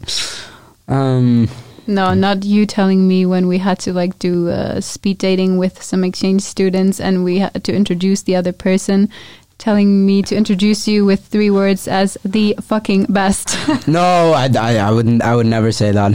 Um, 0.87 1.49
No, 1.87 2.13
not 2.13 2.43
you 2.43 2.65
telling 2.65 3.07
me 3.07 3.25
when 3.25 3.47
we 3.47 3.59
had 3.59 3.77
to 3.79 3.93
like 3.93 4.17
do 4.17 4.49
uh, 4.49 4.81
speed 4.81 5.17
dating 5.19 5.57
with 5.57 5.83
some 5.83 6.03
exchange 6.03 6.41
students 6.41 6.99
and 6.99 7.23
we 7.23 7.39
had 7.39 7.63
to 7.63 7.75
introduce 7.75 8.23
the 8.23 8.35
other 8.35 8.51
person, 8.53 9.09
telling 9.57 10.05
me 10.05 10.21
to 10.23 10.35
introduce 10.35 10.87
you 10.87 11.05
with 11.05 11.25
three 11.27 11.51
words 11.51 11.87
as 11.87 12.17
the 12.25 12.55
fucking 12.61 13.05
best. 13.09 13.55
no, 13.87 14.33
I, 14.33 14.49
I, 14.57 14.77
I 14.77 14.91
wouldn't. 14.91 15.21
I 15.21 15.35
would 15.35 15.45
never 15.47 15.71
say 15.71 15.91
that. 15.91 16.11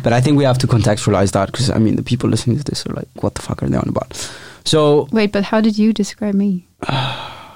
but 0.02 0.12
I 0.12 0.20
think 0.20 0.36
we 0.36 0.44
have 0.44 0.58
to 0.58 0.66
contextualize 0.66 1.32
that 1.32 1.52
because 1.52 1.70
I 1.70 1.78
mean 1.78 1.96
the 1.96 2.02
people 2.02 2.28
listening 2.28 2.58
to 2.58 2.64
this 2.64 2.84
are 2.86 2.92
like, 2.92 3.08
what 3.22 3.34
the 3.36 3.42
fuck 3.42 3.62
are 3.62 3.68
they 3.68 3.78
on 3.78 3.88
about? 3.88 4.14
So 4.64 5.08
Wait, 5.12 5.32
but 5.32 5.44
how 5.44 5.60
did 5.60 5.78
you 5.78 5.92
describe 5.92 6.34
me? 6.34 6.66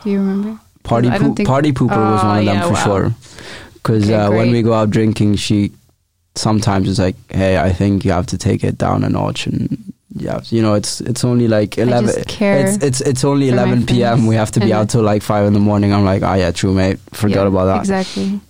Do 0.04 0.10
you 0.10 0.18
remember? 0.18 0.58
party 0.84 1.10
think- 1.10 1.46
party 1.46 1.72
pooper 1.72 1.96
was 2.12 2.22
one 2.24 2.38
of 2.38 2.44
them 2.46 2.54
yeah, 2.56 2.62
for 2.66 2.72
wow. 2.72 2.84
sure. 2.84 3.14
Because 3.74 4.04
Okay, 4.04 4.14
uh, 4.14 4.30
when 4.30 4.50
we 4.50 4.62
go 4.62 4.72
out 4.72 4.90
drinking, 4.90 5.36
she 5.36 5.72
sometimes 6.34 6.88
is 6.88 6.98
like, 6.98 7.16
"Hey, 7.30 7.58
I 7.58 7.72
think 7.72 8.04
you 8.04 8.12
have 8.12 8.26
to 8.26 8.38
take 8.38 8.64
it 8.64 8.78
down 8.78 9.04
a 9.04 9.08
notch." 9.08 9.46
And 9.46 9.92
yeah, 10.14 10.40
you 10.50 10.62
know, 10.62 10.74
it's 10.74 11.00
it's 11.00 11.24
only 11.24 11.48
like 11.48 11.78
eleven. 11.78 12.10
It's 12.16 12.82
it's 12.82 13.00
it's 13.00 13.24
only 13.24 13.48
eleven 13.48 13.86
p.m. 13.86 14.26
We 14.26 14.34
have 14.36 14.50
to 14.52 14.60
be 14.60 14.72
out 14.72 14.90
till 14.90 15.02
like 15.02 15.22
five 15.22 15.46
in 15.46 15.52
the 15.52 15.60
morning. 15.60 15.92
I'm 15.92 16.04
like, 16.04 16.22
"Oh 16.22 16.34
yeah, 16.34 16.50
true, 16.50 16.74
mate. 16.74 16.98
Forgot 17.12 17.42
Yeah, 17.42 17.48
about 17.48 17.64
that." 17.66 17.78
Exactly. 17.80 18.40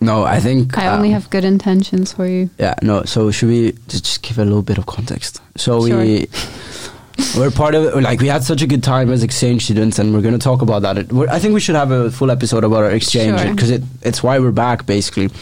No, 0.00 0.24
I 0.24 0.40
think 0.40 0.76
I 0.76 0.88
only 0.88 1.08
um, 1.08 1.14
have 1.14 1.30
good 1.30 1.44
intentions 1.44 2.12
for 2.12 2.26
you. 2.26 2.50
Yeah, 2.58 2.74
no. 2.82 3.04
So 3.04 3.30
should 3.30 3.48
we 3.48 3.72
just, 3.86 4.04
just 4.04 4.22
give 4.22 4.38
a 4.38 4.44
little 4.44 4.62
bit 4.62 4.76
of 4.78 4.86
context? 4.86 5.40
So 5.56 5.86
Sure. 5.86 5.98
we 5.98 6.26
we're 7.36 7.50
part 7.50 7.74
of 7.74 7.84
it. 7.84 8.00
Like 8.02 8.20
we 8.20 8.28
had 8.28 8.42
such 8.44 8.62
a 8.62 8.66
good 8.66 8.82
time 8.82 9.10
as 9.12 9.22
exchange 9.22 9.64
students, 9.64 9.98
and 9.98 10.12
we're 10.14 10.22
going 10.22 10.38
to 10.38 10.44
talk 10.50 10.62
about 10.62 10.82
that. 10.82 11.12
We're, 11.12 11.28
I 11.28 11.38
think 11.38 11.54
we 11.54 11.60
should 11.60 11.76
have 11.76 11.90
a 11.90 12.10
full 12.10 12.30
episode 12.30 12.64
about 12.64 12.84
our 12.84 12.90
exchange 12.90 13.40
Sure. 13.40 13.50
because 13.54 13.70
it 13.70 13.82
it's 14.02 14.22
why 14.22 14.38
we're 14.38 14.52
back 14.52 14.86
basically. 14.86 15.26
it 15.26 15.32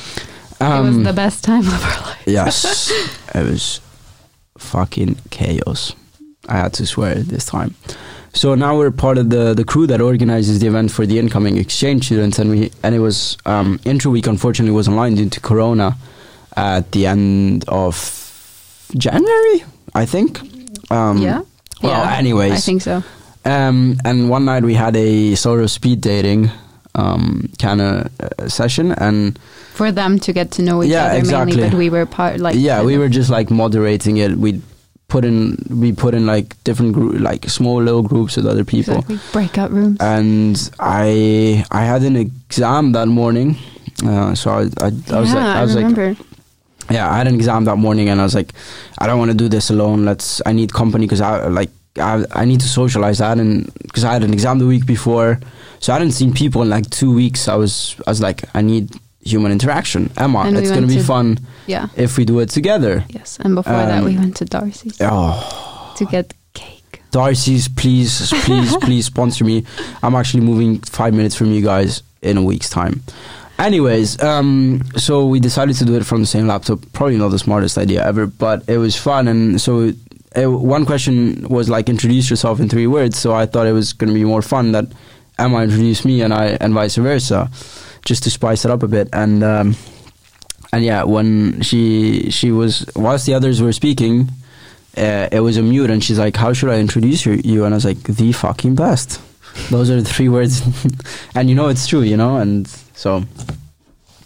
was 0.60 0.96
Um, 0.96 1.04
the 1.04 1.12
best 1.12 1.42
time 1.44 1.66
of 1.66 1.82
our 1.84 2.00
life. 2.06 2.22
yes, 2.26 2.90
it 3.34 3.44
was 3.50 3.80
fucking 4.58 5.16
chaos. 5.30 5.94
I 6.48 6.56
had 6.58 6.72
to 6.74 6.86
swear 6.86 7.14
this 7.16 7.44
time. 7.44 7.74
So 8.32 8.54
now 8.54 8.76
we're 8.78 8.92
part 8.92 9.18
of 9.18 9.30
the 9.30 9.54
the 9.54 9.64
crew 9.64 9.86
that 9.88 10.00
organizes 10.00 10.58
the 10.60 10.66
event 10.68 10.90
for 10.92 11.06
the 11.06 11.18
incoming 11.18 11.56
exchange 11.58 12.04
students, 12.06 12.38
and 12.38 12.50
we 12.50 12.70
and 12.82 12.94
it 12.94 13.00
was 13.00 13.36
um, 13.46 13.78
intro 13.84 14.10
week. 14.12 14.26
Unfortunately, 14.28 14.72
was 14.74 14.88
online 14.88 15.14
due 15.16 15.28
to 15.30 15.40
Corona 15.40 15.96
at 16.56 16.92
the 16.92 17.06
end 17.06 17.64
of 17.68 17.94
January, 18.96 19.64
I 19.94 20.06
think. 20.06 20.40
Um, 20.90 21.18
yeah. 21.18 21.42
Well, 21.82 21.92
yeah, 22.04 22.16
anyways, 22.18 22.52
I 22.52 22.56
think 22.56 22.82
so. 22.82 23.02
um, 23.44 23.96
and 24.04 24.28
one 24.30 24.44
night 24.44 24.62
we 24.64 24.74
had 24.74 24.96
a 24.96 25.34
sort 25.34 25.60
of 25.62 25.70
speed 25.70 26.00
dating 26.00 26.50
um, 26.94 27.48
kind 27.58 27.80
of 27.80 28.10
uh, 28.20 28.48
session, 28.48 28.92
and 28.92 29.38
For 29.74 29.92
them 29.92 30.18
to 30.20 30.32
get 30.32 30.50
to 30.52 30.62
know 30.62 30.82
each 30.82 30.90
Yeah, 30.90 31.06
other 31.06 31.18
exactly. 31.18 31.56
mainly, 31.56 31.70
but 31.70 31.78
we 31.78 31.88
were 31.90 32.06
part 32.06 32.40
like 32.40 32.56
yeah, 32.58 32.82
we 32.82 32.98
were 32.98 33.08
just 33.08 33.30
like 33.30 33.50
moderating 33.50 34.18
it. 34.18 34.36
We 34.36 34.60
put 35.08 35.24
in 35.24 35.56
we 35.70 35.92
put 35.92 36.14
in 36.14 36.26
like 36.26 36.54
different 36.64 36.92
group, 36.92 37.20
like 37.20 37.48
small 37.48 37.82
little 37.82 38.02
groups 38.02 38.36
with 38.36 38.46
other 38.46 38.64
people. 38.64 38.94
exactly 38.98 39.18
breakout 39.32 39.70
rooms. 39.70 39.96
And 40.00 40.70
I 40.78 41.64
I 41.70 41.84
had 41.84 42.02
an 42.02 42.16
exam 42.16 42.92
that 42.92 43.06
morning, 43.08 43.56
uh, 44.04 44.34
so 44.34 44.50
I 44.50 44.62
I, 44.84 44.90
I 45.16 45.20
was 45.20 45.32
like 45.34 45.44
I 45.56 45.62
was 45.62 45.74
like 45.76 45.84
remember. 45.86 46.16
Yeah 46.90 47.10
I 47.10 47.16
had 47.18 47.26
an 47.28 47.34
exam 47.34 47.64
that 47.64 47.76
morning, 47.76 48.08
and 48.08 48.20
I 48.20 48.24
was 48.24 48.34
like 48.34 48.52
I 48.98 49.06
don't 49.06 49.18
want 49.18 49.30
to 49.30 49.36
do 49.36 49.48
this 49.48 49.70
alone. 49.70 50.04
Let's 50.04 50.40
I 50.46 50.52
need 50.52 50.72
company 50.72 51.06
because 51.06 51.20
I 51.20 51.46
like 51.48 51.70
I 51.98 52.24
I 52.32 52.44
need 52.44 52.60
to 52.60 52.68
socialize 52.68 53.18
that 53.18 53.38
and 53.38 53.72
because 53.82 54.04
I 54.04 54.12
had 54.12 54.22
an 54.24 54.32
exam 54.32 54.58
the 54.58 54.66
week 54.66 54.86
before, 54.86 55.38
so 55.80 55.92
I 55.92 55.96
hadn't 55.98 56.12
seen 56.12 56.32
people 56.32 56.62
in 56.62 56.68
like 56.70 56.88
two 56.90 57.14
weeks. 57.14 57.48
I 57.48 57.54
was 57.56 57.96
I 58.06 58.10
was 58.10 58.20
like 58.20 58.42
I 58.54 58.62
need 58.62 58.90
human 59.22 59.52
interaction. 59.52 60.10
Emma, 60.16 60.40
And 60.40 60.56
we 60.56 60.62
it's 60.62 60.70
gonna 60.70 60.82
went 60.86 60.88
be 60.96 60.96
to- 60.96 61.04
fun 61.04 61.38
yeah. 61.66 61.88
if 61.96 62.16
we 62.16 62.24
do 62.24 62.40
it 62.40 62.48
together. 62.50 63.04
Yes, 63.10 63.38
and 63.40 63.54
before 63.54 63.72
that 63.74 63.98
Um, 63.98 64.04
we 64.04 64.16
went 64.16 64.36
to 64.36 64.44
Darcy's 64.44 64.96
Oh. 65.00 65.92
to 65.98 66.04
get 66.06 66.32
cake. 66.54 67.02
Darcy's, 67.10 67.68
please, 67.68 68.32
please, 68.44 68.74
please 68.80 69.04
sponsor 69.06 69.44
me. 69.44 69.64
I'm 70.02 70.14
actually 70.14 70.42
moving 70.44 70.78
five 70.80 71.12
minutes 71.12 71.34
from 71.36 71.52
you 71.52 71.60
guys 71.60 72.02
in 72.22 72.36
a 72.38 72.42
week's 72.42 72.70
time. 72.70 73.02
Anyways, 73.60 74.22
um, 74.22 74.82
so 74.96 75.26
we 75.26 75.38
decided 75.38 75.76
to 75.76 75.84
do 75.84 75.94
it 75.94 76.06
from 76.06 76.22
the 76.22 76.26
same 76.26 76.46
laptop. 76.46 76.80
Probably 76.94 77.18
not 77.18 77.28
the 77.28 77.38
smartest 77.38 77.76
idea 77.76 78.02
ever, 78.04 78.26
but 78.26 78.66
it 78.66 78.78
was 78.78 78.96
fun. 78.96 79.28
And 79.28 79.60
so 79.60 79.92
uh 80.36 80.50
one 80.50 80.86
question 80.86 81.46
was 81.48 81.68
like, 81.68 81.88
introduce 81.90 82.30
yourself 82.30 82.58
in 82.58 82.70
three 82.70 82.86
words. 82.86 83.18
So 83.18 83.34
I 83.34 83.44
thought 83.44 83.66
it 83.66 83.72
was 83.72 83.92
going 83.92 84.08
to 84.08 84.14
be 84.14 84.24
more 84.24 84.40
fun 84.40 84.72
that 84.72 84.86
Emma 85.38 85.62
introduced 85.62 86.06
me 86.06 86.22
and 86.22 86.32
I, 86.32 86.56
and 86.60 86.72
vice 86.72 86.96
versa, 86.96 87.50
just 88.04 88.22
to 88.22 88.30
spice 88.30 88.64
it 88.64 88.70
up 88.70 88.82
a 88.82 88.88
bit. 88.88 89.08
And 89.12 89.44
um, 89.44 89.76
and 90.72 90.82
yeah, 90.82 91.02
when 91.02 91.60
she 91.60 92.30
she 92.30 92.52
was 92.52 92.86
whilst 92.96 93.26
the 93.26 93.34
others 93.34 93.60
were 93.60 93.72
speaking, 93.72 94.30
uh, 94.96 95.28
it 95.30 95.40
was 95.40 95.56
a 95.56 95.62
mute, 95.62 95.90
and 95.90 96.02
she's 96.02 96.18
like, 96.18 96.36
"How 96.36 96.52
should 96.52 96.70
I 96.70 96.78
introduce 96.78 97.26
you?" 97.26 97.40
you? 97.44 97.64
And 97.64 97.74
I 97.74 97.76
was 97.76 97.84
like, 97.84 98.02
"The 98.02 98.32
fucking 98.32 98.74
best." 98.74 99.20
Those 99.70 99.90
are 99.90 100.00
the 100.00 100.08
three 100.08 100.28
words, 100.28 100.62
and 101.34 101.48
you 101.48 101.56
know 101.56 101.68
it's 101.68 101.86
true, 101.86 102.02
you 102.02 102.16
know. 102.16 102.36
And 102.36 102.66
so 103.02 103.24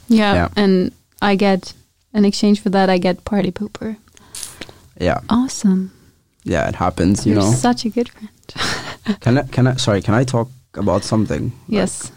Yeah, 0.09 0.35
Yeah. 0.35 0.49
and 0.57 0.91
I 1.23 1.37
get 1.37 1.73
in 2.13 2.25
exchange 2.25 2.61
for 2.63 2.71
that 2.71 2.89
I 2.91 2.99
get 2.99 3.25
party 3.25 3.51
pooper. 3.53 3.97
yeah, 5.01 5.21
Awesome. 5.29 5.91
yeah, 6.45 6.69
it 6.69 6.75
happens, 6.77 7.25
you 7.27 7.33
You're 7.35 7.43
know. 7.43 7.53
such 7.53 7.85
a 7.87 7.91
good 7.91 8.09
friend. 8.09 8.29
Can 9.21 9.39
I? 9.39 9.43
Can 9.55 9.67
I? 9.67 9.77
Sorry, 9.77 10.03
can 10.03 10.15
I 10.21 10.25
talk 10.25 10.49
about 10.75 11.05
something? 11.05 11.53
yes. 11.69 12.11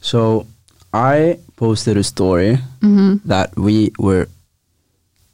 So 0.00 0.46
I 0.92 1.38
posted 1.56 1.96
a 1.96 2.02
story 2.02 2.58
hmm 2.80 3.16
that 3.28 3.48
we 3.56 3.90
were 3.98 4.26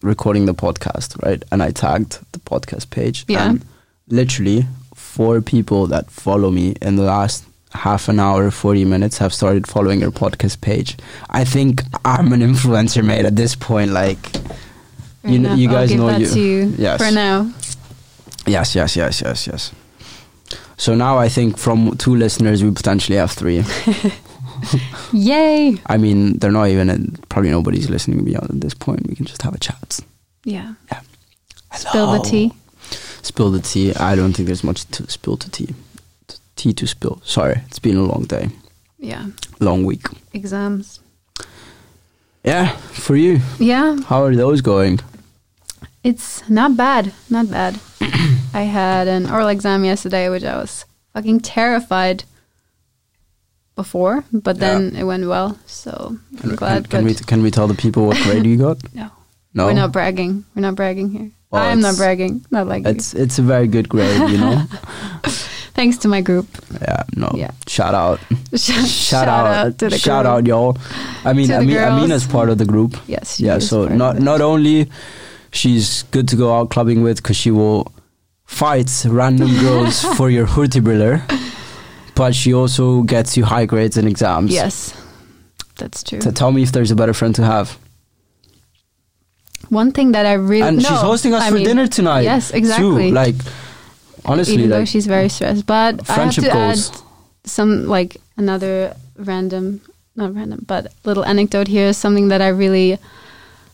recording 0.02 0.46
the 0.46 0.54
podcast, 0.54 1.16
right? 1.24 1.42
And 1.50 1.62
I 1.62 1.70
tagged 1.72 2.18
the 2.32 2.38
podcast 2.40 2.90
page. 2.90 3.24
Yeah. 3.28 3.48
And 3.48 3.60
literally 4.08 4.66
four 4.94 5.40
people 5.40 5.86
that 5.88 6.10
follow 6.10 6.50
me 6.50 6.74
in 6.82 6.96
the 6.96 7.02
last 7.02 7.44
half 7.72 8.08
an 8.08 8.18
hour, 8.20 8.50
40 8.50 8.84
minutes 8.84 9.18
have 9.18 9.32
started 9.34 9.66
following 9.66 10.00
your 10.00 10.10
podcast 10.10 10.60
page. 10.60 10.96
I 11.30 11.44
think 11.44 11.82
I'm 12.04 12.32
an 12.32 12.40
influencer, 12.40 13.04
mate, 13.04 13.24
at 13.24 13.36
this 13.36 13.54
point. 13.54 13.92
Like, 13.92 14.18
Fair 14.18 14.42
you, 15.32 15.38
kn- 15.40 15.44
enough. 15.46 15.58
you 15.58 15.68
guys 15.68 15.94
know 15.94 16.06
that 16.06 16.20
you. 16.20 16.28
to 16.28 16.40
you 16.40 16.74
Yes. 16.78 17.04
for 17.04 17.12
now. 17.14 17.52
Yes, 18.46 18.74
yes, 18.74 18.96
yes, 18.96 19.20
yes, 19.20 19.46
yes. 19.46 19.72
So 20.76 20.94
now 20.94 21.18
I 21.18 21.28
think 21.28 21.58
from 21.58 21.96
two 21.98 22.14
listeners, 22.14 22.62
we 22.62 22.70
potentially 22.70 23.18
have 23.18 23.32
three. 23.32 23.64
Yay! 25.12 25.76
I 25.86 25.96
mean, 25.98 26.38
they're 26.38 26.50
not 26.52 26.68
even, 26.68 27.16
probably 27.28 27.50
nobody's 27.50 27.88
listening 27.90 28.24
beyond 28.24 28.50
at 28.50 28.60
this 28.60 28.74
point. 28.74 29.06
We 29.08 29.14
can 29.14 29.26
just 29.26 29.42
have 29.42 29.54
a 29.54 29.58
chat. 29.58 30.00
Yeah. 30.44 30.74
Yeah. 30.90 31.00
Spill 31.74 32.12
the 32.12 32.20
tea. 32.20 32.52
Spill 33.22 33.50
the 33.50 33.60
tea. 33.60 33.94
I 33.94 34.14
don't 34.16 34.32
think 34.32 34.46
there's 34.46 34.64
much 34.64 34.84
to 34.92 35.08
spill 35.10 35.36
the 35.36 35.50
tea. 35.50 35.74
Tea 36.58 36.72
to 36.74 36.86
spill. 36.86 37.20
Sorry, 37.24 37.62
it's 37.68 37.78
been 37.78 37.96
a 37.96 38.02
long 38.02 38.24
day, 38.24 38.48
Yeah. 38.98 39.26
long 39.60 39.84
week. 39.86 40.06
Exams. 40.32 40.98
Yeah, 42.44 42.74
for 42.92 43.14
you, 43.16 43.40
Yeah, 43.60 43.96
how 44.08 44.24
are 44.24 44.34
those 44.34 44.60
going? 44.60 44.98
it's 46.02 46.42
not 46.48 46.76
bad. 46.76 47.12
Not 47.30 47.48
bad. 47.50 47.78
I 48.54 48.62
had 48.62 49.06
an 49.08 49.30
oral 49.30 49.48
exam 49.48 49.84
yesterday, 49.84 50.28
which 50.30 50.44
I 50.44 50.56
was 50.56 50.84
fucking 51.12 51.40
terrified 51.40 52.24
before, 53.76 54.24
but 54.32 54.58
then 54.58 54.96
it 54.96 55.04
went 55.04 55.26
well. 55.28 55.56
So 55.66 56.16
I'm 56.34 56.38
Can, 56.40 56.56
glad. 56.56 56.90
can 56.90 57.04
we 57.04 57.14
but 57.14 57.26
can 57.26 57.42
we 57.42 57.50
tell 57.50 57.68
the 57.68 57.74
people 57.74 58.06
what 58.06 58.16
grade 58.24 58.46
you 58.46 58.56
got? 58.56 58.78
no, 58.94 59.10
No, 59.54 59.66
we're 59.66 59.74
not 59.74 59.92
bragging. 59.92 60.44
We're 60.56 60.62
not 60.62 60.74
bragging 60.74 61.10
here. 61.10 61.30
Oh, 61.52 61.58
I'm 61.58 61.80
not 61.80 61.96
bragging. 61.96 62.44
Not 62.50 62.66
like 62.66 62.84
you. 62.84 62.90
It's 62.90 63.14
it's 63.14 63.38
a 63.38 63.42
very 63.42 63.68
good 63.68 63.88
grade, 63.88 64.30
you 64.30 64.38
know. 64.38 64.64
Thanks 65.78 65.96
to 65.98 66.08
my 66.08 66.20
group. 66.22 66.48
yeah, 66.82 67.04
no. 67.14 67.30
Yeah. 67.36 67.52
Shout 67.68 67.94
out. 67.94 68.18
Shout, 68.56 68.88
Shout, 68.88 69.28
out. 69.28 69.78
to 69.78 69.88
the 69.88 69.96
shout 69.98 70.24
group. 70.24 70.32
out, 70.34 70.46
y'all. 70.46 70.76
I 71.24 71.32
mean, 71.32 71.46
To 71.48 71.56
I 71.56 71.60
mean, 71.60 71.76
Amina's 71.76 72.26
part 72.26 72.48
of 72.50 72.58
the 72.58 72.64
group. 72.64 72.96
Yes. 73.06 73.38
yeah. 73.38 73.60
So 73.60 73.86
not 73.86 74.18
not 74.18 74.40
only 74.40 74.90
she's 75.52 76.02
good 76.10 76.26
to 76.28 76.36
go 76.36 76.52
out 76.52 76.70
clubbing 76.70 77.02
with 77.04 77.18
because 77.22 77.36
she 77.36 77.52
will 77.52 77.92
fight 78.44 78.90
random 79.08 79.54
girls 79.60 80.02
for 80.16 80.28
your 80.30 80.46
hurtigbriller, 80.48 81.22
but 82.16 82.34
she 82.34 82.52
also 82.52 83.02
gets 83.02 83.36
you 83.36 83.44
high 83.44 83.66
grades 83.66 83.96
in 83.96 84.08
exams. 84.08 84.50
Yes, 84.52 84.92
that's 85.76 86.02
true. 86.02 86.20
So 86.20 86.32
tell 86.32 86.50
me 86.50 86.62
if 86.64 86.72
there's 86.72 86.90
a 86.90 86.96
better 86.96 87.14
friend 87.14 87.34
to 87.36 87.44
have. 87.44 87.78
One 89.68 89.92
thing 89.92 90.10
that 90.12 90.26
I 90.26 90.32
really 90.32 90.62
and 90.68 90.76
no, 90.82 90.88
she's 90.88 91.00
hosting 91.00 91.34
us 91.34 91.42
I 91.42 91.48
for 91.50 91.54
mean, 91.56 91.66
dinner 91.66 91.86
tonight. 91.86 92.22
Yes, 92.22 92.50
Too. 92.50 92.56
exactly. 92.56 93.12
Like 93.12 93.36
honestly, 94.28 94.54
even 94.54 94.70
though 94.70 94.84
she's 94.84 95.06
very 95.06 95.28
stressed. 95.28 95.66
But 95.66 96.06
friendship 96.06 96.44
I 96.44 96.46
have 96.48 96.54
to 96.54 96.58
goals. 96.74 96.90
add 96.90 97.02
some 97.44 97.86
like 97.86 98.16
another 98.36 98.94
random, 99.16 99.80
not 100.16 100.34
random, 100.34 100.64
but 100.66 100.92
little 101.04 101.24
anecdote 101.24 101.68
here. 101.68 101.92
Something 101.92 102.28
that 102.28 102.40
I 102.42 102.48
really 102.48 102.98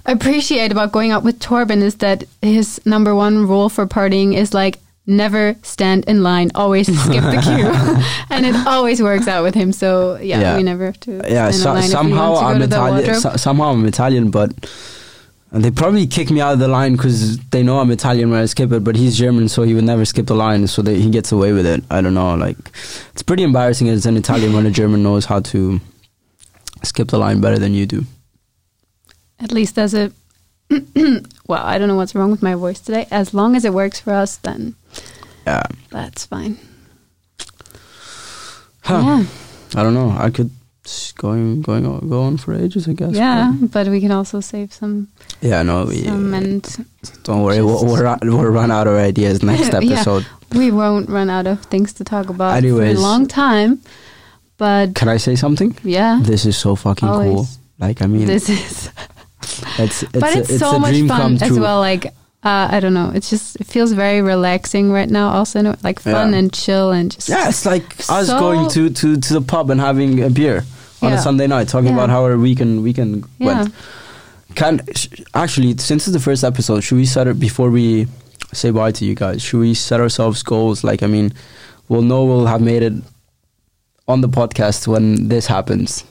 appreciate 0.06 0.70
about 0.72 0.92
going 0.92 1.10
out 1.10 1.22
with 1.24 1.38
Torben 1.40 1.80
is 1.82 1.96
that 1.96 2.24
his 2.42 2.80
number 2.84 3.14
one 3.14 3.46
rule 3.48 3.68
for 3.68 3.86
partying 3.86 4.34
is 4.36 4.52
like 4.52 4.78
never 5.06 5.54
stand 5.62 6.04
in 6.06 6.22
line, 6.22 6.50
always 6.54 6.86
skip 7.04 7.22
the 7.22 7.40
queue, 7.42 8.04
and 8.30 8.46
it 8.46 8.54
always 8.66 9.02
works 9.02 9.28
out 9.28 9.42
with 9.42 9.54
him. 9.54 9.72
So 9.72 10.16
yeah, 10.16 10.40
Yeah. 10.40 10.56
we 10.56 10.62
never 10.62 10.86
have 10.86 11.00
to. 11.00 11.20
yeah. 11.28 11.50
So, 11.50 11.70
line 11.72 11.78
if 11.78 11.84
we 11.84 11.90
somehow 11.90 12.34
to 12.34 12.40
I'm 12.46 12.62
Italian. 12.62 13.14
So, 13.14 13.36
somehow 13.36 13.72
I'm 13.72 13.84
Italian, 13.86 14.30
but. 14.30 14.52
And 15.54 15.64
they 15.64 15.70
probably 15.70 16.08
kick 16.08 16.32
me 16.32 16.40
out 16.40 16.54
of 16.54 16.58
the 16.58 16.66
line 16.66 16.96
because 16.96 17.38
they 17.50 17.62
know 17.62 17.78
I'm 17.78 17.92
Italian 17.92 18.28
when 18.28 18.40
I 18.40 18.46
skip 18.46 18.72
it, 18.72 18.82
but 18.82 18.96
he's 18.96 19.16
German, 19.16 19.48
so 19.48 19.62
he 19.62 19.72
would 19.72 19.84
never 19.84 20.04
skip 20.04 20.26
the 20.26 20.34
line, 20.34 20.66
so 20.66 20.82
they, 20.82 21.00
he 21.00 21.08
gets 21.10 21.30
away 21.30 21.52
with 21.52 21.64
it. 21.64 21.84
I 21.88 22.00
don't 22.00 22.12
know, 22.12 22.34
like 22.34 22.58
it's 23.12 23.22
pretty 23.22 23.44
embarrassing 23.44 23.88
as 23.88 24.04
an 24.04 24.16
Italian 24.16 24.52
when 24.52 24.66
a 24.66 24.72
German 24.72 25.04
knows 25.04 25.26
how 25.26 25.38
to 25.38 25.80
skip 26.82 27.06
the 27.06 27.18
line 27.18 27.40
better 27.40 27.56
than 27.56 27.72
you 27.72 27.86
do. 27.86 28.04
At 29.38 29.52
least 29.52 29.78
as 29.78 29.94
a 29.94 30.10
well, 31.46 31.64
I 31.64 31.78
don't 31.78 31.86
know 31.86 31.94
what's 31.94 32.16
wrong 32.16 32.32
with 32.32 32.42
my 32.42 32.56
voice 32.56 32.80
today. 32.80 33.06
As 33.12 33.32
long 33.32 33.54
as 33.54 33.64
it 33.64 33.72
works 33.72 34.00
for 34.00 34.12
us, 34.12 34.36
then 34.38 34.74
Yeah, 35.46 35.62
that's 35.90 36.26
fine. 36.26 36.58
Huh. 38.82 39.02
Yeah, 39.04 39.24
I 39.76 39.82
don't 39.84 39.94
know. 39.94 40.10
I 40.18 40.30
could 40.30 40.50
going 41.16 41.62
going 41.62 41.86
on, 41.86 42.08
go 42.08 42.22
on 42.22 42.36
for 42.36 42.52
ages, 42.54 42.86
I 42.88 42.92
guess. 42.92 43.12
yeah, 43.12 43.52
but 43.72 43.88
we 43.88 44.00
can 44.00 44.10
also 44.10 44.40
save 44.40 44.72
some 44.72 45.08
yeah. 45.40 45.62
No, 45.62 45.84
we 45.86 46.04
some, 46.04 46.32
uh, 46.34 46.36
and 46.38 46.86
don't 47.22 47.42
worry. 47.42 47.62
We'll, 47.62 47.84
we'll, 47.84 48.02
run, 48.02 48.18
we'll 48.22 48.44
run 48.44 48.70
out 48.70 48.86
of 48.86 48.94
ideas 48.94 49.42
next 49.42 49.72
Yeah. 49.72 49.78
episode. 49.78 50.26
we 50.54 50.70
won't 50.70 51.08
run 51.08 51.30
out 51.30 51.46
of 51.46 51.62
things 51.66 51.92
to 51.94 52.04
talk 52.04 52.28
about 52.28 52.52
for 52.52 52.58
Anyways. 52.58 52.98
a 52.98 53.00
long 53.00 53.26
time. 53.26 53.80
But 54.56 54.94
Can 54.94 55.08
I 55.08 55.16
say 55.16 55.34
something? 55.36 55.76
yeah, 55.82 56.20
This 56.22 56.44
is 56.46 56.56
so 56.56 56.76
fucking 56.76 57.08
cool. 57.08 57.46
Like 57.78 58.02
I 58.02 58.06
mean, 58.06 58.26
this 58.26 58.48
is. 58.48 58.90
it's 59.78 60.02
it's 60.02 60.12
but 60.12 60.34
a, 60.36 60.38
it's, 60.38 60.50
it's 60.50 60.58
so 60.60 60.78
much 60.78 60.96
fun 61.08 61.42
as 61.42 61.58
well. 61.58 61.80
Like 61.80 62.12
uh, 62.44 62.68
I 62.70 62.80
don't 62.80 62.94
know, 62.94 63.10
it's 63.14 63.30
just 63.30 63.56
it 63.56 63.66
feels 63.66 63.92
very 63.92 64.20
relaxing 64.22 64.90
right 64.92 65.08
now. 65.08 65.28
Also, 65.30 65.60
in 65.60 65.66
a- 65.66 65.78
like 65.82 65.98
fun 66.00 66.32
Yeah. 66.32 66.38
and 66.38 66.52
chill 66.52 66.90
and 66.92 67.10
just 67.10 67.28
Yeah, 67.28 67.48
it's 67.48 67.64
like 67.64 67.84
us 68.10 68.28
going 68.28 68.68
to, 68.70 68.90
to, 68.90 69.16
to 69.16 69.32
the 69.34 69.40
pub 69.40 69.70
and 69.70 69.80
having 69.80 70.22
a 70.22 70.30
beer 70.30 70.64
on 71.02 71.12
a 71.12 71.18
Sunday 71.20 71.46
night, 71.46 71.68
talking 71.68 71.88
Yeah. 71.88 71.94
about 71.94 72.10
how 72.10 72.24
our 72.24 72.36
weekend 72.36 72.82
weekend 72.82 73.24
yeah. 73.38 73.46
went. 73.62 73.74
Can 74.54 74.80
sh- 74.94 75.08
actually, 75.34 75.76
since 75.78 76.06
it's 76.06 76.12
the 76.12 76.20
first 76.20 76.44
episode, 76.44 76.80
should 76.82 76.96
we 76.96 77.06
set 77.06 77.26
it 77.26 77.40
before 77.40 77.70
we 77.70 78.06
say 78.52 78.70
bye 78.70 78.92
to 78.92 79.04
you 79.04 79.14
guys? 79.14 79.42
Should 79.42 79.58
we 79.60 79.74
set 79.74 80.00
ourselves 80.00 80.42
goals? 80.42 80.84
Like, 80.84 81.02
I 81.02 81.08
mean, 81.08 81.32
we'll 81.88 82.02
know 82.02 82.24
we'll 82.24 82.46
have 82.46 82.60
made 82.60 82.82
it 82.82 82.92
on 84.06 84.20
the 84.20 84.28
podcast 84.28 84.86
when 84.86 85.28
this 85.28 85.46
happens. 85.46 86.04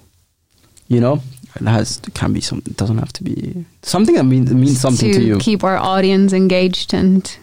You 0.90 1.00
know, 1.00 1.22
it 1.56 1.64
has 1.68 2.00
it 2.08 2.14
can 2.14 2.34
be 2.34 2.42
some. 2.42 2.60
It 2.66 2.78
doesn't 2.78 2.98
have 2.98 3.14
to 3.14 3.24
be 3.24 3.66
something 3.82 4.16
that 4.16 4.24
means 4.24 4.54
means 4.54 4.80
something 4.80 5.12
to, 5.14 5.22
you. 5.24 5.38
keep 5.40 5.64
our 5.64 5.78
audience 5.78 6.34
engaged 6.34 6.94
and 6.94 7.36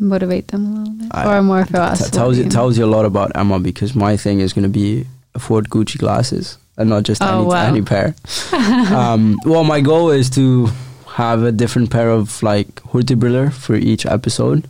motivate 0.00 0.48
them 0.48 0.66
a 0.66 0.70
little 0.78 0.92
bit, 0.94 1.08
I- 1.12 1.38
or 1.38 1.42
more 1.42 1.64
for 1.66 1.78
us. 1.78 2.04
T- 2.10 2.16
tells 2.16 2.38
you 2.38 2.48
tells 2.48 2.78
you 2.78 2.84
a 2.84 2.92
lot 2.96 3.04
about 3.04 3.32
Emma 3.34 3.58
because 3.60 3.94
my 3.94 4.16
thing 4.16 4.40
is 4.40 4.52
going 4.52 4.64
to 4.64 4.68
be 4.68 5.06
afford 5.34 5.68
Gucci 5.70 5.98
glasses 5.98 6.58
and 6.76 6.88
not 6.88 7.02
just 7.02 7.22
Oh, 7.22 7.26
any 7.40 7.46
wow. 7.46 7.66
any 7.66 7.82
pair. 7.82 8.14
um, 8.94 9.36
well, 9.44 9.64
my 9.64 9.80
goal 9.80 10.10
is 10.10 10.30
to 10.30 10.68
have 11.06 11.42
a 11.42 11.50
different 11.52 11.90
pair 11.90 12.10
of 12.10 12.42
like 12.42 12.68
Hurtigbriller 12.92 13.52
for 13.52 13.74
each 13.74 14.06
episode 14.06 14.68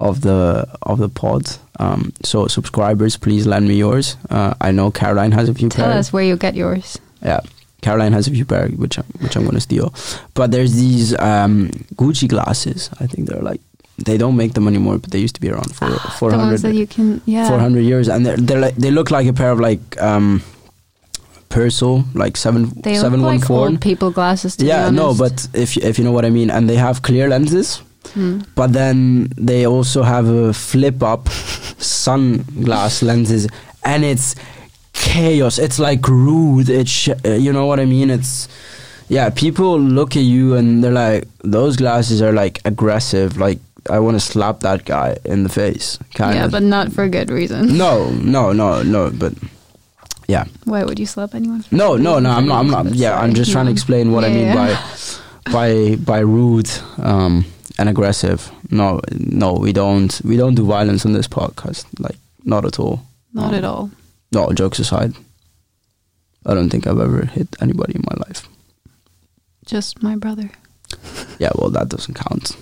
of 0.00 0.20
the 0.20 0.66
of 0.82 0.98
the 0.98 1.08
pod. 1.08 1.44
Um, 1.78 2.12
so 2.22 2.46
subscribers, 2.46 3.16
please 3.16 3.46
lend 3.46 3.66
me 3.66 3.76
yours. 3.76 4.16
Uh, 4.30 4.54
I 4.60 4.70
know 4.70 4.90
Caroline 4.90 5.32
has 5.32 5.48
a 5.48 5.54
few 5.54 5.68
Tell 5.68 5.86
pairs. 5.86 6.08
us 6.08 6.12
where 6.12 6.22
you 6.24 6.36
get 6.36 6.54
yours. 6.54 6.98
Yeah. 7.22 7.40
Caroline 7.82 8.12
has 8.14 8.26
a 8.28 8.30
few 8.30 8.44
pair, 8.46 8.68
which 8.68 8.98
I'm, 8.98 9.04
which 9.20 9.36
I'm 9.36 9.44
gonna 9.44 9.60
steal. 9.60 9.92
But 10.34 10.50
there's 10.52 10.74
these 10.74 11.14
um, 11.18 11.68
Gucci 11.96 12.28
glasses. 12.28 12.88
I 13.00 13.06
think 13.06 13.28
they're 13.28 13.42
like 13.42 13.60
they 14.06 14.16
don't 14.16 14.36
make 14.36 14.54
them 14.54 14.66
anymore, 14.68 14.98
but 14.98 15.10
they 15.10 15.18
used 15.18 15.34
to 15.34 15.40
be 15.40 15.50
around 15.50 15.74
for 15.76 15.88
four 16.18 16.30
the 16.32 16.38
ones 16.38 16.62
hundred 16.62 16.62
that 16.62 16.74
you 16.74 16.86
can, 16.86 17.20
yeah. 17.26 17.46
400 17.48 17.80
years 17.80 18.08
and 18.08 18.24
they're, 18.24 18.36
they're 18.38 18.60
like 18.60 18.74
they 18.76 18.90
look 18.90 19.10
like 19.10 19.26
a 19.26 19.32
pair 19.32 19.50
of 19.52 19.60
like 19.60 19.80
um 20.00 20.42
Persol 21.50 22.04
like 22.14 22.36
seven 22.38 22.70
They 22.82 22.94
seven 22.96 23.20
look 23.20 23.26
one 23.26 23.36
like 23.38 23.46
four 23.46 23.66
old 23.68 23.80
people 23.80 24.10
glasses. 24.10 24.56
To 24.56 24.64
yeah 24.64 24.88
no 24.90 25.12
but 25.14 25.46
if 25.52 25.76
you- 25.76 25.82
if 25.82 25.98
you 25.98 26.04
know 26.04 26.12
what 26.12 26.24
I 26.24 26.30
mean 26.30 26.50
and 26.50 26.68
they 26.70 26.76
have 26.76 27.02
clear 27.02 27.28
lenses 27.28 27.82
Hmm. 28.14 28.40
but 28.56 28.72
then 28.72 29.28
they 29.36 29.64
also 29.66 30.02
have 30.02 30.26
a 30.26 30.52
flip 30.52 31.02
up 31.02 31.24
sunglass 31.78 33.02
lenses 33.02 33.46
and 33.84 34.04
it's 34.04 34.34
chaos 35.02 35.58
it's 35.58 35.78
like 35.78 36.06
rude 36.08 36.68
it's 36.68 36.90
sh- 36.90 37.08
uh, 37.24 37.30
you 37.44 37.52
know 37.52 37.66
what 37.66 37.80
I 37.80 37.84
mean 37.84 38.08
it's 38.10 38.48
yeah 39.08 39.30
people 39.30 39.78
look 39.80 40.16
at 40.16 40.22
you 40.22 40.54
and 40.54 40.82
they're 40.82 40.92
like 40.92 41.26
those 41.42 41.76
glasses 41.76 42.22
are 42.22 42.32
like 42.32 42.60
aggressive 42.64 43.36
like 43.36 43.58
I 43.90 43.98
want 43.98 44.14
to 44.14 44.20
slap 44.20 44.60
that 44.60 44.84
guy 44.84 45.16
in 45.24 45.42
the 45.42 45.48
face 45.48 45.98
kind 46.14 46.36
yeah, 46.36 46.44
of 46.46 46.52
but 46.52 46.62
not 46.62 46.92
for 46.92 47.08
good 47.08 47.30
reason. 47.30 47.76
no, 47.76 48.10
no, 48.10 48.52
no, 48.52 48.80
no. 48.84 49.10
But 49.10 49.32
yeah, 50.28 50.44
Why 50.64 50.84
would 50.84 51.00
you 51.00 51.06
slap 51.06 51.34
anyone? 51.34 51.64
no, 51.72 51.96
no, 51.96 52.20
no. 52.20 52.30
I'm 52.30 52.46
not. 52.46 52.60
I'm 52.60 52.70
not. 52.70 52.94
Yeah, 52.94 53.18
I'm 53.18 53.34
just 53.34 53.50
trying 53.50 53.66
to 53.66 53.72
explain 53.72 54.12
what 54.12 54.22
I 54.24 54.28
mean 54.28 54.46
Yeah. 54.46 54.54
by 54.54 55.52
by 55.52 55.96
by 55.96 56.20
rude 56.20 56.70
um, 57.02 57.44
and 57.76 57.88
aggressive. 57.88 58.52
No, 58.70 59.00
no, 59.18 59.54
we 59.54 59.72
don't. 59.72 60.14
We 60.24 60.36
don't 60.36 60.54
do 60.54 60.64
violence 60.64 61.04
on 61.04 61.12
this 61.12 61.26
podcast. 61.26 61.84
Like, 61.98 62.18
not 62.44 62.64
at 62.64 62.78
all. 62.78 63.02
Not 63.34 63.48
Um, 63.48 63.54
at 63.58 63.64
all. 63.64 63.90
No, 64.32 64.50
jokes 64.52 64.78
aside, 64.78 65.14
I 66.46 66.54
don't 66.54 66.70
think 66.70 66.86
I've 66.86 66.98
ever 67.00 67.26
hit 67.26 67.48
anybody 67.60 67.94
in 67.96 68.02
my 68.10 68.16
life. 68.26 68.48
Just 69.66 70.02
my 70.02 70.16
brother. 70.16 70.50
Yeah, 71.38 71.50
well, 71.56 71.70
that 71.70 71.88
doesn't 71.88 72.14
count. 72.14 72.56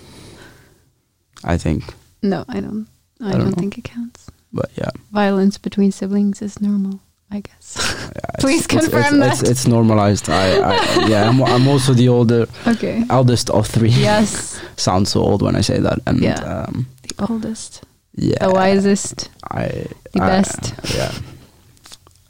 I 1.43 1.57
think, 1.57 1.83
No, 2.21 2.45
I 2.47 2.59
don't. 2.59 2.87
I, 3.19 3.29
I 3.29 3.31
don't 3.33 3.41
don't, 3.45 3.55
think 3.55 3.77
it 3.77 3.83
counts. 3.83 4.29
but 4.53 4.69
yeah. 4.75 4.89
Violence 5.11 5.57
between 5.57 5.91
siblings 5.91 6.41
is 6.41 6.59
normal, 6.61 6.99
I 7.31 7.39
guess. 7.41 7.77
yeah 8.15 8.21
Please 8.39 8.65
it's, 8.65 8.67
confirm 8.67 9.21
it's, 9.23 9.31
It's, 9.33 9.41
that. 9.41 9.49
it's 9.51 9.67
normalized. 9.67 10.29
I, 10.29 10.57
I 10.59 11.07
yeah. 11.07 11.29
I'm, 11.29 11.41
I'm 11.43 11.67
also 11.67 11.93
the 11.93 12.09
older, 12.09 12.47
okay. 12.67 13.03
eldest 13.09 13.49
of 13.49 13.67
three. 13.67 13.89
Yes, 13.89 14.59
sounds 14.77 15.09
so 15.11 15.21
old 15.21 15.41
when 15.41 15.55
I 15.55 15.61
say 15.61 15.79
that. 15.79 15.99
And 16.05 16.21
Yeah. 16.21 16.39
um, 16.67 16.87
the 17.03 17.25
oldest, 17.29 17.83
yeah, 18.15 18.45
the 18.45 18.53
wisest, 18.53 19.29
I, 19.49 19.87
the 20.13 20.21
I- 20.21 20.27
best. 20.27 20.73
Yeah. 20.93 21.11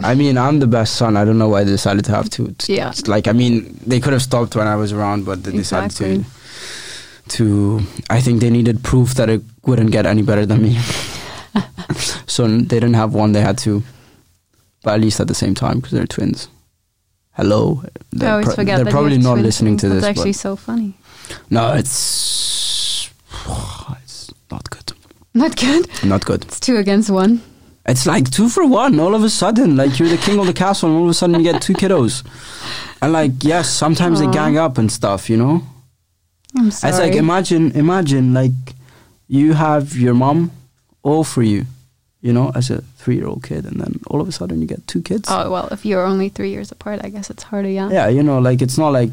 I 0.03 0.15
mean, 0.15 0.37
I'm 0.37 0.59
the 0.59 0.67
best 0.67 0.95
son. 0.95 1.15
I 1.17 1.25
don't 1.25 1.37
know 1.37 1.49
why 1.49 1.63
they 1.63 1.71
decided 1.71 2.05
to 2.05 2.11
have 2.11 2.29
two. 2.29 2.55
Yeah. 2.67 2.89
it's 2.89 3.07
like 3.07 3.27
I 3.27 3.33
mean, 3.33 3.77
they 3.85 3.99
could 3.99 4.13
have 4.13 4.21
stopped 4.21 4.55
when 4.55 4.67
I 4.67 4.75
was 4.75 4.91
around, 4.93 5.25
but 5.25 5.43
they 5.43 5.51
decided 5.51 5.91
to. 5.97 6.23
To, 7.29 7.79
I 8.09 8.19
think 8.19 8.41
they 8.41 8.49
needed 8.49 8.83
proof 8.83 9.13
that 9.13 9.29
it 9.29 9.41
wouldn't 9.65 9.91
get 9.91 10.05
any 10.05 10.21
better 10.21 10.45
than 10.45 10.61
me. 10.63 10.77
so 12.27 12.45
they 12.47 12.79
didn't 12.79 12.95
have 12.95 13.13
one; 13.13 13.31
they 13.31 13.39
had 13.41 13.57
two, 13.57 13.83
but 14.83 14.95
at 14.95 15.01
least 15.01 15.19
at 15.21 15.27
the 15.27 15.33
same 15.33 15.53
time 15.53 15.77
because 15.77 15.91
they're 15.91 16.07
twins. 16.07 16.49
Hello, 17.33 17.83
I 18.19 18.31
always 18.31 18.47
pro- 18.47 18.55
forget 18.55 18.75
they're 18.77 18.85
that 18.85 18.91
probably 18.91 19.17
not 19.17 19.37
listening 19.37 19.77
to 19.77 19.87
this. 19.87 20.01
That's 20.03 20.17
actually 20.17 20.33
so 20.33 20.57
funny. 20.57 20.95
no, 21.49 21.71
it's 21.73 23.09
it's 24.03 24.33
not 24.51 24.69
good. 24.69 24.91
Not 25.33 25.55
good. 25.55 26.03
Not 26.03 26.25
good. 26.25 26.43
It's 26.43 26.59
two 26.59 26.75
against 26.77 27.09
one. 27.09 27.41
It's 27.85 28.05
like 28.05 28.29
two 28.29 28.47
for 28.47 28.65
one. 28.65 28.99
All 28.99 29.15
of 29.15 29.23
a 29.23 29.29
sudden, 29.29 29.75
like 29.75 29.97
you're 29.99 30.07
the 30.09 30.17
king 30.17 30.39
of 30.39 30.45
the 30.45 30.53
castle, 30.53 30.89
and 30.89 30.97
all 30.97 31.05
of 31.05 31.09
a 31.09 31.13
sudden 31.13 31.35
you 31.39 31.51
get 31.51 31.61
two 31.61 31.73
kiddos. 31.73 32.23
And 33.01 33.11
like, 33.13 33.43
yes, 33.43 33.69
sometimes 33.69 34.19
they 34.19 34.27
gang 34.27 34.57
up 34.57 34.77
and 34.77 34.91
stuff. 34.91 35.29
You 35.29 35.37
know, 35.37 35.63
I'm 36.57 36.69
sorry. 36.71 36.91
it's 36.91 36.99
like 36.99 37.13
imagine, 37.15 37.71
imagine 37.71 38.33
like 38.33 38.51
you 39.27 39.53
have 39.53 39.95
your 39.95 40.13
mom 40.13 40.51
all 41.01 41.23
for 41.23 41.41
you, 41.41 41.65
you 42.21 42.31
know, 42.31 42.51
as 42.53 42.69
a 42.69 42.81
three-year-old 42.97 43.41
kid, 43.41 43.65
and 43.65 43.81
then 43.81 43.99
all 44.07 44.21
of 44.21 44.27
a 44.27 44.31
sudden 44.31 44.61
you 44.61 44.67
get 44.67 44.85
two 44.85 45.01
kids. 45.01 45.27
oh 45.31 45.49
well, 45.49 45.67
if 45.71 45.83
you're 45.83 46.05
only 46.05 46.29
three 46.29 46.51
years 46.51 46.71
apart, 46.71 47.01
I 47.03 47.09
guess 47.09 47.31
it's 47.31 47.43
harder. 47.43 47.69
Yeah. 47.69 47.89
yeah, 47.89 48.07
you 48.09 48.21
know, 48.21 48.37
like 48.37 48.61
it's 48.61 48.77
not 48.77 48.89
like 48.89 49.09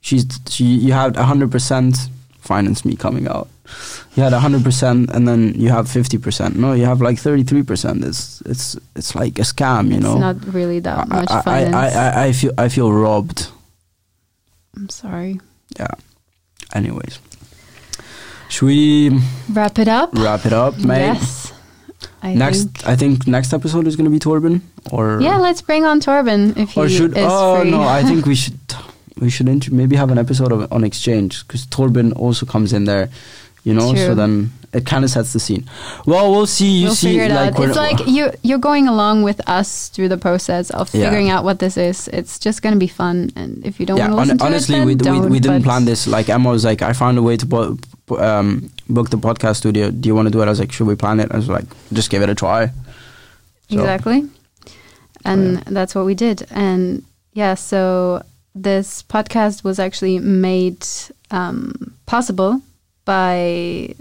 she's 0.00 0.24
she 0.48 0.64
you 0.64 0.92
had 0.94 1.14
hundred 1.16 1.50
percent 1.50 2.08
finance 2.40 2.86
me 2.86 2.96
coming 2.96 3.28
out. 3.28 3.48
You 4.16 4.22
had 4.24 4.32
hundred 4.32 4.64
percent, 4.64 5.10
and 5.10 5.26
then 5.28 5.54
you 5.54 5.68
have 5.70 5.88
fifty 5.88 6.18
percent. 6.18 6.56
No, 6.56 6.72
you 6.72 6.84
have 6.86 7.00
like 7.00 7.18
thirty 7.18 7.44
three 7.44 7.62
percent. 7.62 8.04
It's 8.04 8.40
it's 8.42 8.76
it's 8.96 9.14
like 9.14 9.38
a 9.38 9.42
scam, 9.42 9.88
you 9.90 9.94
it's 9.96 10.02
know. 10.04 10.18
not 10.18 10.36
really 10.54 10.80
that 10.80 10.98
I, 10.98 11.04
much 11.20 11.30
I, 11.30 11.42
finance. 11.42 11.94
I, 11.94 12.22
I, 12.22 12.24
I 12.26 12.32
feel 12.32 12.52
I 12.58 12.68
feel 12.68 12.92
robbed. 12.92 13.48
I'm 14.76 14.88
sorry. 14.88 15.40
Yeah. 15.78 15.94
Anyways, 16.74 17.18
should 18.48 18.66
we 18.66 19.10
Wrap 19.52 19.78
it 19.78 19.88
up. 19.88 20.10
wrap 20.14 20.44
it 20.46 20.52
up, 20.52 20.76
mate? 20.78 21.14
Yes. 21.14 21.52
I 22.22 22.34
next, 22.34 22.64
think. 22.64 22.86
I 22.86 22.96
think 22.96 23.26
next 23.26 23.52
episode 23.52 23.86
is 23.86 23.96
gonna 23.96 24.10
be 24.10 24.18
Torben, 24.18 24.60
or 24.90 25.20
Yeah, 25.20 25.38
let's 25.38 25.62
bring 25.62 25.84
on 25.84 26.00
Torben 26.00 26.56
if 26.56 26.70
he 26.70 26.80
or 26.80 26.88
should 26.88 27.16
is 27.16 27.24
oh 27.28 27.60
free. 27.60 27.70
no 27.70 27.82
i 27.82 28.02
think 28.02 28.26
we 28.26 28.34
should 28.42 28.58
we 29.20 29.30
should 29.30 29.72
maybe 29.72 29.96
have 29.96 30.10
an 30.12 30.18
episode 30.18 30.52
of 30.52 30.72
on 30.72 30.84
exchange 30.84 31.46
because 31.46 31.66
torben 31.66 32.12
also 32.16 32.46
comes 32.46 32.72
in 32.72 32.84
there 32.84 33.08
you 33.64 33.74
know 33.74 33.94
so 33.94 34.14
then 34.14 34.50
it 34.72 34.84
kind 34.84 35.02
of 35.04 35.10
sets 35.10 35.32
the 35.32 35.40
scene 35.40 35.64
well 36.06 36.30
we'll 36.30 36.46
see 36.46 36.68
you 36.80 36.86
we'll 36.86 36.94
see 36.94 37.08
figure 37.18 37.24
it 37.24 37.30
like 37.32 37.54
out. 37.58 37.64
It's 37.68 37.76
like 37.76 38.06
you 38.06 38.30
you're 38.42 38.58
going 38.58 38.86
along 38.88 39.22
with 39.22 39.40
us 39.48 39.88
through 39.88 40.08
the 40.10 40.18
process 40.18 40.70
of 40.70 40.92
Yeah. 40.94 41.04
figuring 41.04 41.30
out 41.30 41.42
what 41.44 41.58
this 41.58 41.76
is. 41.76 42.08
It's 42.08 42.38
just 42.38 42.60
going 42.62 42.74
to 42.74 42.78
be 42.78 42.86
fun, 42.88 43.30
and 43.34 43.64
if 43.64 43.80
you 43.80 43.86
don't 43.86 43.96
yeah 43.98 44.10
want 44.10 44.28
to 44.28 44.34
listen 44.34 44.38
to 44.38 44.44
honestly 44.44 44.74
it, 44.74 44.78
then 44.78 44.86
we, 44.86 44.94
we, 44.94 44.98
don't, 45.22 45.30
we 45.30 45.40
didn't 45.40 45.62
plan 45.62 45.84
this 45.86 46.06
like 46.06 46.28
emma 46.28 46.50
was 46.50 46.64
like 46.64 46.82
i 46.82 46.92
found 46.92 47.16
a 47.18 47.22
way 47.22 47.36
to 47.36 47.46
bo- 47.46 47.78
um, 48.18 48.70
book 48.88 49.08
the 49.10 49.16
podcast 49.18 49.56
studio 49.56 49.90
do 49.90 50.06
you 50.08 50.14
want 50.14 50.26
to 50.26 50.30
do 50.32 50.40
it 50.42 50.46
i 50.46 50.50
was 50.50 50.60
like 50.60 50.72
should 50.72 50.86
we 50.86 50.94
plan 50.94 51.18
it 51.20 51.30
i 51.32 51.36
was 51.36 51.48
like 51.48 51.64
just 51.92 52.10
give 52.10 52.22
it 52.22 52.28
a 52.30 52.34
try 52.34 52.66
So, 53.70 53.80
Exactly. 53.80 54.28
And 55.24 55.54
yeah. 55.56 55.62
that's 55.66 55.94
what 55.94 56.04
we 56.06 56.14
did. 56.14 56.46
And 56.50 57.02
yeah, 57.34 57.54
so 57.54 58.22
this 58.54 59.02
podcast 59.02 59.62
was 59.64 59.78
actually 59.78 60.18
made 60.20 60.86
um, 61.30 61.92
possible 62.06 62.62
by 63.08 63.94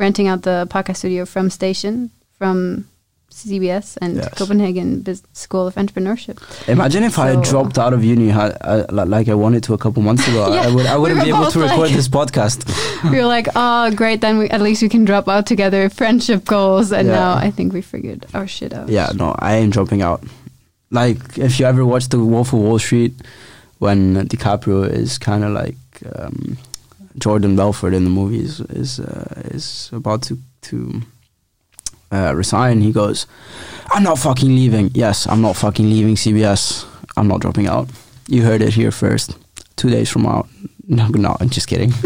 renting 0.00 0.26
out 0.26 0.42
the 0.42 0.66
podcast 0.68 0.96
studio 0.96 1.24
from 1.24 1.48
Station, 1.48 2.10
from 2.38 2.84
CBS 3.30 3.96
and 4.02 4.16
Yes. 4.16 4.34
Copenhagen 4.34 5.02
Bus 5.02 5.22
School 5.32 5.68
of 5.68 5.76
Entrepreneurship. 5.76 6.36
Imagine 6.68 7.04
if 7.04 7.20
I 7.20 7.28
had 7.34 7.42
dropped 7.44 7.78
out 7.78 7.92
of 7.92 8.02
uni 8.02 8.32
uh, 8.32 8.84
like 8.90 9.28
I 9.28 9.34
wanted 9.34 9.62
to 9.66 9.74
a 9.74 9.78
couple 9.78 10.02
months 10.02 10.26
ago. 10.26 10.42
Yeah, 10.54 10.66
I 10.66 10.74
would, 10.74 10.86
I 10.86 10.96
wouldn't 10.96 11.20
were 11.20 11.26
be 11.26 11.30
able 11.30 11.50
to 11.52 11.60
record 11.60 11.90
this 11.90 12.08
podcast. 12.08 12.58
we 13.12 13.18
were 13.18 13.26
like, 13.26 13.46
oh, 13.54 13.94
great, 13.94 14.20
then 14.22 14.38
we, 14.38 14.50
at 14.50 14.60
least 14.60 14.82
we 14.82 14.88
can 14.88 15.04
drop 15.04 15.28
out 15.28 15.46
together, 15.46 15.88
friendship 15.88 16.44
goals. 16.44 16.90
And 16.90 17.06
Yeah. 17.06 17.14
now 17.14 17.32
I 17.34 17.52
think 17.52 17.72
we 17.72 17.80
figured 17.80 18.26
our 18.34 18.48
shit 18.48 18.72
out. 18.74 18.88
Yeah, 18.88 19.12
no, 19.14 19.36
I 19.38 19.56
ain't 19.60 19.72
dropping 19.72 20.02
out. 20.02 20.20
Like, 20.90 21.38
if 21.38 21.60
you 21.60 21.66
ever 21.66 21.84
watched 21.86 22.10
The 22.10 22.18
Wolf 22.18 22.52
of 22.52 22.58
Wall 22.58 22.78
Street, 22.80 23.14
when 23.78 24.00
DiCaprio 24.26 24.82
is 24.90 25.16
kind 25.18 25.44
of 25.44 25.52
like 25.52 25.76
um, 26.16 26.58
Jordan 27.18 27.56
Belfort 27.56 27.94
in 27.94 28.04
the 28.04 28.10
movie 28.10 28.40
is 28.40 28.60
is, 28.70 29.00
uh, 29.00 29.42
is 29.54 29.90
about 29.92 30.22
to 30.22 30.38
to 30.62 31.02
uh, 32.12 32.32
resign, 32.34 32.80
he 32.80 32.92
goes, 32.92 33.26
"I'm 33.92 34.02
not 34.02 34.18
fucking 34.18 34.48
leaving. 34.48 34.90
Yes, 34.94 35.26
I'm 35.26 35.40
not 35.40 35.56
fucking 35.56 35.88
leaving 35.90 36.16
CBS. 36.16 36.84
I'm 37.16 37.28
not 37.28 37.40
dropping 37.40 37.66
out. 37.68 37.88
You 38.28 38.42
heard 38.44 38.62
it 38.62 38.74
here 38.74 38.90
first. 38.90 39.36
Two 39.76 39.90
days 39.90 40.10
from 40.10 40.26
out. 40.26 40.48
No, 40.86 41.06
no, 41.08 41.36
I'm 41.40 41.50
just 41.50 41.68
kidding. 41.68 41.92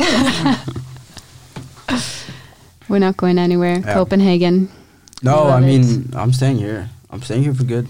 We're 2.88 2.98
not 2.98 3.16
going 3.16 3.38
anywhere. 3.38 3.78
Yeah. 3.78 3.94
Copenhagen. 3.94 4.68
No, 5.22 5.44
I 5.44 5.58
it. 5.58 5.60
mean, 5.62 6.10
I'm 6.14 6.32
staying 6.32 6.58
here. 6.58 6.90
I'm 7.10 7.22
staying 7.22 7.42
here 7.44 7.54
for 7.54 7.64
good. 7.64 7.86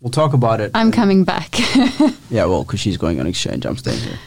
We'll 0.00 0.10
talk 0.12 0.34
about 0.34 0.60
it. 0.60 0.70
I'm 0.74 0.92
coming 0.92 1.24
back. 1.24 1.54
Yeah, 2.28 2.44
well, 2.46 2.64
because 2.64 2.80
she's 2.80 2.96
going 2.96 3.20
on 3.20 3.26
exchange. 3.28 3.64
I'm 3.66 3.76
staying 3.76 4.00
here. 4.00 4.18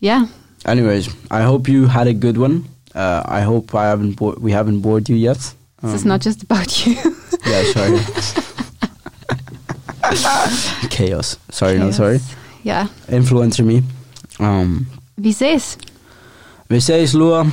yeah. 0.00 0.26
Anyways, 0.66 1.08
I 1.30 1.42
hope 1.42 1.68
you 1.68 1.86
had 1.86 2.06
a 2.06 2.14
good 2.14 2.36
one. 2.38 2.64
Uh, 2.94 3.22
I 3.26 3.40
hope 3.42 3.74
I 3.74 3.84
haven't 3.88 4.12
bo- 4.16 4.36
we 4.40 4.52
haven't 4.52 4.80
bored 4.80 5.08
you 5.08 5.16
yet. 5.16 5.38
This 5.82 5.94
is 5.94 6.02
Um, 6.02 6.08
not 6.08 6.20
just 6.22 6.42
about 6.42 6.86
you. 6.86 6.96
Yeah, 7.46 7.64
sorry. 7.74 8.00
Chaos. 10.90 11.36
Sorry, 11.50 11.78
no, 11.78 11.90
sorry. 11.90 12.20
Yeah. 12.62 12.88
Influencer 13.08 13.64
me. 13.64 13.82
Um, 14.38 14.86
vi 15.18 15.32
ses. 15.32 15.76
vi 16.70 16.80
ses, 16.80 17.12
Lua. 17.14 17.44